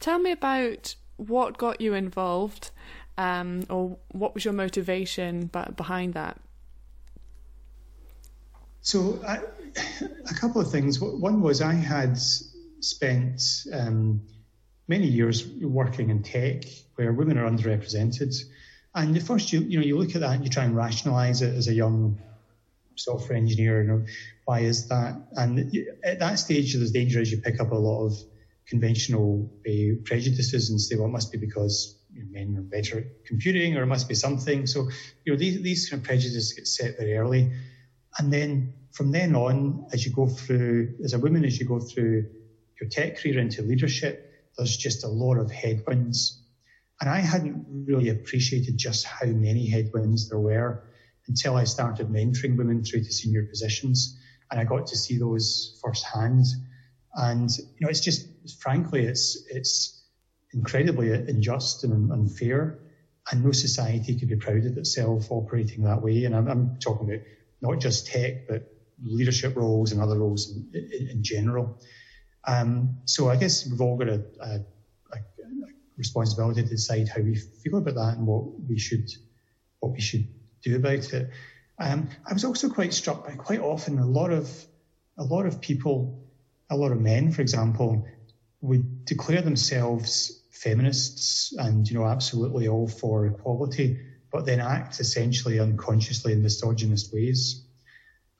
Tell 0.00 0.18
me 0.18 0.32
about 0.32 0.96
what 1.16 1.58
got 1.58 1.80
you 1.80 1.94
involved, 1.94 2.70
um, 3.16 3.64
or 3.70 3.98
what 4.10 4.34
was 4.34 4.44
your 4.44 4.54
motivation 4.54 5.48
behind 5.76 6.14
that. 6.14 6.40
So, 8.80 9.20
I, 9.26 9.40
a 10.28 10.34
couple 10.34 10.60
of 10.60 10.70
things. 10.72 11.00
One 11.00 11.40
was 11.40 11.60
I 11.62 11.72
had 11.72 12.18
spent. 12.80 13.42
Um, 13.72 14.22
many 14.88 15.06
years 15.06 15.46
working 15.46 16.10
in 16.10 16.22
tech 16.22 16.64
where 16.94 17.12
women 17.12 17.38
are 17.38 17.50
underrepresented. 17.50 18.34
And 18.94 19.16
at 19.16 19.22
first, 19.22 19.52
you 19.52 19.60
you 19.60 19.78
know, 19.78 19.84
you 19.84 19.98
look 19.98 20.14
at 20.14 20.20
that 20.20 20.36
and 20.36 20.44
you 20.44 20.50
try 20.50 20.64
and 20.64 20.76
rationalize 20.76 21.42
it 21.42 21.54
as 21.54 21.68
a 21.68 21.74
young 21.74 22.18
software 22.94 23.36
engineer. 23.36 23.82
You 23.82 23.88
know, 23.88 24.04
why 24.44 24.60
is 24.60 24.88
that? 24.88 25.20
And 25.32 25.76
at 26.04 26.20
that 26.20 26.38
stage, 26.38 26.74
there's 26.74 26.92
danger 26.92 27.20
as 27.20 27.30
you 27.30 27.38
pick 27.38 27.60
up 27.60 27.72
a 27.72 27.74
lot 27.74 28.06
of 28.06 28.14
conventional 28.66 29.50
uh, 29.68 29.96
prejudices 30.04 30.70
and 30.70 30.80
say, 30.80 30.96
well, 30.96 31.06
it 31.06 31.12
must 31.12 31.30
be 31.30 31.38
because 31.38 31.96
you 32.12 32.24
know, 32.24 32.30
men 32.30 32.56
are 32.56 32.62
better 32.62 32.98
at 33.00 33.24
computing, 33.26 33.76
or 33.76 33.82
it 33.82 33.86
must 33.86 34.08
be 34.08 34.14
something. 34.14 34.66
So, 34.66 34.88
you 35.24 35.32
know, 35.32 35.38
these 35.38 35.60
these 35.62 35.90
kind 35.90 36.00
of 36.00 36.06
prejudices 36.06 36.54
get 36.54 36.66
set 36.66 36.96
very 36.96 37.18
early, 37.18 37.52
and 38.18 38.32
then 38.32 38.72
from 38.92 39.10
then 39.10 39.36
on, 39.36 39.88
as 39.92 40.06
you 40.06 40.12
go 40.12 40.26
through, 40.26 40.94
as 41.04 41.12
a 41.12 41.18
woman, 41.18 41.44
as 41.44 41.60
you 41.60 41.66
go 41.66 41.80
through 41.80 42.30
your 42.80 42.88
tech 42.88 43.18
career 43.18 43.38
into 43.38 43.62
leadership, 43.62 44.30
there's 44.56 44.76
just 44.76 45.04
a 45.04 45.08
lot 45.08 45.36
of 45.38 45.50
headwinds. 45.50 46.42
And 47.00 47.10
I 47.10 47.20
hadn't 47.20 47.66
really 47.86 48.08
appreciated 48.08 48.76
just 48.78 49.04
how 49.04 49.26
many 49.26 49.68
headwinds 49.68 50.28
there 50.28 50.38
were 50.38 50.82
until 51.28 51.56
I 51.56 51.64
started 51.64 52.08
mentoring 52.08 52.56
women 52.56 52.82
through 52.84 53.04
to 53.04 53.12
senior 53.12 53.44
positions. 53.44 54.18
And 54.50 54.60
I 54.60 54.64
got 54.64 54.86
to 54.88 54.96
see 54.96 55.18
those 55.18 55.78
firsthand. 55.82 56.44
And, 57.14 57.50
you 57.50 57.80
know, 57.80 57.88
it's 57.88 58.00
just, 58.00 58.28
frankly, 58.60 59.04
it's, 59.04 59.44
it's 59.50 60.04
incredibly 60.52 61.12
unjust 61.12 61.84
and 61.84 62.12
unfair. 62.12 62.78
And 63.30 63.44
no 63.44 63.52
society 63.52 64.18
could 64.18 64.28
be 64.28 64.36
proud 64.36 64.64
of 64.64 64.76
itself 64.78 65.30
operating 65.30 65.82
that 65.82 66.00
way. 66.00 66.24
And 66.24 66.34
I'm, 66.34 66.48
I'm 66.48 66.78
talking 66.78 67.08
about 67.08 67.24
not 67.60 67.80
just 67.80 68.06
tech, 68.06 68.46
but 68.48 68.70
leadership 69.02 69.56
roles 69.56 69.92
and 69.92 70.00
other 70.00 70.18
roles 70.18 70.50
in, 70.50 70.70
in, 70.72 71.08
in 71.08 71.22
general. 71.22 71.78
Um, 72.46 72.98
so 73.04 73.28
I 73.28 73.36
guess 73.36 73.66
we've 73.66 73.80
all 73.80 73.96
got 73.96 74.08
a, 74.08 74.22
a, 74.40 74.46
a, 75.12 75.18
responsibility 75.96 76.62
to 76.62 76.68
decide 76.68 77.08
how 77.08 77.22
we 77.22 77.34
feel 77.34 77.78
about 77.78 77.94
that 77.94 78.16
and 78.18 78.26
what 78.26 78.44
we 78.68 78.78
should 78.78 79.10
what 79.80 79.92
we 79.92 80.00
should 80.00 80.28
do 80.62 80.76
about 80.76 81.12
it. 81.12 81.30
Um, 81.78 82.08
I 82.26 82.32
was 82.32 82.44
also 82.44 82.68
quite 82.68 82.94
struck 82.94 83.26
by 83.26 83.34
quite 83.34 83.60
often 83.60 83.98
a 83.98 84.06
lot 84.06 84.32
of 84.32 84.50
a 85.18 85.24
lot 85.24 85.46
of 85.46 85.60
people, 85.60 86.22
a 86.70 86.76
lot 86.76 86.92
of 86.92 87.00
men, 87.00 87.32
for 87.32 87.42
example, 87.42 88.06
would 88.60 89.04
declare 89.04 89.42
themselves 89.42 90.42
feminists 90.50 91.52
and 91.56 91.88
you 91.88 91.98
know 91.98 92.06
absolutely 92.06 92.68
all 92.68 92.88
for 92.88 93.26
equality, 93.26 93.98
but 94.32 94.46
then 94.46 94.60
act 94.60 95.00
essentially 95.00 95.58
unconsciously 95.58 96.32
in 96.32 96.42
misogynist 96.42 97.12
ways. 97.12 97.65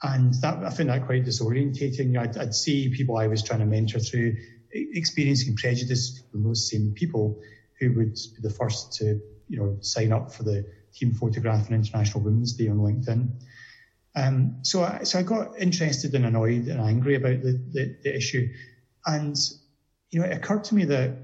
And 0.03 0.35
that, 0.43 0.63
I 0.63 0.71
found 0.71 0.91
that 0.91 1.07
quite 1.07 1.25
disorientating. 1.25 2.19
I'd, 2.19 2.37
I'd, 2.37 2.55
see 2.55 2.91
people 2.95 3.17
I 3.17 3.29
was 3.29 3.43
trying 3.43 3.61
to 3.61 3.67
mentor 3.67 3.99
through 3.99 4.37
experiencing 4.73 5.57
prejudice 5.57 6.23
from 6.31 6.45
those 6.45 6.71
same 6.71 6.93
people 6.95 7.41
who 7.81 7.95
would 7.95 8.15
be 8.15 8.43
the 8.43 8.51
first 8.51 8.93
to, 8.95 9.21
you 9.49 9.59
know, 9.59 9.79
sign 9.81 10.13
up 10.13 10.33
for 10.33 10.43
the 10.43 10.67
team 10.93 11.15
photograph 11.15 11.67
on 11.69 11.75
International 11.75 12.23
Women's 12.23 12.53
Day 12.55 12.69
on 12.69 12.79
LinkedIn. 12.79 13.31
Um, 14.15 14.59
so, 14.63 14.83
I, 14.83 15.05
so 15.05 15.19
I 15.19 15.23
got 15.23 15.59
interested 15.59 16.15
and 16.15 16.25
annoyed 16.25 16.69
and 16.69 16.81
angry 16.81 17.17
about 17.17 17.43
the, 17.43 17.53
the, 17.71 17.97
the 18.03 18.17
issue. 18.17 18.49
And, 19.05 19.37
you 20.11 20.21
know, 20.21 20.27
it 20.27 20.37
occurred 20.37 20.65
to 20.65 20.75
me 20.75 20.85
that, 20.87 21.17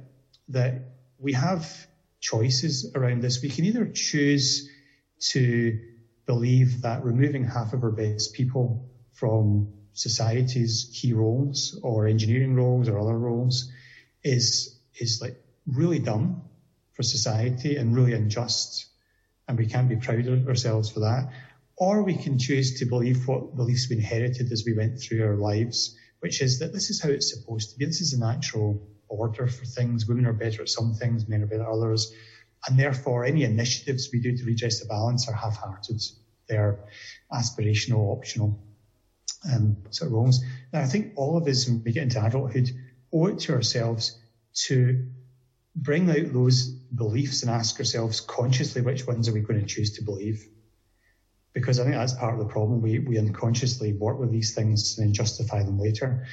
that 0.49 0.75
we 1.19 1.33
have 1.33 1.87
choices 2.21 2.93
around 2.95 3.23
this. 3.23 3.43
We 3.43 3.49
can 3.49 3.65
either 3.65 3.87
choose 3.87 4.69
to 5.31 5.79
believe 6.35 6.81
that 6.81 7.05
removing 7.05 7.45
half 7.45 7.75
of 7.75 7.85
our 7.85 7.91
best 7.91 8.33
people 8.33 8.89
from 9.13 9.69
society's 9.93 10.91
key 10.99 11.13
roles 11.13 11.79
or 11.83 12.07
engineering 12.07 12.55
roles 12.55 12.89
or 12.89 12.99
other 12.99 13.19
roles 13.19 13.71
is 14.25 14.47
is 14.99 15.21
like 15.21 15.37
really 15.67 15.99
dumb 15.99 16.43
for 16.95 17.03
society 17.03 17.77
and 17.77 17.95
really 17.95 18.15
unjust 18.15 18.87
and 19.47 19.59
we 19.59 19.67
can't 19.67 19.91
be 19.91 19.97
proud 19.97 20.27
of 20.27 20.49
ourselves 20.49 20.89
for 20.91 21.01
that. 21.01 21.29
Or 21.77 22.03
we 22.03 22.17
can 22.25 22.39
choose 22.39 22.79
to 22.79 22.87
believe 22.87 23.29
what 23.29 23.55
beliefs 23.55 23.89
we 23.91 23.97
inherited 23.97 24.51
as 24.53 24.65
we 24.67 24.75
went 24.75 25.01
through 25.01 25.23
our 25.27 25.37
lives 25.37 25.95
which 26.21 26.41
is 26.41 26.61
that 26.61 26.73
this 26.73 26.89
is 26.89 27.03
how 27.03 27.11
it's 27.11 27.31
supposed 27.35 27.73
to 27.73 27.77
be. 27.79 27.85
This 27.85 28.01
is 28.01 28.15
a 28.15 28.21
natural 28.21 28.89
order 29.09 29.49
for 29.49 29.67
things. 29.67 30.07
Women 30.09 30.25
are 30.25 30.41
better 30.45 30.63
at 30.63 30.71
some 30.71 30.95
things 30.95 31.29
men 31.29 31.43
are 31.43 31.53
better 31.53 31.69
at 31.69 31.77
others 31.79 32.11
and 32.67 32.79
therefore 32.79 33.27
any 33.27 33.43
initiatives 33.45 34.09
we 34.13 34.21
do 34.21 34.35
to 34.37 34.45
redress 34.45 34.81
the 34.81 34.87
balance 34.87 35.29
are 35.29 35.35
half-hearted 35.45 36.01
they're 36.53 36.79
aspirational 37.33 38.17
optional 38.17 38.63
um, 39.53 39.79
sort 39.91 40.09
of 40.09 40.13
roles. 40.13 40.43
And 40.73 40.83
I 40.83 40.87
think 40.87 41.13
all 41.17 41.37
of 41.37 41.47
us, 41.49 41.67
when 41.67 41.83
we 41.83 41.93
get 41.93 42.05
into 42.05 42.25
adulthood, 42.25 42.71
owe 43.13 43.27
it 43.27 43.41
to 43.41 43.55
ourselves 43.55 44.19
to 44.67 45.07
bring 45.75 46.11
out 46.11 46.33
those 46.33 46.69
beliefs 46.69 47.43
and 47.43 47.51
ask 47.51 47.79
ourselves 47.79 48.21
consciously 48.21 48.83
which 48.83 49.07
ones 49.07 49.29
are 49.29 49.33
we 49.33 49.41
going 49.41 49.61
to 49.61 49.67
choose 49.67 49.97
to 49.97 50.05
believe. 50.05 50.47
Because 51.55 51.81
I 51.81 51.85
think 51.85 51.97
that's 51.97 52.15
part 52.15 52.35
of 52.35 52.39
the 52.39 52.53
problem. 52.53 52.83
We, 52.83 52.99
we 52.99 53.19
unconsciously 53.19 53.93
work 53.95 54.19
with 54.19 54.31
these 54.31 54.55
things 54.55 54.99
and 54.99 55.07
then 55.07 55.15
justify 55.15 55.63
them 55.63 55.79
later. 55.79 56.27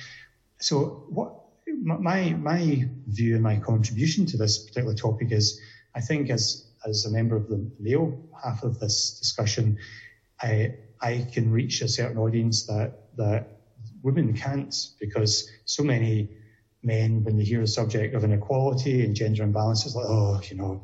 So 0.59 1.05
what 1.09 1.36
my 1.82 2.34
my 2.34 2.89
view 3.07 3.36
and 3.36 3.43
my 3.43 3.57
contribution 3.57 4.26
to 4.28 4.38
this 4.38 4.57
particular 4.59 4.95
topic 4.95 5.32
is, 5.32 5.59
I 5.95 6.01
think 6.01 6.30
as 6.30 6.65
as 6.86 7.05
a 7.05 7.11
member 7.11 7.36
of 7.36 7.47
the 7.47 7.70
male 7.80 8.17
half 8.43 8.63
of 8.63 8.80
this 8.80 9.20
discussion, 9.20 9.78
I 10.42 10.72
I 11.02 11.26
can 11.34 11.50
reach 11.52 11.82
a 11.82 11.88
certain 11.90 12.18
audience 12.18 12.66
that 12.66 12.92
that 13.18 13.46
women 14.04 14.34
can't 14.34 14.74
because 15.00 15.46
so 15.66 15.84
many 15.84 16.30
men, 16.84 17.24
when 17.24 17.38
they 17.38 17.44
hear 17.44 17.62
the 17.62 17.68
subject 17.68 18.16
of 18.16 18.24
inequality 18.24 19.04
and 19.04 19.16
gender 19.16 19.44
imbalance, 19.44 19.86
it's 19.86 19.96
like, 19.96 20.08
oh, 20.08 20.40
you 20.50 20.58
know, 20.58 20.82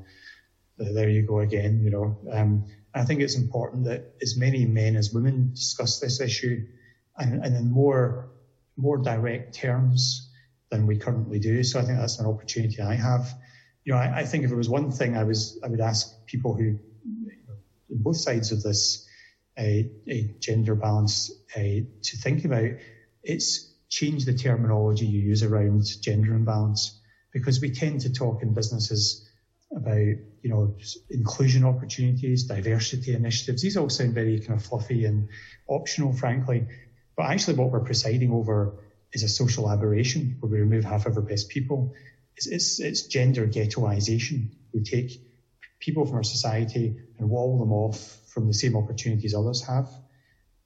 there 0.77 1.09
you 1.09 1.23
go 1.23 1.39
again, 1.39 1.81
you 1.81 1.91
know. 1.91 2.17
Um, 2.31 2.63
I 2.95 3.03
think 3.05 3.21
it's 3.21 3.35
important 3.37 3.85
that 3.85 4.03
as 4.21 4.35
many 4.37 4.65
men 4.65 4.95
as 4.95 5.11
women 5.11 5.51
discuss 5.55 5.99
this 5.99 6.21
issue 6.21 6.61
and, 7.17 7.43
and 7.43 7.55
in 7.55 7.71
more 7.71 8.29
more 8.77 8.97
direct 8.97 9.55
terms 9.55 10.29
than 10.71 10.87
we 10.87 10.97
currently 10.97 11.39
do. 11.39 11.63
So 11.63 11.79
I 11.79 11.83
think 11.83 11.99
that's 11.99 12.19
an 12.19 12.25
opportunity 12.27 12.81
I 12.81 12.95
have. 12.95 13.33
You 13.85 13.93
know, 13.93 13.99
I, 13.99 14.19
I 14.19 14.25
think 14.25 14.45
if 14.45 14.51
it 14.51 14.55
was 14.55 14.69
one 14.69 14.91
thing 14.91 15.17
I 15.17 15.23
was 15.23 15.59
I 15.63 15.69
would 15.69 15.81
ask 15.81 16.07
people 16.27 16.55
who 16.55 16.63
you 16.65 16.77
know, 17.47 17.55
both 17.89 18.17
sides 18.17 18.51
of 18.51 18.61
this 18.63 19.04
a, 19.57 19.89
a 20.09 20.29
gender 20.39 20.75
balance 20.75 21.31
to 21.55 22.17
think 22.17 22.45
about, 22.45 22.71
it's 23.23 23.71
change 23.89 24.25
the 24.25 24.33
terminology 24.33 25.05
you 25.05 25.21
use 25.21 25.43
around 25.43 25.83
gender 26.01 26.33
imbalance 26.33 26.99
because 27.31 27.61
we 27.61 27.69
tend 27.69 28.01
to 28.01 28.11
talk 28.11 28.41
in 28.41 28.53
businesses 28.53 29.25
about 29.75 29.97
you 29.97 30.49
know 30.49 30.75
inclusion 31.09 31.65
opportunities, 31.65 32.43
diversity 32.43 33.13
initiatives. 33.13 33.61
These 33.61 33.77
all 33.77 33.89
sound 33.89 34.13
very 34.13 34.39
kind 34.39 34.59
of 34.59 34.65
fluffy 34.65 35.05
and 35.05 35.27
optional, 35.67 36.13
frankly. 36.13 36.65
But 37.17 37.27
actually, 37.27 37.55
what 37.55 37.71
we're 37.71 37.79
presiding 37.79 38.31
over 38.31 38.73
is 39.13 39.23
a 39.23 39.29
social 39.29 39.71
aberration 39.71 40.37
where 40.39 40.51
we 40.51 40.59
remove 40.59 40.83
half 40.83 41.05
of 41.05 41.15
our 41.15 41.23
best 41.23 41.49
people. 41.49 41.93
It's, 42.35 42.47
it's, 42.47 42.79
it's 42.79 43.01
gender 43.03 43.47
ghettoization. 43.47 44.49
We 44.73 44.81
take 44.81 45.21
people 45.79 46.05
from 46.05 46.17
our 46.17 46.23
society 46.23 46.95
and 47.17 47.29
wall 47.29 47.57
them 47.57 47.71
off 47.71 48.19
from 48.35 48.47
the 48.47 48.53
same 48.53 48.75
opportunities 48.75 49.33
others 49.33 49.65
have. 49.65 49.87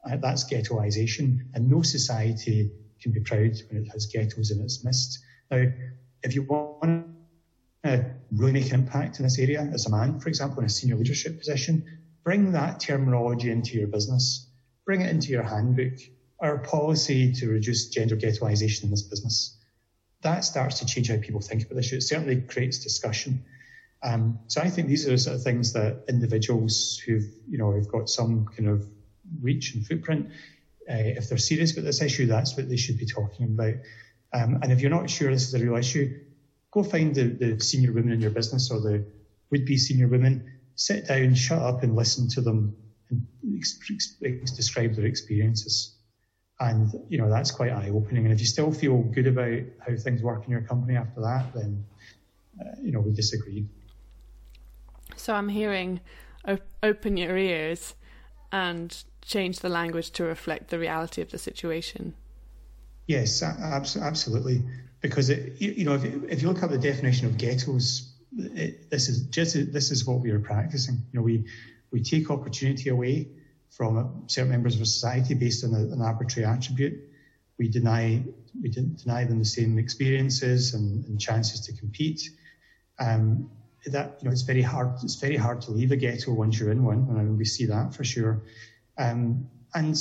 Uh, 0.03 0.17
that's 0.17 0.51
ghettoisation, 0.51 1.37
and 1.53 1.69
no 1.69 1.83
society 1.83 2.71
can 3.01 3.11
be 3.11 3.19
proud 3.19 3.55
when 3.69 3.83
it 3.83 3.87
has 3.93 4.07
ghettos 4.07 4.49
in 4.49 4.59
its 4.59 4.83
midst. 4.83 5.19
Now, 5.51 5.65
if 6.23 6.35
you 6.35 6.43
want 6.43 7.05
to 7.83 8.05
really 8.31 8.53
make 8.53 8.73
an 8.73 8.81
impact 8.81 9.19
in 9.19 9.23
this 9.23 9.37
area 9.37 9.61
as 9.61 9.85
a 9.85 9.91
man, 9.91 10.19
for 10.19 10.29
example, 10.29 10.59
in 10.59 10.65
a 10.65 10.69
senior 10.69 10.95
leadership 10.95 11.37
position, 11.37 11.85
bring 12.23 12.53
that 12.53 12.79
terminology 12.79 13.51
into 13.51 13.77
your 13.77 13.87
business, 13.87 14.49
bring 14.85 15.01
it 15.01 15.09
into 15.11 15.29
your 15.29 15.43
handbook. 15.43 15.93
Our 16.41 16.57
policy 16.59 17.33
to 17.33 17.49
reduce 17.49 17.89
gender 17.89 18.15
ghettoisation 18.15 18.85
in 18.85 18.91
this 18.91 19.03
business. 19.03 19.57
That 20.21 20.43
starts 20.43 20.79
to 20.79 20.85
change 20.85 21.09
how 21.09 21.17
people 21.19 21.41
think 21.41 21.65
about 21.65 21.75
this. 21.75 21.87
Issue. 21.87 21.97
It 21.97 22.03
certainly 22.03 22.41
creates 22.41 22.79
discussion. 22.79 23.43
Um, 24.01 24.39
so 24.47 24.61
I 24.61 24.69
think 24.69 24.87
these 24.87 25.07
are 25.07 25.11
the 25.11 25.17
sort 25.17 25.35
of 25.35 25.43
things 25.43 25.73
that 25.73 26.05
individuals 26.07 27.01
who've, 27.05 27.25
you 27.49 27.57
know, 27.57 27.73
have 27.73 27.89
got 27.89 28.09
some 28.09 28.45
kind 28.55 28.69
of 28.69 28.85
reach 29.41 29.75
and 29.75 29.85
footprint, 29.85 30.29
uh, 30.89 30.95
if 30.95 31.29
they're 31.29 31.37
serious 31.37 31.73
about 31.73 31.85
this 31.85 32.01
issue, 32.01 32.25
that's 32.25 32.55
what 32.57 32.69
they 32.69 32.77
should 32.77 32.97
be 32.97 33.05
talking 33.05 33.45
about. 33.45 33.75
Um, 34.33 34.59
and 34.61 34.71
if 34.71 34.81
you're 34.81 34.89
not 34.89 35.09
sure 35.09 35.31
this 35.31 35.47
is 35.47 35.53
a 35.53 35.63
real 35.63 35.77
issue, 35.77 36.19
go 36.71 36.83
find 36.83 37.13
the, 37.13 37.23
the 37.23 37.59
senior 37.59 37.91
women 37.91 38.13
in 38.13 38.21
your 38.21 38.31
business 38.31 38.71
or 38.71 38.79
the 38.79 39.05
would-be 39.51 39.77
senior 39.77 40.07
women, 40.07 40.59
sit 40.75 41.07
down, 41.07 41.35
shut 41.35 41.61
up 41.61 41.83
and 41.83 41.95
listen 41.95 42.29
to 42.29 42.41
them 42.41 42.75
and 43.09 43.25
ex- 43.57 43.79
ex- 44.23 44.51
describe 44.51 44.95
their 44.95 45.05
experiences. 45.05 45.95
And, 46.59 46.91
you 47.07 47.17
know, 47.17 47.29
that's 47.29 47.51
quite 47.51 47.71
eye-opening. 47.71 48.25
And 48.25 48.33
if 48.33 48.39
you 48.39 48.45
still 48.45 48.71
feel 48.71 49.01
good 49.01 49.27
about 49.27 49.61
how 49.85 49.95
things 49.95 50.21
work 50.21 50.45
in 50.45 50.51
your 50.51 50.61
company 50.61 50.97
after 50.97 51.21
that, 51.21 51.53
then, 51.53 51.85
uh, 52.59 52.75
you 52.81 52.91
know, 52.91 52.99
we 52.99 53.13
disagree. 53.13 53.65
So 55.15 55.33
I'm 55.33 55.49
hearing 55.49 56.01
op- 56.45 56.61
open 56.83 57.17
your 57.17 57.37
ears 57.37 57.95
and 58.51 59.03
change 59.21 59.59
the 59.59 59.69
language 59.69 60.11
to 60.11 60.23
reflect 60.23 60.69
the 60.69 60.79
reality 60.79 61.21
of 61.21 61.31
the 61.31 61.37
situation. 61.37 62.13
Yes, 63.07 63.41
absolutely. 63.41 64.63
Because 65.01 65.29
it, 65.29 65.59
you 65.59 65.85
know, 65.85 65.95
if, 65.95 66.03
if 66.03 66.41
you 66.41 66.47
look 66.47 66.61
at 66.61 66.69
the 66.69 66.77
definition 66.77 67.27
of 67.27 67.37
ghettos, 67.37 68.13
it, 68.37 68.89
this 68.91 69.09
is 69.09 69.23
just 69.27 69.55
this 69.73 69.91
is 69.91 70.05
what 70.05 70.19
we 70.19 70.31
are 70.31 70.39
practicing. 70.39 70.95
You 71.11 71.19
know, 71.19 71.21
we 71.23 71.45
we 71.91 72.03
take 72.03 72.29
opportunity 72.29 72.89
away 72.89 73.29
from 73.71 74.23
certain 74.27 74.51
members 74.51 74.79
of 74.79 74.85
society 74.87 75.33
based 75.33 75.63
on 75.63 75.73
a, 75.73 75.79
an 75.79 76.01
arbitrary 76.01 76.47
attribute. 76.47 77.09
We 77.57 77.69
deny 77.69 78.23
we 78.61 78.69
deny 78.69 79.25
them 79.25 79.39
the 79.39 79.45
same 79.45 79.79
experiences 79.79 80.73
and, 80.73 81.05
and 81.05 81.19
chances 81.19 81.61
to 81.61 81.73
compete. 81.73 82.29
Um, 82.99 83.49
that 83.85 84.17
you 84.19 84.25
know 84.25 84.31
it's 84.31 84.41
very 84.41 84.61
hard 84.61 84.93
it's 85.03 85.15
very 85.15 85.37
hard 85.37 85.61
to 85.61 85.71
leave 85.71 85.91
a 85.91 85.95
ghetto 85.95 86.33
once 86.33 86.59
you're 86.59 86.71
in 86.71 86.83
one 86.83 87.07
and 87.09 87.37
we 87.37 87.45
see 87.45 87.65
that 87.65 87.93
for 87.93 88.03
sure. 88.03 88.41
Um, 88.97 89.47
and 89.73 89.95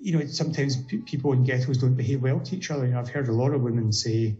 you 0.00 0.16
know 0.16 0.26
sometimes 0.26 0.76
p- 0.76 0.98
people 0.98 1.32
in 1.32 1.44
ghettos 1.44 1.78
don't 1.78 1.94
behave 1.94 2.22
well 2.22 2.40
to 2.40 2.56
each 2.56 2.70
other. 2.70 2.86
You 2.86 2.92
know 2.92 3.00
I've 3.00 3.08
heard 3.08 3.28
a 3.28 3.32
lot 3.32 3.52
of 3.52 3.62
women 3.62 3.92
say 3.92 4.36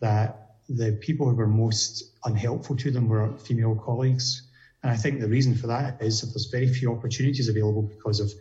that 0.00 0.56
the 0.68 0.92
people 1.00 1.28
who 1.28 1.34
were 1.34 1.46
most 1.46 2.04
unhelpful 2.24 2.76
to 2.76 2.90
them 2.90 3.08
were 3.08 3.36
female 3.38 3.74
colleagues. 3.74 4.42
And 4.82 4.90
I 4.90 4.96
think 4.96 5.20
the 5.20 5.28
reason 5.28 5.54
for 5.54 5.68
that 5.68 6.00
is 6.00 6.20
that 6.20 6.28
there's 6.28 6.46
very 6.46 6.68
few 6.68 6.92
opportunities 6.92 7.48
available 7.48 7.82
because 7.82 8.20
of 8.20 8.32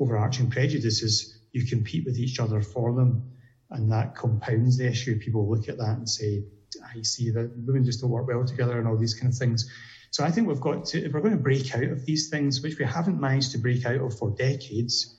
overarching 0.00 0.50
prejudices. 0.50 1.38
You 1.52 1.64
compete 1.64 2.04
with 2.04 2.18
each 2.18 2.38
other 2.40 2.60
for 2.60 2.92
them 2.92 3.22
and 3.70 3.90
that 3.90 4.14
compounds 4.14 4.78
the 4.78 4.86
issue. 4.86 5.18
People 5.18 5.48
look 5.48 5.68
at 5.68 5.78
that 5.78 5.96
and 5.98 6.08
say 6.08 6.44
I 6.82 7.02
see 7.02 7.30
that 7.30 7.50
women 7.56 7.84
just 7.84 8.00
don't 8.00 8.10
work 8.10 8.26
well 8.26 8.44
together 8.44 8.78
and 8.78 8.88
all 8.88 8.96
these 8.96 9.14
kind 9.14 9.32
of 9.32 9.38
things. 9.38 9.68
So 10.10 10.24
I 10.24 10.30
think 10.30 10.46
we've 10.46 10.60
got 10.60 10.84
to, 10.86 11.04
if 11.04 11.12
we're 11.12 11.20
going 11.20 11.36
to 11.36 11.42
break 11.42 11.74
out 11.74 11.84
of 11.84 12.06
these 12.06 12.28
things, 12.28 12.62
which 12.62 12.78
we 12.78 12.84
haven't 12.84 13.20
managed 13.20 13.52
to 13.52 13.58
break 13.58 13.84
out 13.84 14.00
of 14.00 14.16
for 14.16 14.30
decades, 14.30 15.16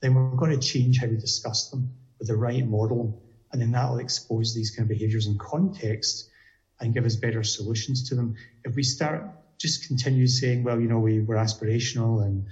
then 0.00 0.14
we've 0.14 0.38
got 0.38 0.48
to 0.48 0.58
change 0.58 0.98
how 0.98 1.06
we 1.06 1.16
discuss 1.16 1.70
them 1.70 1.90
with 2.18 2.28
the 2.28 2.36
right 2.36 2.66
model. 2.66 3.22
And 3.52 3.62
then 3.62 3.72
that'll 3.72 3.98
expose 3.98 4.54
these 4.54 4.70
kind 4.70 4.84
of 4.84 4.88
behaviors 4.88 5.26
in 5.26 5.38
context 5.38 6.28
and 6.80 6.92
give 6.92 7.06
us 7.06 7.16
better 7.16 7.42
solutions 7.42 8.08
to 8.08 8.14
them. 8.14 8.34
If 8.64 8.74
we 8.74 8.82
start 8.82 9.24
just 9.58 9.86
continue 9.86 10.26
saying, 10.26 10.64
well, 10.64 10.80
you 10.80 10.88
know, 10.88 10.98
we, 10.98 11.20
we're 11.20 11.36
aspirational 11.36 12.22
and, 12.22 12.44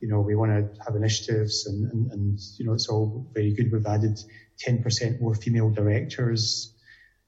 you 0.00 0.08
know, 0.08 0.20
we 0.20 0.34
want 0.34 0.52
to 0.52 0.84
have 0.84 0.96
initiatives 0.96 1.66
and, 1.66 1.90
and, 1.92 2.12
and, 2.12 2.38
you 2.56 2.64
know, 2.64 2.72
it's 2.72 2.88
all 2.88 3.26
very 3.34 3.52
good. 3.52 3.70
We've 3.70 3.84
added 3.84 4.18
10% 4.66 5.20
more 5.20 5.34
female 5.34 5.70
directors 5.70 6.72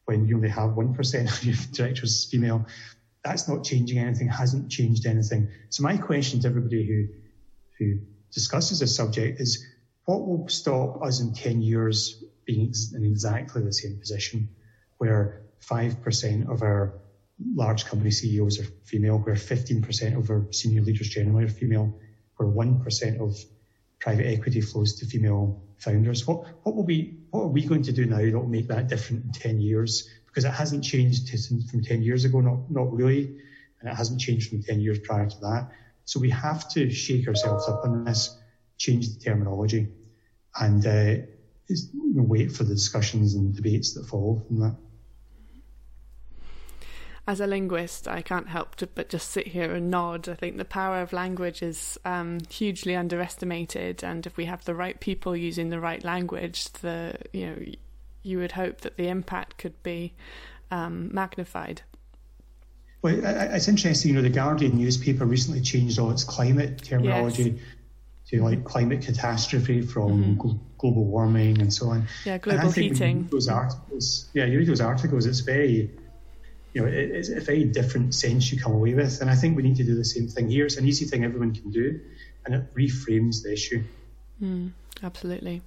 when 0.08 0.26
you 0.26 0.36
only 0.36 0.48
have 0.48 0.70
1% 0.70 1.38
of 1.38 1.44
your 1.44 1.56
directors 1.72 2.26
female. 2.30 2.66
That's 3.22 3.46
not 3.46 3.62
changing 3.62 3.98
anything, 3.98 4.28
hasn't 4.28 4.70
changed 4.70 5.04
anything. 5.04 5.50
So 5.68 5.82
my 5.82 5.98
question 5.98 6.40
to 6.40 6.48
everybody 6.48 6.86
who, 6.86 7.08
who 7.78 8.00
discusses 8.32 8.80
this 8.80 8.96
subject 8.96 9.38
is 9.38 9.62
what 10.06 10.26
will 10.26 10.48
stop 10.48 11.02
us 11.02 11.20
in 11.20 11.34
10 11.34 11.60
years 11.60 12.24
being 12.46 12.72
in 12.94 13.04
exactly 13.04 13.62
the 13.62 13.72
same 13.72 13.98
position 13.98 14.48
where 14.96 15.42
5% 15.60 16.50
of 16.50 16.62
our 16.62 16.94
large 17.54 17.84
company 17.84 18.10
CEOs 18.10 18.60
are 18.60 18.66
female, 18.84 19.18
where 19.18 19.34
15% 19.34 20.16
of 20.16 20.30
our 20.30 20.46
senior 20.52 20.80
leaders 20.80 21.10
generally 21.10 21.44
are 21.44 21.48
female, 21.48 21.92
where 22.36 22.48
1% 22.48 23.20
of 23.20 23.36
private 24.00 24.26
equity 24.26 24.62
flows 24.62 24.94
to 25.00 25.06
female 25.06 25.62
founders. 25.76 26.26
What 26.26 26.46
what 26.64 26.74
will 26.74 26.84
be 26.84 27.17
what 27.30 27.42
are 27.42 27.48
we 27.48 27.64
going 27.64 27.82
to 27.82 27.92
do 27.92 28.06
now 28.06 28.18
that 28.18 28.32
will 28.32 28.46
make 28.46 28.68
that 28.68 28.88
different 28.88 29.24
in 29.24 29.32
ten 29.32 29.60
years? 29.60 30.08
Because 30.26 30.44
it 30.44 30.52
hasn't 30.52 30.84
changed 30.84 31.28
from 31.70 31.82
ten 31.82 32.02
years 32.02 32.24
ago, 32.24 32.40
not 32.40 32.58
not 32.68 32.92
really, 32.92 33.32
and 33.80 33.90
it 33.90 33.94
hasn't 33.94 34.20
changed 34.20 34.48
from 34.48 34.62
ten 34.62 34.80
years 34.80 34.98
prior 35.00 35.26
to 35.26 35.40
that. 35.40 35.68
So 36.04 36.20
we 36.20 36.30
have 36.30 36.68
to 36.70 36.90
shake 36.90 37.28
ourselves 37.28 37.68
up 37.68 37.80
on 37.84 38.04
this, 38.04 38.30
change 38.78 39.10
the 39.10 39.18
terminology, 39.18 39.88
and 40.58 40.86
uh, 40.86 41.16
wait 42.14 42.50
for 42.50 42.64
the 42.64 42.74
discussions 42.74 43.34
and 43.34 43.54
debates 43.54 43.92
that 43.92 44.06
follow 44.06 44.42
from 44.46 44.60
that 44.60 44.74
as 47.28 47.40
a 47.40 47.46
linguist, 47.46 48.08
I 48.08 48.22
can't 48.22 48.48
help 48.48 48.76
to, 48.76 48.86
but 48.86 49.10
just 49.10 49.30
sit 49.30 49.48
here 49.48 49.74
and 49.74 49.90
nod. 49.90 50.30
I 50.30 50.34
think 50.34 50.56
the 50.56 50.64
power 50.64 51.02
of 51.02 51.12
language 51.12 51.62
is 51.62 51.98
um, 52.06 52.38
hugely 52.48 52.96
underestimated, 52.96 54.02
and 54.02 54.26
if 54.26 54.38
we 54.38 54.46
have 54.46 54.64
the 54.64 54.74
right 54.74 54.98
people 54.98 55.36
using 55.36 55.68
the 55.68 55.78
right 55.78 56.02
language, 56.02 56.72
the 56.80 57.16
you 57.34 57.46
know 57.46 57.56
you 58.22 58.38
would 58.38 58.52
hope 58.52 58.80
that 58.80 58.96
the 58.96 59.08
impact 59.08 59.58
could 59.58 59.80
be 59.82 60.14
um, 60.70 61.10
magnified. 61.12 61.82
Well, 63.02 63.20
it's 63.22 63.68
interesting. 63.68 64.12
You 64.12 64.16
know, 64.16 64.22
the 64.22 64.30
Guardian 64.30 64.78
newspaper 64.78 65.26
recently 65.26 65.60
changed 65.60 65.98
all 65.98 66.10
its 66.10 66.24
climate 66.24 66.82
terminology. 66.82 67.50
Yes. 67.50 67.62
To 68.28 68.42
like 68.42 68.62
climate 68.64 69.00
catastrophe 69.00 69.80
from 69.80 70.36
mm-hmm. 70.36 70.58
global 70.76 71.06
warming 71.06 71.62
and 71.62 71.72
so 71.72 71.88
on. 71.88 72.06
Yeah, 72.26 72.36
global 72.36 72.70
heating. 72.70 73.26
those 73.30 73.48
articles, 73.48 74.28
yeah, 74.34 74.44
you 74.44 74.58
read 74.58 74.68
those 74.68 74.82
articles. 74.82 75.24
It's 75.24 75.40
very 75.40 75.90
you 76.72 76.82
know, 76.82 76.88
it, 76.88 77.10
it's 77.10 77.28
a 77.28 77.40
very 77.40 77.64
different 77.64 78.14
sense 78.14 78.52
you 78.52 78.58
come 78.58 78.72
away 78.72 78.94
with. 78.94 79.20
And 79.20 79.30
I 79.30 79.34
think 79.34 79.56
we 79.56 79.62
need 79.62 79.76
to 79.76 79.84
do 79.84 79.94
the 79.94 80.04
same 80.04 80.28
thing 80.28 80.48
here. 80.48 80.66
It's 80.66 80.76
an 80.76 80.86
easy 80.86 81.06
thing 81.06 81.24
everyone 81.24 81.54
can 81.54 81.70
do, 81.70 82.00
and 82.44 82.54
it 82.54 82.74
reframes 82.74 83.42
the 83.42 83.52
issue. 83.52 83.82
Mm, 84.42 84.72
absolutely. 85.02 85.62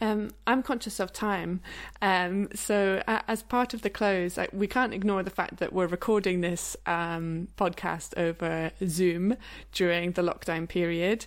Um, 0.00 0.32
I'm 0.48 0.64
conscious 0.64 0.98
of 0.98 1.12
time, 1.12 1.60
um, 2.00 2.48
so 2.56 3.04
uh, 3.06 3.20
as 3.28 3.44
part 3.44 3.72
of 3.72 3.82
the 3.82 3.90
close, 3.90 4.36
uh, 4.36 4.46
we 4.52 4.66
can't 4.66 4.92
ignore 4.92 5.22
the 5.22 5.30
fact 5.30 5.58
that 5.58 5.72
we're 5.72 5.86
recording 5.86 6.40
this 6.40 6.76
um, 6.86 7.46
podcast 7.56 8.18
over 8.18 8.72
Zoom 8.84 9.36
during 9.70 10.10
the 10.10 10.22
lockdown 10.22 10.68
period, 10.68 11.26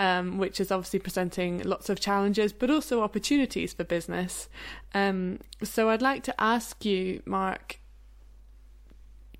um, 0.00 0.38
which 0.38 0.58
is 0.58 0.72
obviously 0.72 0.98
presenting 0.98 1.62
lots 1.62 1.88
of 1.88 2.00
challenges, 2.00 2.52
but 2.52 2.68
also 2.68 3.00
opportunities 3.00 3.72
for 3.72 3.84
business. 3.84 4.48
Um, 4.92 5.38
so 5.62 5.88
I'd 5.88 6.02
like 6.02 6.24
to 6.24 6.34
ask 6.40 6.84
you, 6.84 7.22
Mark, 7.26 7.78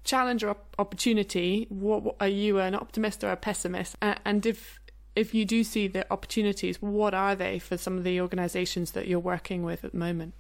challenge 0.07 0.43
or 0.43 0.57
opportunity, 0.79 1.67
what, 1.69 2.03
what, 2.03 2.17
are 2.21 2.29
you 2.29 2.59
an 2.59 2.75
optimist 2.75 3.23
or 3.23 3.31
a 3.31 3.37
pessimist? 3.37 3.97
Uh, 4.01 4.15
and 4.25 4.47
if 4.47 4.81
if 5.15 5.35
you 5.35 5.45
do 5.47 5.65
see 5.65 5.89
the 5.89 6.11
opportunities, 6.13 6.81
what 6.81 7.15
are 7.15 7.35
they 7.35 7.59
for 7.59 7.79
some 7.79 7.97
of 7.97 8.05
the 8.05 8.21
organisations 8.21 8.93
that 8.93 9.09
you're 9.09 9.19
working 9.19 9.65
with 9.65 9.83
at 9.83 9.93
the 9.93 9.99
moment? 9.99 10.35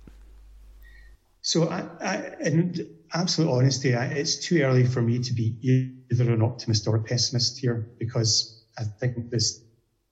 So, 1.40 1.68
I, 1.68 1.84
I, 2.00 2.32
in 2.40 2.74
absolute 3.14 3.50
honesty, 3.50 3.94
I, 3.94 4.06
it's 4.06 4.36
too 4.36 4.60
early 4.62 4.84
for 4.84 5.00
me 5.00 5.20
to 5.20 5.32
be 5.32 5.96
either 6.10 6.30
an 6.30 6.42
optimist 6.42 6.86
or 6.86 6.96
a 6.96 7.02
pessimist 7.02 7.58
here 7.58 7.88
because 7.98 8.64
I 8.78 8.84
think 8.84 9.30
this 9.30 9.62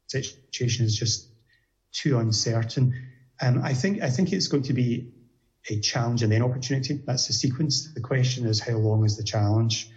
situation 0.07 0.86
is 0.86 0.96
just 0.96 1.28
too 1.92 2.18
uncertain. 2.18 2.94
Um, 3.42 3.62
I 3.62 3.74
think 3.74 4.02
I 4.02 4.11
think 4.11 4.32
it's 4.32 4.48
going 4.48 4.62
to 4.64 4.72
be 4.72 5.12
a 5.68 5.80
challenge 5.80 6.22
and 6.22 6.32
then 6.32 6.42
opportunity. 6.42 7.00
That's 7.06 7.26
the 7.26 7.32
sequence. 7.32 7.92
The 7.94 8.00
question 8.00 8.46
is 8.46 8.60
how 8.60 8.76
long 8.76 9.04
is 9.04 9.16
the 9.16 9.24
challenge? 9.24 9.90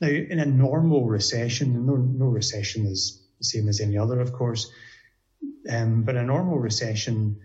Now, 0.00 0.08
in 0.08 0.38
a 0.38 0.46
normal 0.46 1.06
recession, 1.06 1.86
no, 1.86 1.96
no 1.96 2.26
recession 2.26 2.86
is 2.86 3.20
the 3.38 3.44
same 3.44 3.68
as 3.68 3.80
any 3.80 3.98
other, 3.98 4.20
of 4.20 4.32
course, 4.32 4.70
um, 5.68 6.04
but 6.04 6.16
a 6.16 6.22
normal 6.22 6.58
recession, 6.58 7.40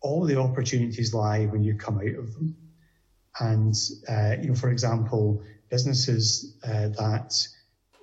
all 0.00 0.24
the 0.24 0.40
opportunities 0.40 1.12
lie 1.12 1.44
when 1.44 1.62
you 1.62 1.76
come 1.76 1.98
out 1.98 2.18
of 2.18 2.32
them. 2.32 2.56
And, 3.38 3.74
uh, 4.08 4.36
you 4.40 4.48
know, 4.48 4.54
for 4.54 4.70
example, 4.70 5.42
businesses 5.70 6.56
uh, 6.64 6.88
that 6.88 7.34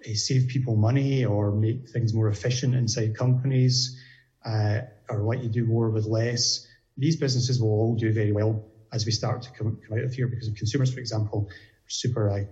uh, 0.07 0.13
save 0.13 0.47
people 0.47 0.75
money 0.75 1.25
or 1.25 1.51
make 1.51 1.89
things 1.89 2.13
more 2.13 2.29
efficient 2.29 2.75
inside 2.75 3.17
companies 3.17 3.99
uh, 4.45 4.81
or 5.09 5.23
let 5.23 5.43
you 5.43 5.49
do 5.49 5.65
more 5.65 5.89
with 5.89 6.05
less, 6.05 6.67
these 6.97 7.15
businesses 7.15 7.61
will 7.61 7.69
all 7.69 7.95
do 7.95 8.11
very 8.13 8.31
well 8.31 8.68
as 8.91 9.05
we 9.05 9.11
start 9.11 9.41
to 9.43 9.51
come, 9.51 9.77
come 9.87 9.97
out 9.97 10.03
of 10.03 10.13
here 10.13 10.27
because 10.27 10.49
consumers, 10.57 10.93
for 10.93 10.99
example, 10.99 11.47
are 11.49 11.89
super 11.89 12.29
uh, 12.29 12.43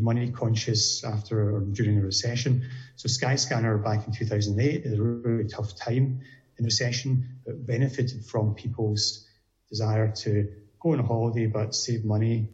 money 0.00 0.30
conscious 0.30 1.04
after 1.04 1.56
or 1.56 1.60
during 1.60 1.98
a 1.98 2.02
recession. 2.02 2.62
So 2.96 3.08
Skyscanner 3.08 3.82
back 3.82 4.06
in 4.06 4.12
2008 4.12 4.82
is 4.84 4.98
a 4.98 5.02
really 5.02 5.44
tough 5.44 5.74
time 5.74 6.20
in 6.58 6.64
recession, 6.64 7.24
but 7.44 7.66
benefited 7.66 8.24
from 8.24 8.54
people's 8.54 9.26
desire 9.68 10.08
to 10.08 10.46
go 10.80 10.92
on 10.92 11.00
a 11.00 11.02
holiday 11.02 11.46
but 11.46 11.74
save 11.74 12.04
money 12.04 12.46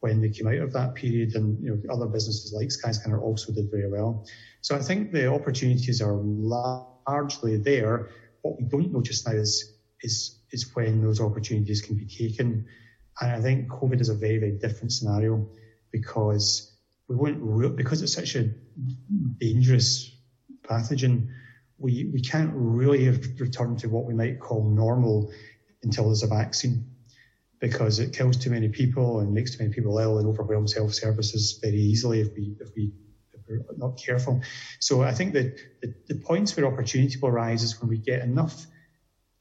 when 0.00 0.20
they 0.20 0.28
came 0.28 0.46
out 0.46 0.58
of 0.58 0.72
that 0.72 0.94
period. 0.94 1.34
And 1.34 1.62
you 1.62 1.70
know, 1.70 1.92
other 1.92 2.06
businesses 2.06 2.52
like 2.52 2.68
Skyscanner 2.68 3.20
also 3.20 3.52
did 3.52 3.70
very 3.70 3.88
well. 3.88 4.22
So 4.60 4.76
I 4.76 4.80
think 4.80 5.10
the 5.10 5.26
opportunities 5.26 6.00
are 6.00 6.14
largely 6.14 7.56
there. 7.56 8.06
What 8.42 8.56
we 8.58 8.64
don't 8.64 8.92
know 8.92 9.02
just 9.02 9.26
now 9.26 9.34
is 9.34 9.64
is 10.02 10.40
is 10.50 10.74
when 10.74 11.02
those 11.02 11.20
opportunities 11.20 11.82
can 11.82 11.96
be 11.96 12.06
taken. 12.06 12.66
And 13.20 13.30
I 13.30 13.40
think 13.40 13.68
COVID 13.68 14.00
is 14.00 14.08
a 14.08 14.14
very, 14.14 14.38
very 14.38 14.52
different 14.52 14.92
scenario 14.92 15.46
because 15.92 16.72
we 17.08 17.16
won't, 17.16 17.38
re- 17.40 17.68
because 17.68 18.02
it's 18.02 18.12
such 18.14 18.36
a 18.36 18.50
dangerous 19.38 20.10
pathogen, 20.62 21.28
we, 21.78 22.10
we 22.12 22.20
can't 22.20 22.52
really 22.54 23.08
return 23.38 23.76
to 23.76 23.88
what 23.88 24.04
we 24.04 24.14
might 24.14 24.40
call 24.40 24.68
normal 24.68 25.32
until 25.82 26.06
there's 26.06 26.22
a 26.22 26.28
vaccine 26.28 26.86
because 27.58 27.98
it 27.98 28.14
kills 28.14 28.36
too 28.36 28.50
many 28.50 28.68
people 28.68 29.20
and 29.20 29.34
makes 29.34 29.52
too 29.52 29.62
many 29.62 29.74
people 29.74 29.98
ill 29.98 30.18
and 30.18 30.26
overwhelms 30.26 30.74
health 30.74 30.94
services 30.94 31.58
very 31.62 31.76
easily 31.76 32.20
if 32.20 32.28
we, 32.34 32.56
if 32.60 32.68
we, 32.74 32.92
we're 33.48 33.64
not 33.76 33.98
careful. 33.98 34.40
So 34.78 35.02
I 35.02 35.12
think 35.12 35.34
that 35.34 35.56
the, 35.82 35.94
the 36.08 36.14
points 36.14 36.56
where 36.56 36.66
opportunity 36.66 37.18
will 37.20 37.30
arise 37.30 37.62
is 37.62 37.80
when 37.80 37.90
we 37.90 37.98
get 37.98 38.22
enough 38.22 38.66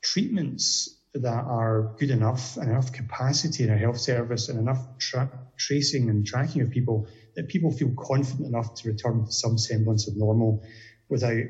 treatments 0.02 1.00
that 1.14 1.44
are 1.46 1.96
good 1.98 2.12
enough 2.12 2.56
and 2.58 2.70
enough 2.70 2.92
capacity 2.92 3.64
in 3.64 3.72
our 3.72 3.78
health 3.78 4.00
service 4.00 4.48
and 4.48 4.60
enough 4.60 4.86
tra- 5.00 5.32
tracing 5.58 6.10
and 6.10 6.26
tracking 6.26 6.62
of 6.62 6.70
people 6.70 7.08
that 7.36 7.48
people 7.48 7.72
feel 7.72 7.94
confident 7.98 8.48
enough 8.48 8.74
to 8.76 8.88
return 8.88 9.26
to 9.26 9.32
some 9.32 9.58
semblance 9.58 10.08
of 10.08 10.16
normal 10.16 10.62
without 11.10 11.42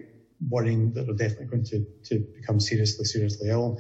worrying 0.49 0.93
that 0.93 1.05
they're 1.05 1.15
definitely 1.15 1.47
going 1.47 1.65
to, 1.65 1.85
to 2.05 2.23
become 2.35 2.59
seriously, 2.59 3.03
seriously 3.03 3.49
ill. 3.49 3.77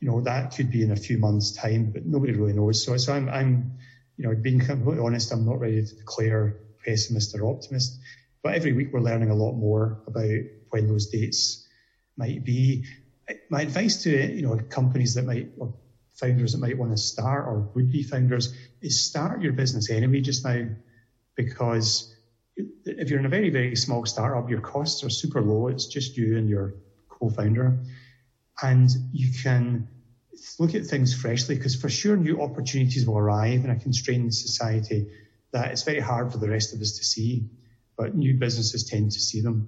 You 0.00 0.08
know, 0.08 0.20
that 0.22 0.54
could 0.54 0.70
be 0.70 0.82
in 0.82 0.90
a 0.90 0.96
few 0.96 1.18
months' 1.18 1.52
time, 1.52 1.90
but 1.92 2.04
nobody 2.04 2.32
really 2.32 2.52
knows. 2.52 2.84
So, 2.84 2.96
so 2.96 3.12
I'm, 3.12 3.28
I'm, 3.28 3.70
you 4.16 4.28
know, 4.28 4.34
being 4.34 4.58
completely 4.58 5.04
honest, 5.04 5.32
I'm 5.32 5.46
not 5.46 5.60
ready 5.60 5.82
to 5.82 5.96
declare 5.96 6.56
pessimist 6.84 7.34
or 7.34 7.48
optimist. 7.48 7.98
But 8.42 8.54
every 8.54 8.72
week 8.72 8.88
we're 8.92 9.00
learning 9.00 9.30
a 9.30 9.34
lot 9.34 9.52
more 9.52 10.00
about 10.06 10.40
when 10.70 10.86
those 10.86 11.06
dates 11.06 11.66
might 12.16 12.44
be 12.44 12.84
my 13.50 13.62
advice 13.62 14.02
to 14.02 14.10
you 14.10 14.42
know 14.42 14.58
companies 14.68 15.14
that 15.14 15.24
might 15.24 15.48
or 15.58 15.74
founders 16.14 16.52
that 16.52 16.58
might 16.58 16.78
want 16.78 16.92
to 16.92 16.96
start 16.96 17.46
or 17.46 17.70
would 17.74 17.90
be 17.90 18.02
founders 18.02 18.54
is 18.80 19.00
start 19.00 19.42
your 19.42 19.52
business 19.52 19.90
anyway 19.90 20.20
just 20.20 20.44
now 20.44 20.64
because 21.34 22.14
if 22.84 23.10
you're 23.10 23.18
in 23.18 23.26
a 23.26 23.30
very 23.30 23.50
very 23.50 23.76
small 23.76 24.06
startup 24.06 24.48
your 24.48 24.60
costs 24.60 25.04
are 25.04 25.10
super 25.10 25.42
low. 25.42 25.68
It's 25.68 25.86
just 25.86 26.16
you 26.16 26.38
and 26.38 26.48
your 26.48 26.74
co-founder. 27.08 27.78
And 28.62 28.90
you 29.12 29.30
can 29.42 29.88
look 30.58 30.74
at 30.74 30.84
things 30.84 31.14
freshly 31.14 31.56
because 31.56 31.74
for 31.74 31.88
sure 31.88 32.16
new 32.16 32.40
opportunities 32.40 33.06
will 33.06 33.18
arrive 33.18 33.64
in 33.64 33.70
a 33.70 33.78
constrained 33.78 34.34
society 34.34 35.06
that 35.52 35.70
it's 35.70 35.82
very 35.82 36.00
hard 36.00 36.32
for 36.32 36.38
the 36.38 36.48
rest 36.48 36.74
of 36.74 36.80
us 36.80 36.92
to 36.98 37.04
see 37.04 37.44
but 37.96 38.14
new 38.14 38.34
businesses 38.34 38.84
tend 38.84 39.10
to 39.12 39.20
see 39.20 39.40
them 39.40 39.66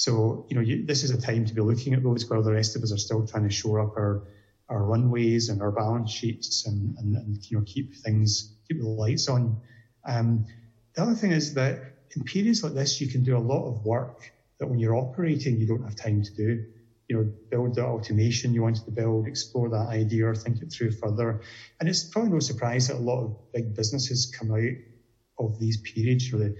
so, 0.00 0.46
you 0.48 0.56
know, 0.56 0.62
you, 0.62 0.86
this 0.86 1.04
is 1.04 1.10
a 1.10 1.20
time 1.20 1.44
to 1.44 1.52
be 1.52 1.60
looking 1.60 1.92
at 1.92 2.02
those 2.02 2.24
while 2.26 2.42
the 2.42 2.54
rest 2.54 2.74
of 2.74 2.82
us 2.82 2.90
are 2.90 2.96
still 2.96 3.26
trying 3.26 3.46
to 3.46 3.54
shore 3.54 3.80
up 3.80 3.98
our, 3.98 4.22
our 4.70 4.82
runways 4.82 5.50
and 5.50 5.60
our 5.60 5.70
balance 5.70 6.10
sheets 6.10 6.64
and, 6.66 6.96
and, 6.96 7.16
and 7.16 7.50
you 7.50 7.58
know, 7.58 7.64
keep 7.66 7.94
things, 7.96 8.56
keep 8.66 8.80
the 8.80 8.88
lights 8.88 9.28
on. 9.28 9.60
Um, 10.08 10.46
the 10.94 11.02
other 11.02 11.14
thing 11.14 11.32
is 11.32 11.52
that 11.52 11.82
in 12.16 12.24
periods 12.24 12.64
like 12.64 12.72
this, 12.72 12.98
you 13.02 13.08
can 13.08 13.24
do 13.24 13.36
a 13.36 13.44
lot 13.52 13.68
of 13.68 13.84
work 13.84 14.32
that 14.58 14.68
when 14.70 14.78
you're 14.78 14.96
operating, 14.96 15.60
you 15.60 15.66
don't 15.66 15.84
have 15.84 15.96
time 15.96 16.22
to 16.22 16.34
do. 16.34 16.64
You 17.10 17.16
know, 17.16 17.32
build 17.50 17.74
the 17.74 17.84
automation 17.84 18.54
you 18.54 18.62
wanted 18.62 18.86
to 18.86 18.92
build, 18.92 19.26
explore 19.26 19.68
that 19.68 19.88
idea 19.88 20.28
or 20.28 20.34
think 20.34 20.62
it 20.62 20.72
through 20.72 20.92
further. 20.92 21.42
And 21.78 21.90
it's 21.90 22.04
probably 22.04 22.30
no 22.30 22.40
surprise 22.40 22.88
that 22.88 22.96
a 22.96 23.04
lot 23.04 23.22
of 23.22 23.36
big 23.52 23.76
businesses 23.76 24.34
come 24.34 24.50
out 24.50 25.44
of 25.44 25.60
these 25.60 25.76
periods. 25.76 26.32
Where 26.32 26.48
the 26.48 26.56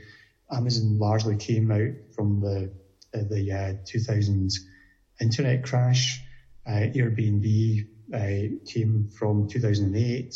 Amazon 0.55 0.99
largely 0.99 1.37
came 1.37 1.71
out 1.71 1.95
from 2.15 2.41
the 2.41 2.71
the 3.13 3.53
uh, 3.53 3.85
2000 3.87 4.51
internet 5.21 5.65
crash. 5.65 6.23
Uh, 6.67 6.91
Airbnb 6.95 7.87
uh, 8.15 8.57
came 8.67 9.11
from 9.19 9.49
2008. 9.49 10.35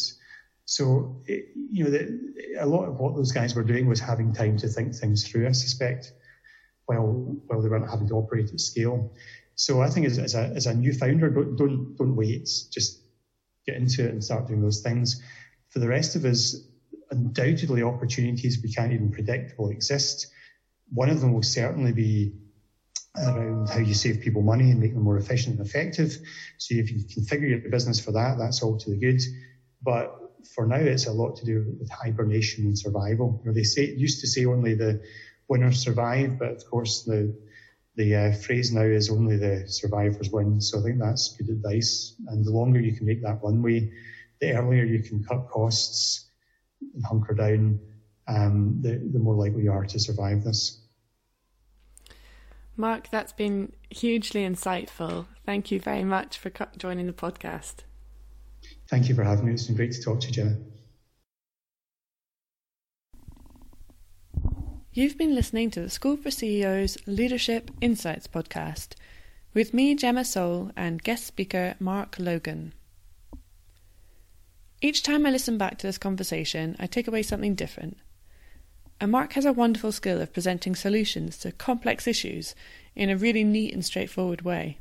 So, 0.67 1.23
it, 1.27 1.47
you 1.55 1.85
know, 1.85 1.91
the, 1.91 2.57
a 2.61 2.67
lot 2.67 2.87
of 2.87 2.97
what 2.99 3.15
those 3.15 3.33
guys 3.33 3.55
were 3.55 3.65
doing 3.65 3.87
was 3.87 4.01
having 4.01 4.33
time 4.33 4.57
to 4.59 4.69
think 4.69 4.95
things 4.95 5.29
through, 5.29 5.49
I 5.49 5.53
suspect, 5.53 6.13
while, 6.87 7.37
while 7.47 7.61
they 7.61 7.69
weren't 7.69 7.91
having 7.91 8.09
to 8.09 8.15
operate 8.15 8.51
at 8.51 8.61
scale. 8.61 9.13
So 9.57 9.81
I 9.81 9.91
think 9.91 10.07
as, 10.07 10.19
as, 10.19 10.35
a, 10.35 10.53
as 10.57 10.67
a 10.67 10.75
new 10.75 10.93
founder, 10.93 11.31
don't, 11.31 11.57
don't, 11.57 11.97
don't 11.97 12.17
wait. 12.17 12.49
Just 12.73 13.03
get 13.67 13.77
into 13.77 14.05
it 14.05 14.11
and 14.11 14.25
start 14.25 14.47
doing 14.47 14.63
those 14.63 14.81
things. 14.81 15.23
For 15.71 15.79
the 15.79 15.89
rest 15.89 16.17
of 16.17 16.25
us, 16.25 16.57
undoubtedly 17.11 17.83
opportunities 17.83 18.61
we 18.63 18.73
can't 18.73 18.93
even 18.93 19.11
predict 19.11 19.59
will 19.59 19.71
exist. 19.71 20.29
One 20.93 21.11
of 21.11 21.21
them 21.21 21.33
will 21.33 21.43
certainly 21.43 21.93
be 21.93 22.35
around 23.17 23.69
how 23.69 23.79
you 23.79 23.95
save 23.95 24.21
people 24.21 24.43
money 24.43 24.71
and 24.71 24.81
make 24.81 24.95
them 24.95 25.03
more 25.03 25.19
efficient 25.19 25.59
and 25.59 25.67
effective. 25.67 26.17
So 26.59 26.75
if 26.75 26.91
you 26.91 27.05
configure 27.05 27.49
your 27.49 27.71
business 27.71 28.01
for 28.01 28.13
that, 28.13 28.39
that's 28.39 28.63
all 28.63 28.77
to 28.79 28.91
the 28.91 28.97
good. 28.97 29.21
But 29.83 30.13
for 30.55 30.67
now, 30.67 30.77
it's 30.77 31.07
a 31.07 31.13
lot 31.13 31.37
to 31.37 31.45
do 31.45 31.77
with 31.79 31.91
hibernation 31.91 32.65
and 32.65 32.79
survival. 32.79 33.41
You 33.43 33.51
know, 33.51 33.55
they 33.55 33.63
say 33.63 33.93
used 33.97 34.21
to 34.21 34.27
say 34.27 34.45
only 34.45 34.75
the 34.75 35.01
winners 35.49 35.83
survive, 35.83 36.39
but 36.39 36.51
of 36.51 36.65
course 36.71 37.05
the 37.05 37.35
the 37.97 38.15
uh, 38.17 38.33
phrase 38.33 38.73
now 38.73 38.83
is 38.83 39.09
only 39.09 39.37
the 39.37 39.65
survivors 39.69 40.29
win. 40.31 40.61
So 40.61 40.81
I 40.81 40.83
think 40.83 40.99
that's 40.99 41.37
good 41.39 41.49
advice. 41.49 42.15
And 42.27 42.45
the 42.45 42.51
longer 42.51 42.81
you 42.81 42.93
can 42.93 43.07
make 43.07 43.23
that 43.23 43.39
runway, 43.41 43.89
the 44.41 44.53
earlier 44.53 44.85
you 44.85 45.01
can 45.01 45.23
cut 45.23 45.47
costs 45.49 46.29
and 46.81 47.05
hunker 47.05 47.35
down, 47.35 47.79
um, 48.27 48.81
the, 48.81 49.01
the 49.13 49.21
more 49.21 49.37
likely 49.37 49.63
you 49.63 49.73
are 49.73 49.85
to 49.85 50.01
survive 50.01 50.43
this. 50.43 50.84
Mark, 52.77 53.09
that's 53.11 53.33
been 53.33 53.73
hugely 53.91 54.43
insightful. 54.43 55.27
Thank 55.47 55.71
you 55.71 55.79
very 55.79 56.05
much 56.05 56.39
for 56.39 56.51
joining 56.77 57.07
the 57.07 57.13
podcast. 57.13 57.85
Thank 58.89 59.09
you 59.09 59.15
for 59.15 59.23
having 59.23 59.47
me. 59.47 59.53
It's 59.53 59.67
been 59.67 59.77
great 59.77 59.93
to 59.93 60.03
talk 60.03 60.21
to 60.21 60.27
you, 60.27 60.33
Jenna. 60.33 60.57
You've 64.93 65.19
been 65.19 65.35
listening 65.35 65.71
to 65.73 65.81
the 65.81 65.91
School 65.91 66.17
for 66.17 66.31
CEOs 66.31 66.99
Leadership 67.07 67.71
Insights 67.81 68.27
podcast 68.29 68.95
with 69.53 69.75
me, 69.75 69.95
Gemma 69.95 70.25
Soul, 70.25 70.71
and 70.77 71.03
guest 71.03 71.27
speaker 71.27 71.75
Mark 71.81 72.17
Logan. 72.19 72.75
Each 74.81 75.03
time 75.03 75.27
I 75.27 75.31
listen 75.31 75.59
back 75.59 75.79
to 75.79 75.87
this 75.87 75.99
conversation, 75.99 76.77
I 76.79 76.87
take 76.87 77.09
away 77.09 77.23
something 77.23 77.55
different. 77.55 77.97
And 79.05 79.13
Mark 79.13 79.35
has 79.35 79.45
a 79.45 79.53
wonderful 79.53 79.93
skill 79.93 80.23
of 80.23 80.33
presenting 80.33 80.75
solutions 80.75 81.37
to 81.41 81.53
complex 81.53 82.07
issues 82.07 82.55
in 82.97 83.11
a 83.11 83.19
really 83.19 83.45
neat 83.45 83.75
and 83.75 83.85
straightforward 83.85 84.41
way. 84.41 84.79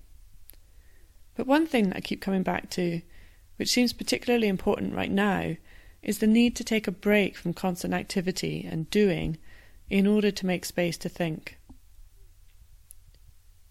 But 1.36 1.46
one 1.46 1.68
thing 1.68 1.90
that 1.90 1.98
I 1.98 2.00
keep 2.00 2.22
coming 2.22 2.42
back 2.42 2.70
to, 2.70 3.02
which 3.58 3.72
seems 3.72 3.92
particularly 3.92 4.48
important 4.48 4.96
right 4.96 5.12
now, 5.12 5.58
is 6.02 6.20
the 6.20 6.28
need 6.28 6.56
to 6.56 6.64
take 6.64 6.88
a 6.88 6.92
break 6.92 7.36
from 7.36 7.54
constant 7.54 7.94
activity 7.94 8.66
and 8.66 8.90
doing 8.90 9.40
in 9.90 10.08
order 10.08 10.32
to 10.32 10.46
make 10.46 10.64
space 10.64 10.98
to 11.00 11.10
think. 11.10 11.58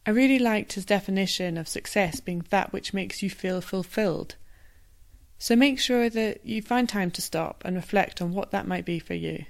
I 0.05 0.11
really 0.11 0.39
liked 0.39 0.75
his 0.75 0.85
definition 0.85 1.57
of 1.57 1.67
success 1.67 2.21
being 2.21 2.45
that 2.51 2.75
which 2.75 2.93
makes 2.93 3.23
you 3.23 3.31
feel 3.31 3.63
fulfilled. 3.63 4.35
So 5.39 5.57
make 5.57 5.81
sure 5.81 6.11
that 6.11 6.45
you 6.45 6.61
find 6.61 6.87
time 6.87 7.11
to 7.13 7.23
stop 7.23 7.63
and 7.65 7.75
reflect 7.75 8.21
on 8.21 8.35
what 8.35 8.51
that 8.51 8.69
might 8.69 8.85
be 8.85 8.99
for 8.99 9.15
you. 9.15 9.47